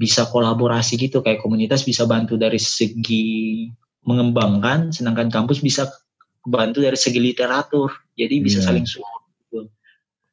bisa 0.00 0.24
kolaborasi 0.24 0.96
gitu. 0.96 1.20
Kayak 1.20 1.44
komunitas 1.44 1.84
bisa 1.84 2.08
bantu 2.08 2.40
dari 2.40 2.56
segi 2.56 3.68
mengembangkan 4.08 4.96
sedangkan 4.96 5.28
kampus 5.28 5.60
bisa 5.60 5.92
bantu 6.48 6.80
dari 6.80 6.96
segi 6.96 7.20
literatur. 7.20 7.92
Jadi 8.16 8.34
bisa 8.40 8.64
yeah. 8.64 8.66
saling 8.72 8.88
support 8.88 9.20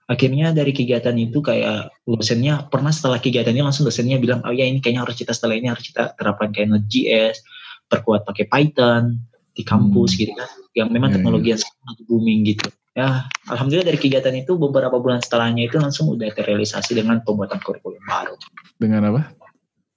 akhirnya 0.08 0.56
dari 0.56 0.72
kegiatan 0.72 1.14
itu 1.20 1.44
kayak 1.44 1.92
dosennya 2.08 2.72
pernah 2.72 2.96
setelah 2.96 3.20
kegiatan 3.20 3.52
ini 3.52 3.60
langsung 3.60 3.84
dosennya 3.84 4.16
bilang 4.24 4.40
oh 4.48 4.56
ya 4.56 4.64
ini 4.64 4.80
kayaknya 4.80 5.04
harus 5.04 5.20
kita 5.20 5.36
setelah 5.36 5.60
ini 5.60 5.68
harus 5.68 5.84
kita 5.84 6.16
terapkan 6.16 6.56
kayak 6.56 6.72
Node.js 6.72 7.44
perkuat 7.92 8.24
pakai 8.24 8.48
Python 8.48 9.20
di 9.58 9.64
kampus 9.66 10.14
hmm. 10.14 10.20
gitu 10.22 10.34
kan 10.38 10.50
yang 10.78 10.88
memang 10.94 11.10
yeah, 11.10 11.16
teknologi 11.18 11.50
yeah. 11.50 11.54
yang 11.58 11.62
sangat 11.66 11.98
booming 12.06 12.40
gitu 12.46 12.68
ya 12.94 13.26
alhamdulillah 13.50 13.88
dari 13.90 14.00
kegiatan 14.00 14.36
itu 14.38 14.54
beberapa 14.56 14.96
bulan 15.02 15.20
setelahnya 15.22 15.66
itu 15.66 15.82
langsung 15.82 16.14
udah 16.14 16.30
terrealisasi 16.30 16.94
dengan 16.94 17.26
pembuatan 17.26 17.58
kurikulum 17.66 18.02
baru 18.06 18.38
dengan 18.78 19.10
apa 19.10 19.34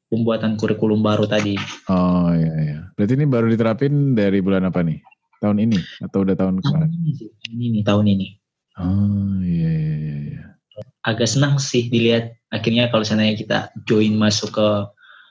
pembuatan 0.08 0.56
kurikulum 0.56 1.04
baru 1.04 1.28
tadi 1.28 1.60
oh 1.92 2.32
iya 2.32 2.52
iya 2.64 2.78
berarti 2.96 3.12
ini 3.20 3.26
baru 3.28 3.46
diterapin 3.52 4.16
dari 4.16 4.40
bulan 4.40 4.64
apa 4.68 4.80
nih 4.80 5.00
tahun 5.44 5.68
ini 5.68 5.80
atau 6.04 6.24
udah 6.24 6.36
tahun 6.36 6.60
kemarin 6.64 6.88
ini, 6.92 7.12
ini 7.52 7.80
tahun 7.84 8.08
ini 8.08 8.40
Oh 8.80 9.36
iya 9.44 9.70
iya 9.70 9.94
iya. 10.00 10.16
iya. 10.32 10.42
Agak 11.04 11.28
senang 11.28 11.60
sih 11.60 11.92
dilihat 11.92 12.32
akhirnya 12.48 12.88
kalau 12.88 13.04
misalnya 13.04 13.36
kita 13.36 13.58
join 13.84 14.16
masuk 14.16 14.56
ke 14.56 14.68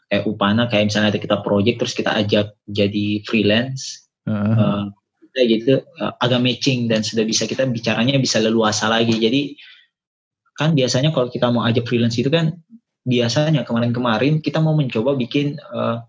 kayak 0.10 0.26
Upana 0.30 0.70
kayak 0.70 0.94
misalnya 0.94 1.18
ada 1.18 1.22
kita 1.22 1.38
project 1.42 1.78
terus 1.82 1.94
kita 1.98 2.12
ajak 2.14 2.54
jadi 2.70 3.26
freelance. 3.26 4.09
Uh-huh. 4.30 4.94
Uh, 5.34 5.46
gitu 5.46 5.82
uh, 6.04 6.14
agak 6.20 6.42
matching 6.44 6.92
dan 6.92 7.02
sudah 7.02 7.24
bisa 7.24 7.50
kita 7.50 7.66
bicaranya 7.66 8.20
bisa 8.22 8.38
leluasa 8.44 8.86
lagi. 8.92 9.18
Jadi 9.18 9.56
kan 10.60 10.76
biasanya 10.76 11.16
kalau 11.16 11.32
kita 11.32 11.48
mau 11.50 11.64
ajak 11.64 11.88
freelance 11.88 12.20
itu 12.20 12.28
kan 12.28 12.54
biasanya 13.08 13.64
kemarin-kemarin 13.64 14.44
kita 14.44 14.60
mau 14.60 14.76
mencoba 14.76 15.16
bikin 15.16 15.56
uh, 15.72 16.04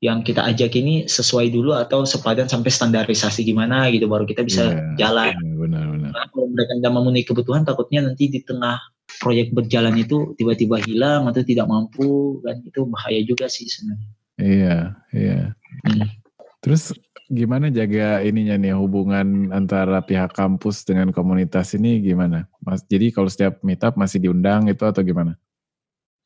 yang 0.00 0.24
kita 0.24 0.40
ajak 0.48 0.72
ini 0.80 1.04
sesuai 1.04 1.52
dulu 1.52 1.76
atau 1.76 2.08
sepadan 2.08 2.48
sampai 2.48 2.72
standarisasi 2.72 3.44
gimana 3.44 3.92
gitu 3.92 4.08
baru 4.08 4.24
kita 4.24 4.40
bisa 4.48 4.72
yeah, 4.72 4.96
jalan. 4.96 5.36
Yeah, 5.36 5.56
benar, 5.60 5.84
benar. 5.92 6.10
Kalau 6.32 6.48
mereka 6.48 6.72
tidak 6.80 6.92
memenuhi 6.96 7.24
kebutuhan 7.28 7.62
takutnya 7.68 8.00
nanti 8.08 8.32
di 8.32 8.40
tengah 8.40 8.80
proyek 9.20 9.52
berjalan 9.52 9.92
itu 10.00 10.32
tiba-tiba 10.40 10.80
hilang 10.80 11.28
atau 11.28 11.44
tidak 11.44 11.68
mampu 11.68 12.40
dan 12.40 12.64
itu 12.64 12.88
bahaya 12.88 13.20
juga 13.28 13.52
sih 13.52 13.68
sebenarnya. 13.68 14.10
Iya, 14.40 14.76
iya. 15.12 15.40
Hmm. 15.84 16.08
Terus 16.64 16.96
gimana 17.30 17.70
jaga 17.70 18.18
ininya 18.26 18.58
nih 18.58 18.74
hubungan 18.74 19.54
antara 19.54 20.02
pihak 20.02 20.34
kampus 20.34 20.82
dengan 20.82 21.14
komunitas 21.14 21.78
ini 21.78 22.02
gimana? 22.02 22.50
Mas, 22.66 22.82
jadi 22.90 23.14
kalau 23.14 23.30
setiap 23.30 23.62
meetup 23.62 23.94
masih 23.94 24.18
diundang 24.18 24.66
itu 24.66 24.82
atau 24.82 25.00
gimana? 25.06 25.38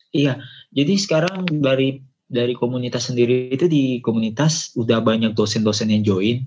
Iya, 0.09 0.41
jadi 0.73 0.97
sekarang 0.97 1.45
dari 1.61 2.01
dari 2.25 2.57
komunitas 2.57 3.13
sendiri 3.13 3.53
itu 3.53 3.69
di 3.69 4.01
komunitas 4.01 4.73
udah 4.73 4.97
banyak 4.97 5.37
dosen-dosen 5.37 5.93
yang 5.93 6.01
join 6.01 6.41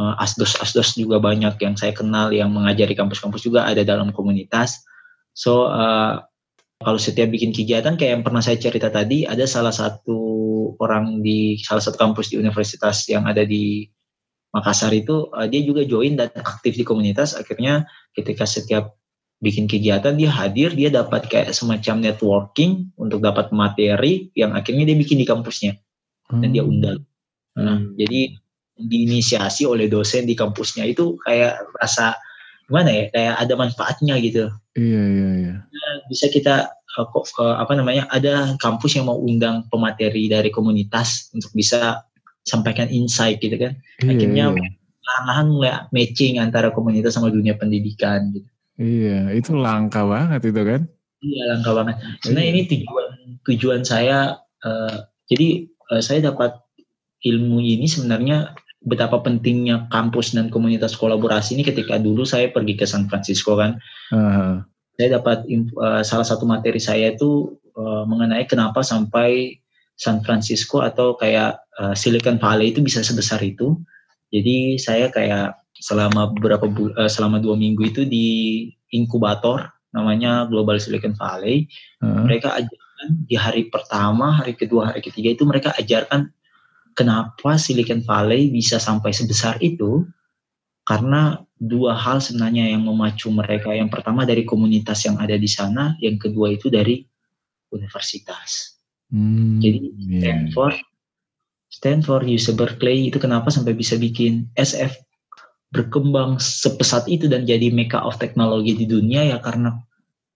uh, 0.00 0.16
asdos-asdos 0.16 0.96
juga 0.96 1.20
banyak 1.20 1.60
yang 1.60 1.76
saya 1.76 1.92
kenal 1.92 2.32
yang 2.32 2.48
mengajari 2.48 2.96
kampus-kampus 2.96 3.44
juga 3.44 3.68
ada 3.68 3.84
dalam 3.84 4.08
komunitas 4.16 4.80
so 5.36 5.68
uh, 5.68 6.24
kalau 6.80 6.98
setiap 6.98 7.28
bikin 7.28 7.52
kegiatan 7.52 7.94
kayak 7.94 8.20
yang 8.20 8.24
pernah 8.24 8.40
saya 8.40 8.56
cerita 8.56 8.88
tadi 8.88 9.28
ada 9.28 9.44
salah 9.44 9.72
satu 9.72 10.18
orang 10.78 11.24
di 11.24 11.58
salah 11.60 11.82
satu 11.82 11.98
kampus 11.98 12.32
di 12.32 12.36
universitas 12.38 13.06
yang 13.08 13.24
ada 13.26 13.42
di 13.46 13.86
Makassar 14.52 14.92
itu 14.92 15.32
uh, 15.32 15.48
dia 15.48 15.64
juga 15.64 15.82
join 15.88 16.14
dan 16.18 16.28
aktif 16.36 16.76
di 16.76 16.84
komunitas 16.84 17.32
akhirnya 17.32 17.88
ketika 18.12 18.44
setiap 18.44 18.94
bikin 19.40 19.64
kegiatan 19.66 20.14
dia 20.14 20.28
hadir 20.28 20.70
dia 20.76 20.92
dapat 20.92 21.26
kayak 21.26 21.56
semacam 21.56 22.04
networking 22.04 22.92
untuk 23.00 23.24
dapat 23.24 23.50
materi 23.50 24.28
yang 24.38 24.52
akhirnya 24.52 24.86
dia 24.86 24.96
bikin 24.96 25.18
di 25.18 25.26
kampusnya 25.26 25.80
dan 26.30 26.52
dia 26.52 26.62
hmm. 26.62 26.72
undang 26.72 27.00
Nah, 27.58 27.76
hmm. 27.80 28.00
jadi 28.00 28.20
diinisiasi 28.82 29.68
oleh 29.68 29.86
dosen 29.86 30.24
di 30.24 30.32
kampusnya 30.32 30.88
itu 30.88 31.20
kayak 31.22 31.60
rasa 31.76 32.16
gimana 32.66 32.88
ya 32.88 33.04
kayak 33.12 33.34
ada 33.36 33.54
manfaatnya 33.54 34.14
gitu. 34.24 34.48
Iya 34.72 35.02
iya 35.04 35.28
iya. 35.36 35.54
Bisa 36.08 36.32
kita 36.32 36.72
apa 36.96 37.72
namanya 37.72 38.04
ada 38.12 38.52
kampus 38.60 39.00
yang 39.00 39.08
mau 39.08 39.16
undang 39.16 39.64
pemateri 39.72 40.28
dari 40.28 40.52
komunitas 40.52 41.32
untuk 41.32 41.52
bisa 41.56 42.04
sampaikan 42.44 42.90
insight 42.90 43.40
gitu 43.40 43.56
kan. 43.56 43.78
Iya, 44.02 44.10
Akhirnya 44.12 44.44
iya. 44.52 44.68
lahan 45.26 45.46
mulai 45.50 45.72
matching 45.94 46.42
antara 46.42 46.74
komunitas 46.74 47.16
sama 47.16 47.32
dunia 47.32 47.56
pendidikan 47.56 48.34
gitu. 48.34 48.48
Iya, 48.76 49.30
itu 49.36 49.54
langka 49.54 50.02
banget 50.04 50.52
itu 50.52 50.62
kan? 50.62 50.82
Iya, 51.22 51.42
langka 51.56 51.70
banget. 51.72 51.96
Sebenarnya 52.24 52.48
iya. 52.50 52.54
ini 52.54 52.62
tujuan 52.68 53.08
tujuan 53.46 53.80
saya 53.86 54.42
uh, 54.66 54.96
jadi 55.30 55.70
uh, 55.94 56.02
saya 56.02 56.32
dapat 56.32 56.58
ilmu 57.22 57.62
ini 57.62 57.86
sebenarnya 57.86 58.52
betapa 58.82 59.22
pentingnya 59.22 59.86
kampus 59.94 60.34
dan 60.34 60.50
komunitas 60.50 60.98
kolaborasi 60.98 61.54
ini 61.54 61.62
ketika 61.62 62.02
dulu 62.02 62.26
saya 62.26 62.50
pergi 62.50 62.74
ke 62.74 62.84
San 62.84 63.06
Francisco 63.06 63.54
kan. 63.54 63.78
Uh. 64.10 64.60
Saya 64.96 65.18
dapat 65.18 65.48
uh, 65.78 66.02
salah 66.04 66.26
satu 66.26 66.44
materi 66.44 66.78
saya 66.78 67.12
itu 67.16 67.56
uh, 67.76 68.04
mengenai 68.04 68.44
kenapa 68.44 68.84
sampai 68.84 69.56
San 69.96 70.20
Francisco 70.24 70.82
atau 70.82 71.14
kayak 71.16 71.62
uh, 71.80 71.94
Silicon 71.96 72.36
Valley 72.36 72.74
itu 72.74 72.80
bisa 72.84 73.00
sebesar 73.00 73.40
itu. 73.40 73.78
Jadi 74.32 74.80
saya 74.80 75.12
kayak 75.12 75.56
selama 75.76 76.32
beberapa 76.32 76.68
uh, 76.68 77.10
selama 77.10 77.40
dua 77.40 77.56
minggu 77.56 77.82
itu 77.88 78.02
di 78.04 78.68
inkubator 78.92 79.72
namanya 79.92 80.48
Global 80.48 80.80
Silicon 80.80 81.16
Valley. 81.16 81.68
Uh. 82.00 82.24
Mereka 82.28 82.48
ajarkan 82.48 83.08
di 83.28 83.36
hari 83.36 83.68
pertama, 83.68 84.40
hari 84.40 84.56
kedua, 84.56 84.92
hari 84.92 85.04
ketiga 85.04 85.36
itu 85.36 85.44
mereka 85.44 85.72
ajarkan 85.76 86.32
kenapa 86.96 87.56
Silicon 87.56 88.04
Valley 88.04 88.52
bisa 88.52 88.76
sampai 88.76 89.12
sebesar 89.12 89.60
itu 89.60 90.04
karena 90.82 91.40
dua 91.62 91.94
hal 91.94 92.18
sebenarnya 92.18 92.74
yang 92.74 92.82
memacu 92.82 93.30
mereka. 93.30 93.70
Yang 93.70 93.94
pertama 93.94 94.26
dari 94.26 94.42
komunitas 94.42 95.06
yang 95.06 95.22
ada 95.22 95.38
di 95.38 95.46
sana, 95.46 95.94
yang 96.02 96.18
kedua 96.18 96.50
itu 96.50 96.66
dari 96.66 97.06
universitas. 97.70 98.74
Hmm, 99.14 99.62
Jadi 99.62 99.78
iya. 100.02 100.18
Stanford, 100.18 100.76
Stanford, 101.70 102.24
UC 102.26 102.46
Berkeley 102.58 103.12
itu 103.12 103.22
kenapa 103.22 103.54
sampai 103.54 103.78
bisa 103.78 103.94
bikin 103.94 104.50
SF 104.58 104.98
berkembang 105.72 106.36
sepesat 106.36 107.08
itu 107.08 107.30
dan 107.30 107.48
jadi 107.48 107.72
mecca 107.72 108.04
of 108.04 108.20
teknologi 108.20 108.76
di 108.76 108.84
dunia 108.84 109.24
ya 109.24 109.38
karena 109.40 109.72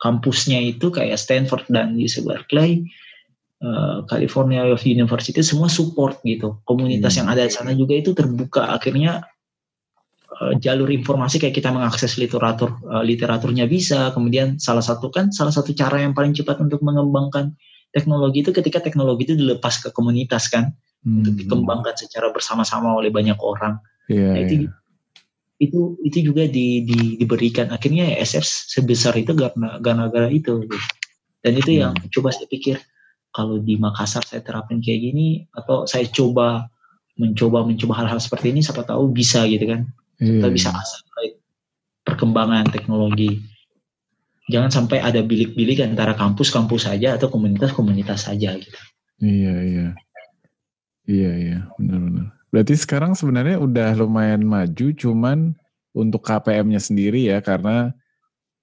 kampusnya 0.00 0.62
itu 0.64 0.88
kayak 0.88 1.20
Stanford 1.20 1.68
dan 1.68 1.92
UC 1.98 2.24
Berkeley 2.24 2.88
Eh, 3.56 3.98
California 4.04 4.68
University 4.76 5.40
semua 5.40 5.72
support 5.72 6.20
gitu. 6.28 6.60
Komunitas 6.68 7.16
hmm. 7.16 7.24
yang 7.24 7.28
ada 7.32 7.42
di 7.48 7.52
sana 7.56 7.72
juga 7.72 7.96
itu 7.96 8.12
terbuka 8.12 8.68
akhirnya 8.68 9.24
uh, 9.24 9.26
jalur 10.60 10.92
informasi 10.92 11.40
kayak 11.40 11.56
kita 11.56 11.72
mengakses 11.72 12.20
literatur 12.20 12.76
uh, 12.88 13.00
literaturnya 13.00 13.64
bisa. 13.64 14.12
Kemudian 14.12 14.60
salah 14.60 14.84
satu 14.84 15.08
kan 15.08 15.32
salah 15.32 15.52
satu 15.52 15.72
cara 15.72 16.04
yang 16.04 16.12
paling 16.12 16.36
cepat 16.36 16.60
untuk 16.60 16.84
mengembangkan 16.84 17.56
teknologi 17.94 18.44
itu 18.44 18.52
ketika 18.52 18.84
teknologi 18.84 19.32
itu 19.32 19.34
dilepas 19.38 19.80
ke 19.80 19.88
komunitas 19.96 20.52
kan 20.52 20.76
hmm. 21.04 21.24
untuk 21.24 21.34
dikembangkan 21.40 21.94
secara 21.96 22.28
bersama-sama 22.30 22.92
oleh 22.92 23.08
banyak 23.08 23.38
orang. 23.40 23.80
Yeah, 24.12 24.36
nah, 24.36 24.40
itu 24.44 24.54
yeah. 24.68 24.74
itu 25.56 25.80
itu 26.04 26.18
juga 26.30 26.44
di, 26.44 26.84
di, 26.84 27.16
diberikan 27.16 27.72
akhirnya 27.72 28.12
ya 28.12 28.16
SF 28.20 28.44
sebesar 28.76 29.16
itu 29.16 29.32
karena 29.32 29.80
gara-gara 29.80 30.28
itu. 30.28 30.68
Gitu. 30.68 30.76
Dan 31.40 31.52
itu 31.56 31.70
hmm. 31.72 31.80
yang 31.80 31.94
coba 32.12 32.28
saya 32.34 32.44
pikir 32.50 32.76
kalau 33.32 33.60
di 33.60 33.76
Makassar 33.76 34.24
saya 34.24 34.40
terapin 34.44 34.80
kayak 34.84 35.00
gini 35.12 35.48
atau 35.52 35.88
saya 35.88 36.04
coba 36.08 36.68
mencoba 37.16 37.64
mencoba 37.64 38.04
hal-hal 38.04 38.20
seperti 38.20 38.52
ini 38.52 38.60
siapa 38.60 38.84
tahu 38.84 39.08
bisa 39.12 39.48
gitu 39.48 39.64
kan 39.72 39.88
kita 40.16 40.48
bisa 40.48 40.72
iya. 40.72 40.80
asal 40.80 41.00
perkembangan 42.06 42.70
teknologi. 42.70 43.42
Jangan 44.46 44.70
sampai 44.70 45.02
ada 45.02 45.26
bilik-bilik 45.26 45.82
antara 45.82 46.14
kampus-kampus 46.14 46.86
saja 46.86 47.18
atau 47.18 47.26
komunitas-komunitas 47.26 48.30
saja 48.30 48.54
gitu. 48.54 48.78
Iya 49.18 49.54
iya. 49.66 49.86
Iya 51.06 51.32
iya. 51.34 51.58
Benar-benar 51.76 52.36
berarti 52.56 52.72
sekarang 52.78 53.12
sebenarnya 53.12 53.60
udah 53.60 53.92
lumayan 54.00 54.40
maju 54.46 54.88
cuman 54.96 55.52
untuk 55.92 56.24
KPM-nya 56.24 56.80
sendiri 56.80 57.28
ya 57.28 57.44
karena 57.44 57.92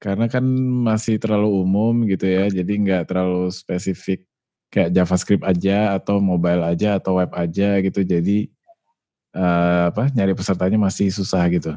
karena 0.02 0.26
kan 0.26 0.42
masih 0.82 1.22
terlalu 1.22 1.62
umum 1.62 2.02
gitu 2.10 2.26
ya 2.26 2.50
jadi 2.50 2.74
nggak 2.74 3.04
terlalu 3.12 3.54
spesifik 3.54 4.26
kayak 4.74 4.90
JavaScript 4.98 5.46
aja 5.46 5.94
atau 5.94 6.18
mobile 6.18 6.66
aja 6.66 6.98
atau 6.98 7.22
web 7.22 7.30
aja 7.38 7.78
gitu. 7.86 8.02
Jadi 8.02 8.50
uh, 9.34 9.90
apa 9.90 10.14
nyari 10.14 10.38
pesertanya 10.38 10.78
masih 10.80 11.10
susah 11.10 11.44
gitu. 11.50 11.74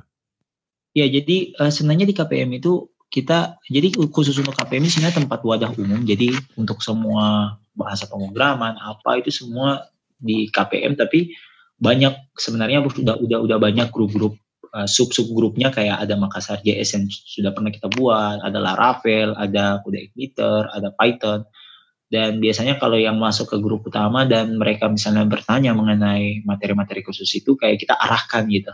Ya, 0.97 1.05
jadi 1.09 1.53
uh, 1.61 1.69
sebenarnya 1.69 2.09
di 2.09 2.15
KPM 2.17 2.57
itu 2.57 2.89
kita 3.13 3.61
jadi 3.69 3.93
khusus 4.13 4.37
untuk 4.41 4.57
KPM 4.57 4.85
ini 4.85 4.93
sebenarnya 4.93 5.19
tempat 5.25 5.41
wadah 5.45 5.71
umum. 5.77 6.01
Jadi 6.05 6.33
untuk 6.57 6.81
semua 6.81 7.57
bahasa 7.77 8.09
pemrograman 8.09 8.77
apa 8.81 9.21
itu 9.21 9.29
semua 9.29 9.85
di 10.17 10.49
KPM 10.49 10.97
tapi 10.97 11.37
banyak 11.77 12.33
sebenarnya 12.41 12.81
udah 12.81 13.21
udah 13.21 13.39
udah 13.45 13.59
banyak 13.61 13.93
grup-grup 13.93 14.41
uh, 14.73 14.89
sub-sub 14.89 15.29
grupnya 15.37 15.69
kayak 15.69 16.01
ada 16.01 16.17
Makassar 16.17 16.65
JS 16.65 16.97
yang 16.97 17.05
sudah 17.13 17.53
pernah 17.53 17.69
kita 17.69 17.93
buat, 17.93 18.41
ada 18.41 18.57
Laravel, 18.57 19.37
ada 19.37 19.85
Kuda 19.85 19.99
Editor, 20.01 20.73
ada 20.73 20.89
Python 20.97 21.45
dan 22.07 22.39
biasanya 22.39 22.79
kalau 22.79 22.95
yang 22.95 23.19
masuk 23.19 23.51
ke 23.51 23.59
grup 23.59 23.83
utama 23.91 24.23
dan 24.23 24.55
mereka 24.55 24.87
misalnya 24.87 25.27
bertanya 25.27 25.75
mengenai 25.75 26.47
materi-materi 26.47 27.03
khusus 27.03 27.27
itu 27.35 27.59
kayak 27.59 27.83
kita 27.83 27.99
arahkan 27.99 28.47
gitu. 28.47 28.71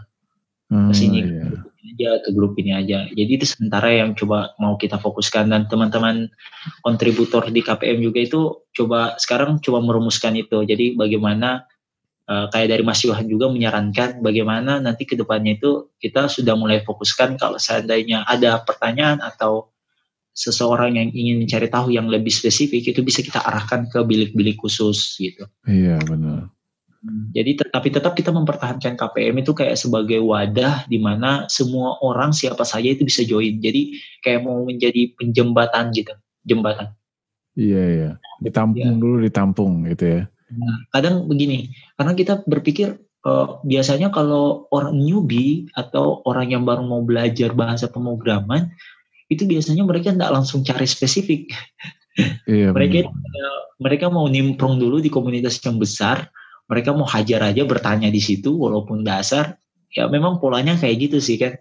Hmm, 0.68 0.88
ke 0.88 0.94
sini 0.96 1.20
iya. 1.24 1.44
grup 1.48 1.72
ini 1.80 1.88
aja 1.96 2.10
ke 2.20 2.30
grup 2.32 2.52
ini 2.60 2.72
aja. 2.76 2.98
Jadi 3.08 3.30
itu 3.32 3.46
sementara 3.48 3.88
yang 3.88 4.12
coba 4.12 4.52
mau 4.60 4.76
kita 4.76 5.00
fokuskan. 5.00 5.48
Dan 5.48 5.64
teman-teman 5.64 6.28
kontributor 6.84 7.48
di 7.48 7.64
KPM 7.64 8.04
juga 8.04 8.20
itu 8.20 8.40
coba 8.76 9.16
sekarang 9.16 9.64
coba 9.64 9.80
merumuskan 9.80 10.36
itu. 10.36 10.64
Jadi 10.68 10.92
bagaimana 10.92 11.64
uh, 12.28 12.52
kayak 12.52 12.68
dari 12.68 12.84
Mas 12.84 13.00
Yohan 13.00 13.28
juga 13.32 13.48
menyarankan 13.48 14.20
bagaimana 14.20 14.76
nanti 14.76 15.08
ke 15.08 15.16
depannya 15.16 15.56
itu 15.56 15.92
kita 15.96 16.28
sudah 16.28 16.52
mulai 16.52 16.84
fokuskan 16.84 17.40
kalau 17.40 17.56
seandainya 17.56 18.28
ada 18.28 18.60
pertanyaan 18.60 19.24
atau 19.24 19.71
seseorang 20.32 20.96
yang 20.96 21.08
ingin 21.12 21.44
mencari 21.44 21.68
tahu 21.68 21.92
yang 21.92 22.08
lebih 22.08 22.32
spesifik 22.32 22.92
itu 22.92 23.00
bisa 23.04 23.20
kita 23.20 23.40
arahkan 23.44 23.88
ke 23.88 24.00
bilik-bilik 24.00 24.56
khusus 24.56 25.16
gitu. 25.20 25.44
Iya 25.68 26.00
benar. 26.08 26.48
Hmm, 27.02 27.34
jadi 27.34 27.58
tetapi 27.66 27.88
tetap 27.90 28.14
kita 28.14 28.30
mempertahankan 28.30 28.94
KPM 28.94 29.42
itu 29.42 29.52
kayak 29.52 29.74
sebagai 29.74 30.22
wadah 30.22 30.86
di 30.86 31.02
mana 31.02 31.50
semua 31.50 31.98
orang 31.98 32.30
siapa 32.30 32.62
saja 32.62 32.94
itu 32.94 33.02
bisa 33.02 33.26
join. 33.26 33.58
Jadi 33.58 33.98
kayak 34.22 34.46
mau 34.46 34.62
menjadi 34.62 35.10
penjembatan 35.18 35.90
gitu, 35.92 36.14
jembatan. 36.46 36.94
Iya 37.58 37.82
iya. 37.84 38.10
Ditampung 38.38 38.96
ya. 38.96 39.02
dulu 39.02 39.16
ditampung 39.18 39.72
gitu 39.90 40.04
ya. 40.06 40.22
Nah, 40.52 40.76
kadang 40.92 41.26
begini, 41.26 41.72
karena 41.96 42.12
kita 42.12 42.44
berpikir 42.44 43.00
uh, 43.24 43.58
biasanya 43.64 44.12
kalau 44.12 44.68
orang 44.70 44.94
newbie 44.94 45.66
atau 45.72 46.20
orang 46.28 46.52
yang 46.52 46.62
baru 46.62 46.84
mau 46.84 47.02
belajar 47.02 47.56
bahasa 47.56 47.88
pemrograman 47.88 48.70
itu 49.32 49.48
biasanya 49.48 49.82
mereka 49.82 50.12
tidak 50.12 50.30
langsung 50.30 50.60
cari 50.62 50.84
spesifik. 50.84 51.48
Iya, 52.44 52.70
mereka 52.76 53.08
benar. 53.08 53.54
mereka 53.80 54.06
mau 54.12 54.28
nimprong 54.28 54.76
dulu 54.76 55.00
di 55.00 55.08
komunitas 55.08 55.58
yang 55.64 55.80
besar, 55.80 56.28
mereka 56.68 56.92
mau 56.92 57.08
hajar 57.08 57.40
aja 57.48 57.62
bertanya 57.64 58.12
di 58.12 58.20
situ 58.20 58.52
walaupun 58.52 59.02
dasar. 59.02 59.56
Ya 59.92 60.08
memang 60.08 60.40
polanya 60.40 60.76
kayak 60.76 61.08
gitu 61.08 61.18
sih 61.20 61.36
kan. 61.36 61.56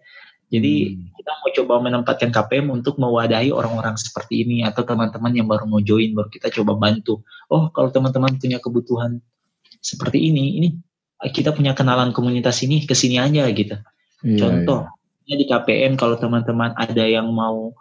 Jadi 0.51 0.99
hmm. 0.99 1.15
kita 1.15 1.31
mau 1.31 1.49
coba 1.51 1.73
menempatkan 1.79 2.29
KPM 2.31 2.67
untuk 2.71 2.99
mewadahi 2.99 3.55
orang-orang 3.55 3.95
seperti 3.95 4.43
ini 4.43 4.67
atau 4.67 4.83
teman-teman 4.83 5.31
yang 5.31 5.47
baru 5.47 5.63
mau 5.63 5.79
join 5.79 6.11
baru 6.11 6.27
kita 6.27 6.51
coba 6.51 6.75
bantu. 6.75 7.23
Oh 7.47 7.71
kalau 7.71 7.91
teman-teman 7.91 8.35
punya 8.35 8.59
kebutuhan 8.59 9.23
seperti 9.79 10.31
ini, 10.31 10.59
ini 10.59 10.69
kita 11.31 11.55
punya 11.55 11.71
kenalan 11.71 12.11
komunitas 12.11 12.59
ini 12.67 12.83
ke 12.83 12.91
sini 12.91 13.19
aja 13.19 13.47
gitu. 13.51 13.79
Iya, 14.21 14.37
Contoh, 14.37 14.85
iya 14.85 15.00
di 15.37 15.45
KPM 15.47 15.99
kalau 15.99 16.15
teman-teman 16.17 16.71
ada 16.75 17.03
yang 17.05 17.29
mau 17.31 17.71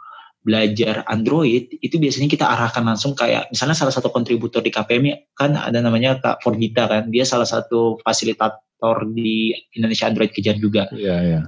belajar 0.41 1.05
Android 1.05 1.69
itu 1.85 2.01
biasanya 2.01 2.29
kita 2.33 2.49
arahkan 2.49 2.81
langsung 2.81 3.13
kayak 3.13 3.53
misalnya 3.53 3.77
salah 3.77 3.93
satu 3.93 4.09
kontributor 4.09 4.65
di 4.65 4.73
KPM 4.73 5.37
kan 5.37 5.53
ada 5.53 5.85
namanya 5.85 6.17
Kak 6.17 6.41
Forgita 6.41 6.89
kan 6.89 7.13
dia 7.13 7.29
salah 7.29 7.45
satu 7.45 8.01
fasilitator 8.01 9.05
di 9.13 9.53
Indonesia 9.77 10.09
Android 10.09 10.33
kejar 10.33 10.57
juga. 10.57 10.89
Iya 10.97 11.17
iya. 11.21 11.41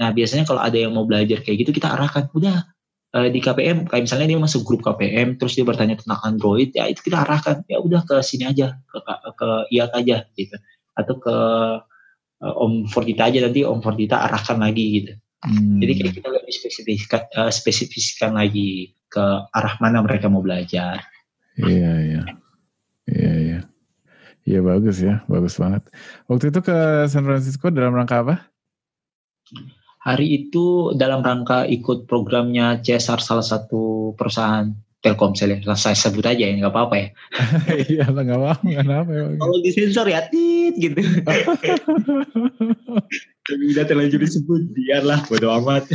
Nah 0.00 0.08
biasanya 0.10 0.48
kalau 0.48 0.64
ada 0.64 0.74
yang 0.74 0.96
mau 0.96 1.04
belajar 1.04 1.44
kayak 1.44 1.68
gitu 1.68 1.76
kita 1.76 1.92
arahkan 1.92 2.32
udah 2.32 2.64
uh, 3.14 3.28
di 3.28 3.38
KPM 3.44 3.86
kayak 3.86 4.08
misalnya 4.08 4.26
dia 4.32 4.40
masuk 4.40 4.64
grup 4.64 4.80
KPM 4.80 5.36
terus 5.36 5.54
dia 5.54 5.62
bertanya 5.68 6.00
tentang 6.00 6.18
Android 6.24 6.72
ya 6.72 6.88
itu 6.88 7.04
kita 7.04 7.22
arahkan 7.22 7.62
ya 7.68 7.78
udah 7.78 8.02
ke 8.08 8.24
sini 8.24 8.48
aja 8.48 8.74
ke 8.88 8.98
ke, 9.04 9.14
ke 9.36 9.48
IAK 9.70 9.92
aja 10.00 10.16
gitu 10.34 10.56
atau 10.96 11.14
ke 11.20 11.36
uh, 12.42 12.62
Om 12.64 12.90
Forgita 12.90 13.30
aja 13.30 13.38
nanti 13.44 13.62
Om 13.62 13.80
Forgita 13.84 14.24
arahkan 14.26 14.58
lagi 14.58 14.84
gitu. 15.02 15.12
Hmm. 15.44 15.76
Jadi 15.84 15.92
kayak 16.00 16.12
kita 16.16 16.28
lebih 16.32 16.54
spesifikkan, 16.56 17.22
uh, 17.36 17.52
spesifikkan 17.52 18.32
lagi 18.32 18.96
ke 19.12 19.24
arah 19.52 19.74
mana 19.78 20.00
mereka 20.00 20.32
mau 20.32 20.40
belajar. 20.40 21.04
Iya 21.60 21.92
iya, 22.00 22.22
iya 23.06 23.32
iya. 23.38 23.58
Iya 24.44 24.60
bagus 24.60 25.00
ya, 25.00 25.24
bagus 25.28 25.56
banget. 25.56 25.88
Waktu 26.28 26.52
itu 26.52 26.60
ke 26.60 27.08
San 27.08 27.24
Francisco 27.24 27.72
dalam 27.72 27.96
rangka 27.96 28.20
apa? 28.20 28.36
Hari 30.04 30.26
itu 30.36 30.92
dalam 30.92 31.24
rangka 31.24 31.64
ikut 31.64 32.04
programnya 32.04 32.76
CSR 32.84 33.24
salah 33.24 33.44
satu 33.44 34.12
perusahaan 34.20 34.68
Telkomsel 35.04 35.52
ya. 35.52 35.76
Saya 35.76 35.92
sebut 35.92 36.24
aja 36.24 36.40
ya, 36.40 36.56
nggak 36.56 36.72
apa-apa 36.72 36.94
ya. 36.96 37.08
Iya 37.92 38.08
nggak 38.08 38.40
apa-apa, 38.40 38.64
kenapa 38.64 39.10
ya. 39.12 39.24
Kalau 39.36 39.56
disensor 39.60 40.08
ya 40.08 40.24
tit 40.32 40.74
gitu. 40.80 40.96
Tapi 43.44 43.62
udah 43.76 43.84
terlanjur 43.84 44.24
disebut, 44.24 44.72
biarlah 44.72 45.20
bodo 45.28 45.52
amat. 45.60 45.92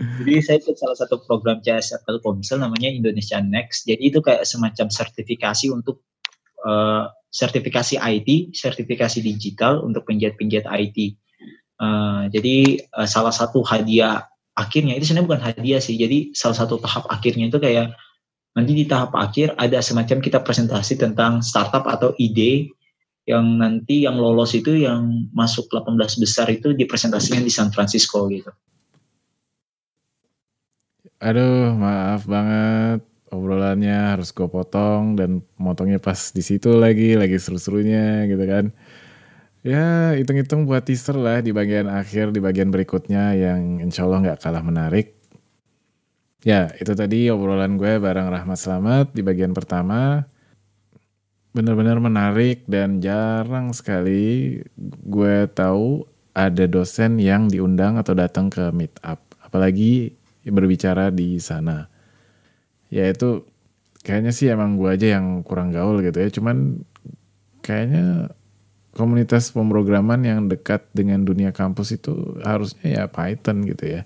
Jadi 0.00 0.32
saya 0.44 0.60
ikut 0.60 0.76
salah 0.76 0.96
satu 0.96 1.24
program 1.24 1.64
CSR 1.64 2.04
Telkomsel 2.04 2.60
namanya 2.60 2.92
Indonesia 2.92 3.40
Next. 3.40 3.88
Jadi 3.88 4.12
itu 4.12 4.20
kayak 4.20 4.44
semacam 4.44 4.92
sertifikasi 4.92 5.72
untuk 5.72 6.04
uh, 6.68 7.08
sertifikasi 7.32 7.96
IT, 7.96 8.52
sertifikasi 8.56 9.24
digital 9.24 9.80
untuk 9.80 10.04
penjahit-penjahit 10.04 10.68
IT. 10.68 10.98
Uh, 11.80 12.28
jadi 12.28 12.84
uh, 12.92 13.08
salah 13.08 13.32
satu 13.32 13.64
hadiah 13.64 14.29
akhirnya 14.56 14.98
itu 14.98 15.10
sebenarnya 15.10 15.28
bukan 15.28 15.42
hadiah 15.42 15.80
sih. 15.82 15.96
Jadi 15.96 16.34
salah 16.34 16.56
satu 16.58 16.78
tahap 16.80 17.06
akhirnya 17.10 17.48
itu 17.50 17.58
kayak 17.58 17.94
nanti 18.54 18.72
di 18.74 18.84
tahap 18.86 19.14
akhir 19.14 19.54
ada 19.56 19.78
semacam 19.78 20.18
kita 20.18 20.42
presentasi 20.42 20.98
tentang 20.98 21.40
startup 21.40 21.86
atau 21.86 22.14
ide 22.18 22.70
yang 23.28 23.60
nanti 23.62 24.02
yang 24.02 24.18
lolos 24.18 24.56
itu 24.58 24.74
yang 24.74 25.30
masuk 25.30 25.70
18 25.70 25.94
besar 26.18 26.50
itu 26.50 26.74
dipresentasikan 26.74 27.46
di 27.46 27.52
San 27.52 27.70
Francisco 27.70 28.26
gitu. 28.26 28.50
Aduh, 31.20 31.76
maaf 31.76 32.24
banget 32.24 33.04
obrolannya 33.30 34.18
harus 34.18 34.34
gue 34.34 34.48
potong 34.50 35.14
dan 35.14 35.44
motongnya 35.54 36.02
pas 36.02 36.34
di 36.34 36.42
situ 36.42 36.74
lagi, 36.74 37.14
lagi 37.14 37.38
seru-serunya 37.38 38.26
gitu 38.26 38.44
kan. 38.48 38.74
Ya, 39.60 40.16
hitung-hitung 40.16 40.64
buat 40.64 40.88
teaser 40.88 41.20
lah 41.20 41.44
di 41.44 41.52
bagian 41.52 41.84
akhir, 41.84 42.32
di 42.32 42.40
bagian 42.40 42.72
berikutnya 42.72 43.36
yang 43.36 43.84
insya 43.84 44.08
Allah 44.08 44.24
nggak 44.24 44.40
kalah 44.40 44.64
menarik. 44.64 45.12
Ya, 46.40 46.72
itu 46.80 46.96
tadi 46.96 47.28
obrolan 47.28 47.76
gue 47.76 48.00
bareng 48.00 48.32
Rahmat 48.32 48.56
Selamat 48.56 49.12
di 49.12 49.20
bagian 49.20 49.52
pertama. 49.52 50.24
Benar-benar 51.52 52.00
menarik 52.00 52.64
dan 52.64 53.04
jarang 53.04 53.76
sekali 53.76 54.64
gue 55.04 55.36
tahu 55.52 56.08
ada 56.32 56.64
dosen 56.64 57.20
yang 57.20 57.50
diundang 57.52 58.00
atau 58.00 58.16
datang 58.16 58.48
ke 58.48 58.72
meet 58.72 58.96
up. 59.04 59.20
Apalagi 59.44 60.16
berbicara 60.48 61.12
di 61.12 61.36
sana 61.36 61.90
ya 62.90 63.06
itu 63.06 63.46
kayaknya 64.02 64.32
sih 64.34 64.48
emang 64.50 64.80
gue 64.80 64.90
aja 64.90 65.20
yang 65.20 65.44
kurang 65.46 65.70
gaul 65.70 66.02
gitu 66.02 66.18
ya 66.18 66.28
cuman 66.32 66.82
kayaknya 67.60 68.34
komunitas 68.94 69.54
pemrograman 69.54 70.22
yang 70.26 70.50
dekat 70.50 70.86
dengan 70.90 71.22
dunia 71.22 71.54
kampus 71.54 71.94
itu 71.94 72.38
harusnya 72.42 73.02
ya 73.02 73.04
Python 73.06 73.62
gitu 73.66 74.00
ya. 74.00 74.02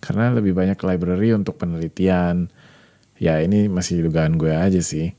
Karena 0.00 0.30
lebih 0.32 0.52
banyak 0.52 0.76
library 0.76 1.32
untuk 1.32 1.56
penelitian. 1.56 2.52
Ya 3.16 3.40
ini 3.40 3.66
masih 3.66 4.04
dugaan 4.04 4.36
gue 4.36 4.52
aja 4.52 4.80
sih. 4.84 5.16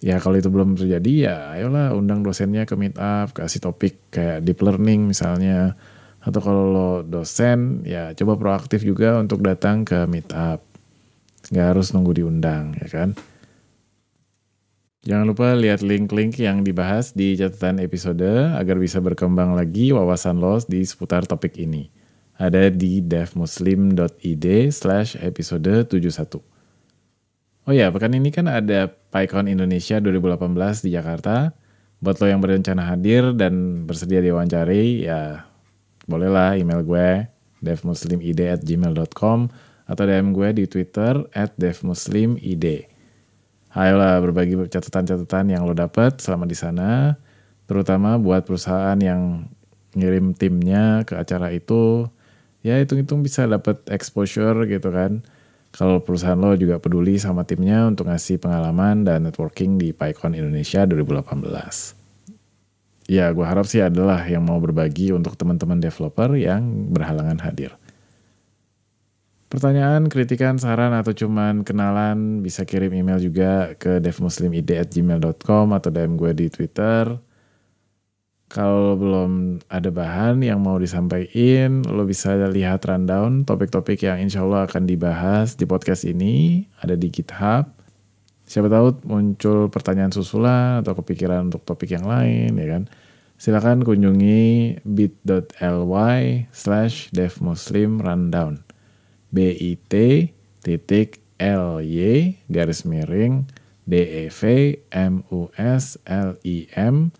Ya 0.00 0.22
kalau 0.22 0.38
itu 0.38 0.48
belum 0.48 0.78
terjadi 0.78 1.12
ya 1.28 1.36
ayolah 1.58 1.92
undang 1.92 2.22
dosennya 2.22 2.64
ke 2.64 2.78
meet 2.78 2.94
up 2.96 3.34
kasih 3.34 3.60
topik 3.60 3.98
kayak 4.14 4.46
deep 4.46 4.64
learning 4.64 5.10
misalnya. 5.10 5.76
Atau 6.24 6.40
kalau 6.42 6.64
lo 6.72 6.90
dosen 7.06 7.84
ya 7.84 8.16
coba 8.16 8.40
proaktif 8.40 8.82
juga 8.82 9.20
untuk 9.20 9.44
datang 9.44 9.84
ke 9.84 10.08
meet 10.08 10.28
up 10.34 10.68
nggak 11.48 11.66
harus 11.74 11.96
nunggu 11.96 12.12
diundang 12.20 12.76
ya 12.76 12.88
kan 12.88 13.08
Jangan 15.06 15.30
lupa 15.30 15.54
lihat 15.54 15.78
link-link 15.86 16.42
yang 16.42 16.66
dibahas 16.66 17.14
di 17.14 17.38
catatan 17.38 17.78
episode 17.78 18.26
agar 18.58 18.82
bisa 18.82 18.98
berkembang 18.98 19.54
lagi 19.54 19.94
wawasan 19.94 20.42
lo 20.42 20.58
di 20.66 20.82
seputar 20.82 21.22
topik 21.22 21.54
ini. 21.54 21.86
Ada 22.34 22.70
di 22.74 22.98
devmuslim.id 22.98 24.46
slash 24.74 25.14
episode 25.22 25.86
71. 25.86 26.42
Oh 27.68 27.74
ya, 27.74 27.94
pekan 27.94 28.16
ini 28.18 28.34
kan 28.34 28.50
ada 28.50 28.90
PyCon 28.90 29.46
Indonesia 29.46 30.02
2018 30.02 30.86
di 30.86 30.90
Jakarta. 30.90 31.54
Buat 32.02 32.18
lo 32.18 32.26
yang 32.26 32.42
berencana 32.42 32.82
hadir 32.90 33.34
dan 33.38 33.86
bersedia 33.86 34.18
diwawancari, 34.18 35.06
ya 35.06 35.46
bolehlah 36.10 36.58
email 36.58 36.82
gue 36.82 37.26
devmuslimid 37.62 38.38
at 38.50 38.62
gmail.com 38.66 39.50
atau 39.86 40.04
DM 40.06 40.30
gue 40.34 40.48
di 40.58 40.64
Twitter 40.66 41.22
at 41.34 41.54
devmuslimid. 41.54 42.97
Ayolah 43.76 44.16
berbagi 44.24 44.56
catatan-catatan 44.68 45.52
yang 45.52 45.68
lo 45.68 45.76
dapet 45.76 46.24
selama 46.24 46.48
di 46.48 46.56
sana, 46.56 47.20
terutama 47.68 48.16
buat 48.16 48.48
perusahaan 48.48 48.96
yang 48.96 49.44
ngirim 49.92 50.32
timnya 50.32 51.04
ke 51.04 51.16
acara 51.16 51.52
itu, 51.52 52.08
ya 52.64 52.80
hitung-hitung 52.80 53.20
bisa 53.20 53.44
dapet 53.44 53.80
exposure 53.92 54.64
gitu 54.64 54.88
kan. 54.88 55.20
Kalau 55.68 56.00
perusahaan 56.00 56.38
lo 56.38 56.56
juga 56.56 56.80
peduli 56.80 57.20
sama 57.20 57.44
timnya 57.44 57.84
untuk 57.84 58.08
ngasih 58.08 58.40
pengalaman 58.40 59.04
dan 59.04 59.28
networking 59.28 59.76
di 59.76 59.92
PyCon 59.92 60.32
Indonesia 60.32 60.88
2018. 60.88 61.98
Ya, 63.08 63.32
gue 63.32 63.44
harap 63.44 63.64
sih 63.64 63.80
adalah 63.80 64.20
yang 64.28 64.44
mau 64.44 64.60
berbagi 64.60 65.12
untuk 65.16 65.36
teman-teman 65.36 65.80
developer 65.80 66.36
yang 66.36 66.92
berhalangan 66.92 67.40
hadir. 67.40 67.72
Pertanyaan, 69.48 70.12
kritikan, 70.12 70.60
saran, 70.60 70.92
atau 70.92 71.16
cuman 71.16 71.64
kenalan 71.64 72.44
bisa 72.44 72.68
kirim 72.68 72.92
email 72.92 73.16
juga 73.16 73.72
ke 73.80 73.96
devmuslimid@gmail.com 73.96 75.66
atau 75.72 75.88
DM 75.88 76.20
gue 76.20 76.32
di 76.36 76.46
Twitter. 76.52 77.16
Kalau 78.52 78.96
belum 79.00 79.56
ada 79.72 79.88
bahan 79.88 80.44
yang 80.44 80.60
mau 80.60 80.76
disampaikan, 80.76 81.80
lo 81.88 82.04
bisa 82.04 82.36
lihat 82.52 82.84
rundown 82.84 83.48
topik-topik 83.48 84.04
yang 84.04 84.20
insya 84.20 84.44
Allah 84.44 84.68
akan 84.68 84.84
dibahas 84.84 85.56
di 85.56 85.64
podcast 85.64 86.04
ini. 86.04 86.68
Ada 86.84 87.00
di 87.00 87.08
GitHub. 87.08 87.72
Siapa 88.44 88.68
tahu 88.68 89.00
muncul 89.08 89.72
pertanyaan 89.72 90.12
susulan 90.12 90.84
atau 90.84 90.92
kepikiran 90.92 91.48
untuk 91.48 91.64
topik 91.64 91.88
yang 91.96 92.04
lain, 92.04 92.52
ya 92.52 92.68
kan? 92.68 92.82
Silakan 93.40 93.80
kunjungi 93.80 94.80
bit.ly 94.84 96.52
slash 96.52 97.08
devmuslimrundown 97.16 98.67
bit 99.32 99.60
titik 100.64 101.22
ly 101.38 102.34
garis 102.50 102.82
miring 102.82 103.46
dev 103.86 104.40
mus 105.28 105.86
lim 106.04 107.12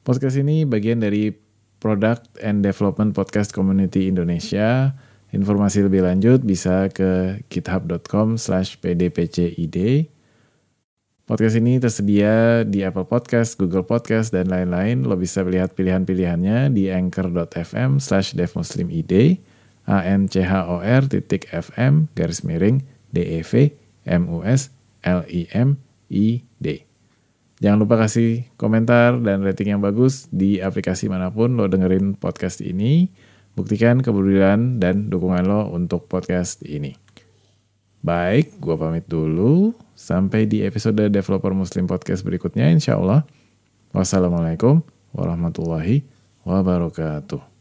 Podcast 0.05 0.36
ini 0.36 0.68
bagian 0.68 1.00
dari 1.00 1.32
Product 1.80 2.36
and 2.44 2.61
Development 2.61 3.16
Podcast 3.16 3.57
Community 3.57 4.05
Indonesia. 4.05 4.92
Informasi 5.32 5.80
lebih 5.80 6.05
lanjut 6.05 6.44
bisa 6.44 6.92
ke 6.92 7.40
github.com 7.48 8.36
slash 8.36 8.76
pdpcid 8.84 9.76
Podcast 11.24 11.56
ini 11.56 11.80
tersedia 11.80 12.68
di 12.68 12.84
Apple 12.84 13.08
Podcast, 13.08 13.56
Google 13.56 13.80
Podcast, 13.80 14.28
dan 14.28 14.52
lain-lain. 14.52 15.08
Lo 15.08 15.16
bisa 15.16 15.40
lihat 15.40 15.72
pilihan-pilihannya 15.72 16.68
di 16.68 16.92
anchor.fm 16.92 17.96
slash 17.96 18.36
devmuslimid, 18.36 19.40
a-n-c-h-o-r 19.88 21.02
titik 21.08 21.48
fm, 21.48 22.12
garis 22.12 22.44
miring, 22.44 22.84
d-e-v, 23.16 23.72
m-u-s, 24.04 24.68
l-i-m-i-d. 25.00 26.66
Jangan 27.56 27.78
lupa 27.80 28.04
kasih 28.04 28.44
komentar 28.60 29.16
dan 29.24 29.40
rating 29.40 29.72
yang 29.72 29.80
bagus 29.80 30.28
di 30.28 30.60
aplikasi 30.60 31.08
mana 31.08 31.32
pun 31.32 31.56
lo 31.56 31.64
dengerin 31.72 32.20
podcast 32.20 32.60
ini. 32.60 33.08
Buktikan 33.56 34.04
kepedulian 34.04 34.76
dan 34.76 35.08
dukungan 35.08 35.48
lo 35.48 35.72
untuk 35.72 36.04
podcast 36.04 36.60
ini. 36.68 36.92
Baik, 38.04 38.60
gue 38.60 38.76
pamit 38.76 39.08
dulu. 39.08 39.72
Sampai 39.95 40.51
di 40.51 40.66
episode 40.66 41.07
Developer 41.07 41.55
Muslim 41.55 41.86
Podcast 41.86 42.26
berikutnya 42.26 42.66
insya 42.68 42.99
Allah. 42.99 43.22
Wassalamualaikum 43.95 44.82
warahmatullahi 45.14 46.03
wabarakatuh. 46.42 47.53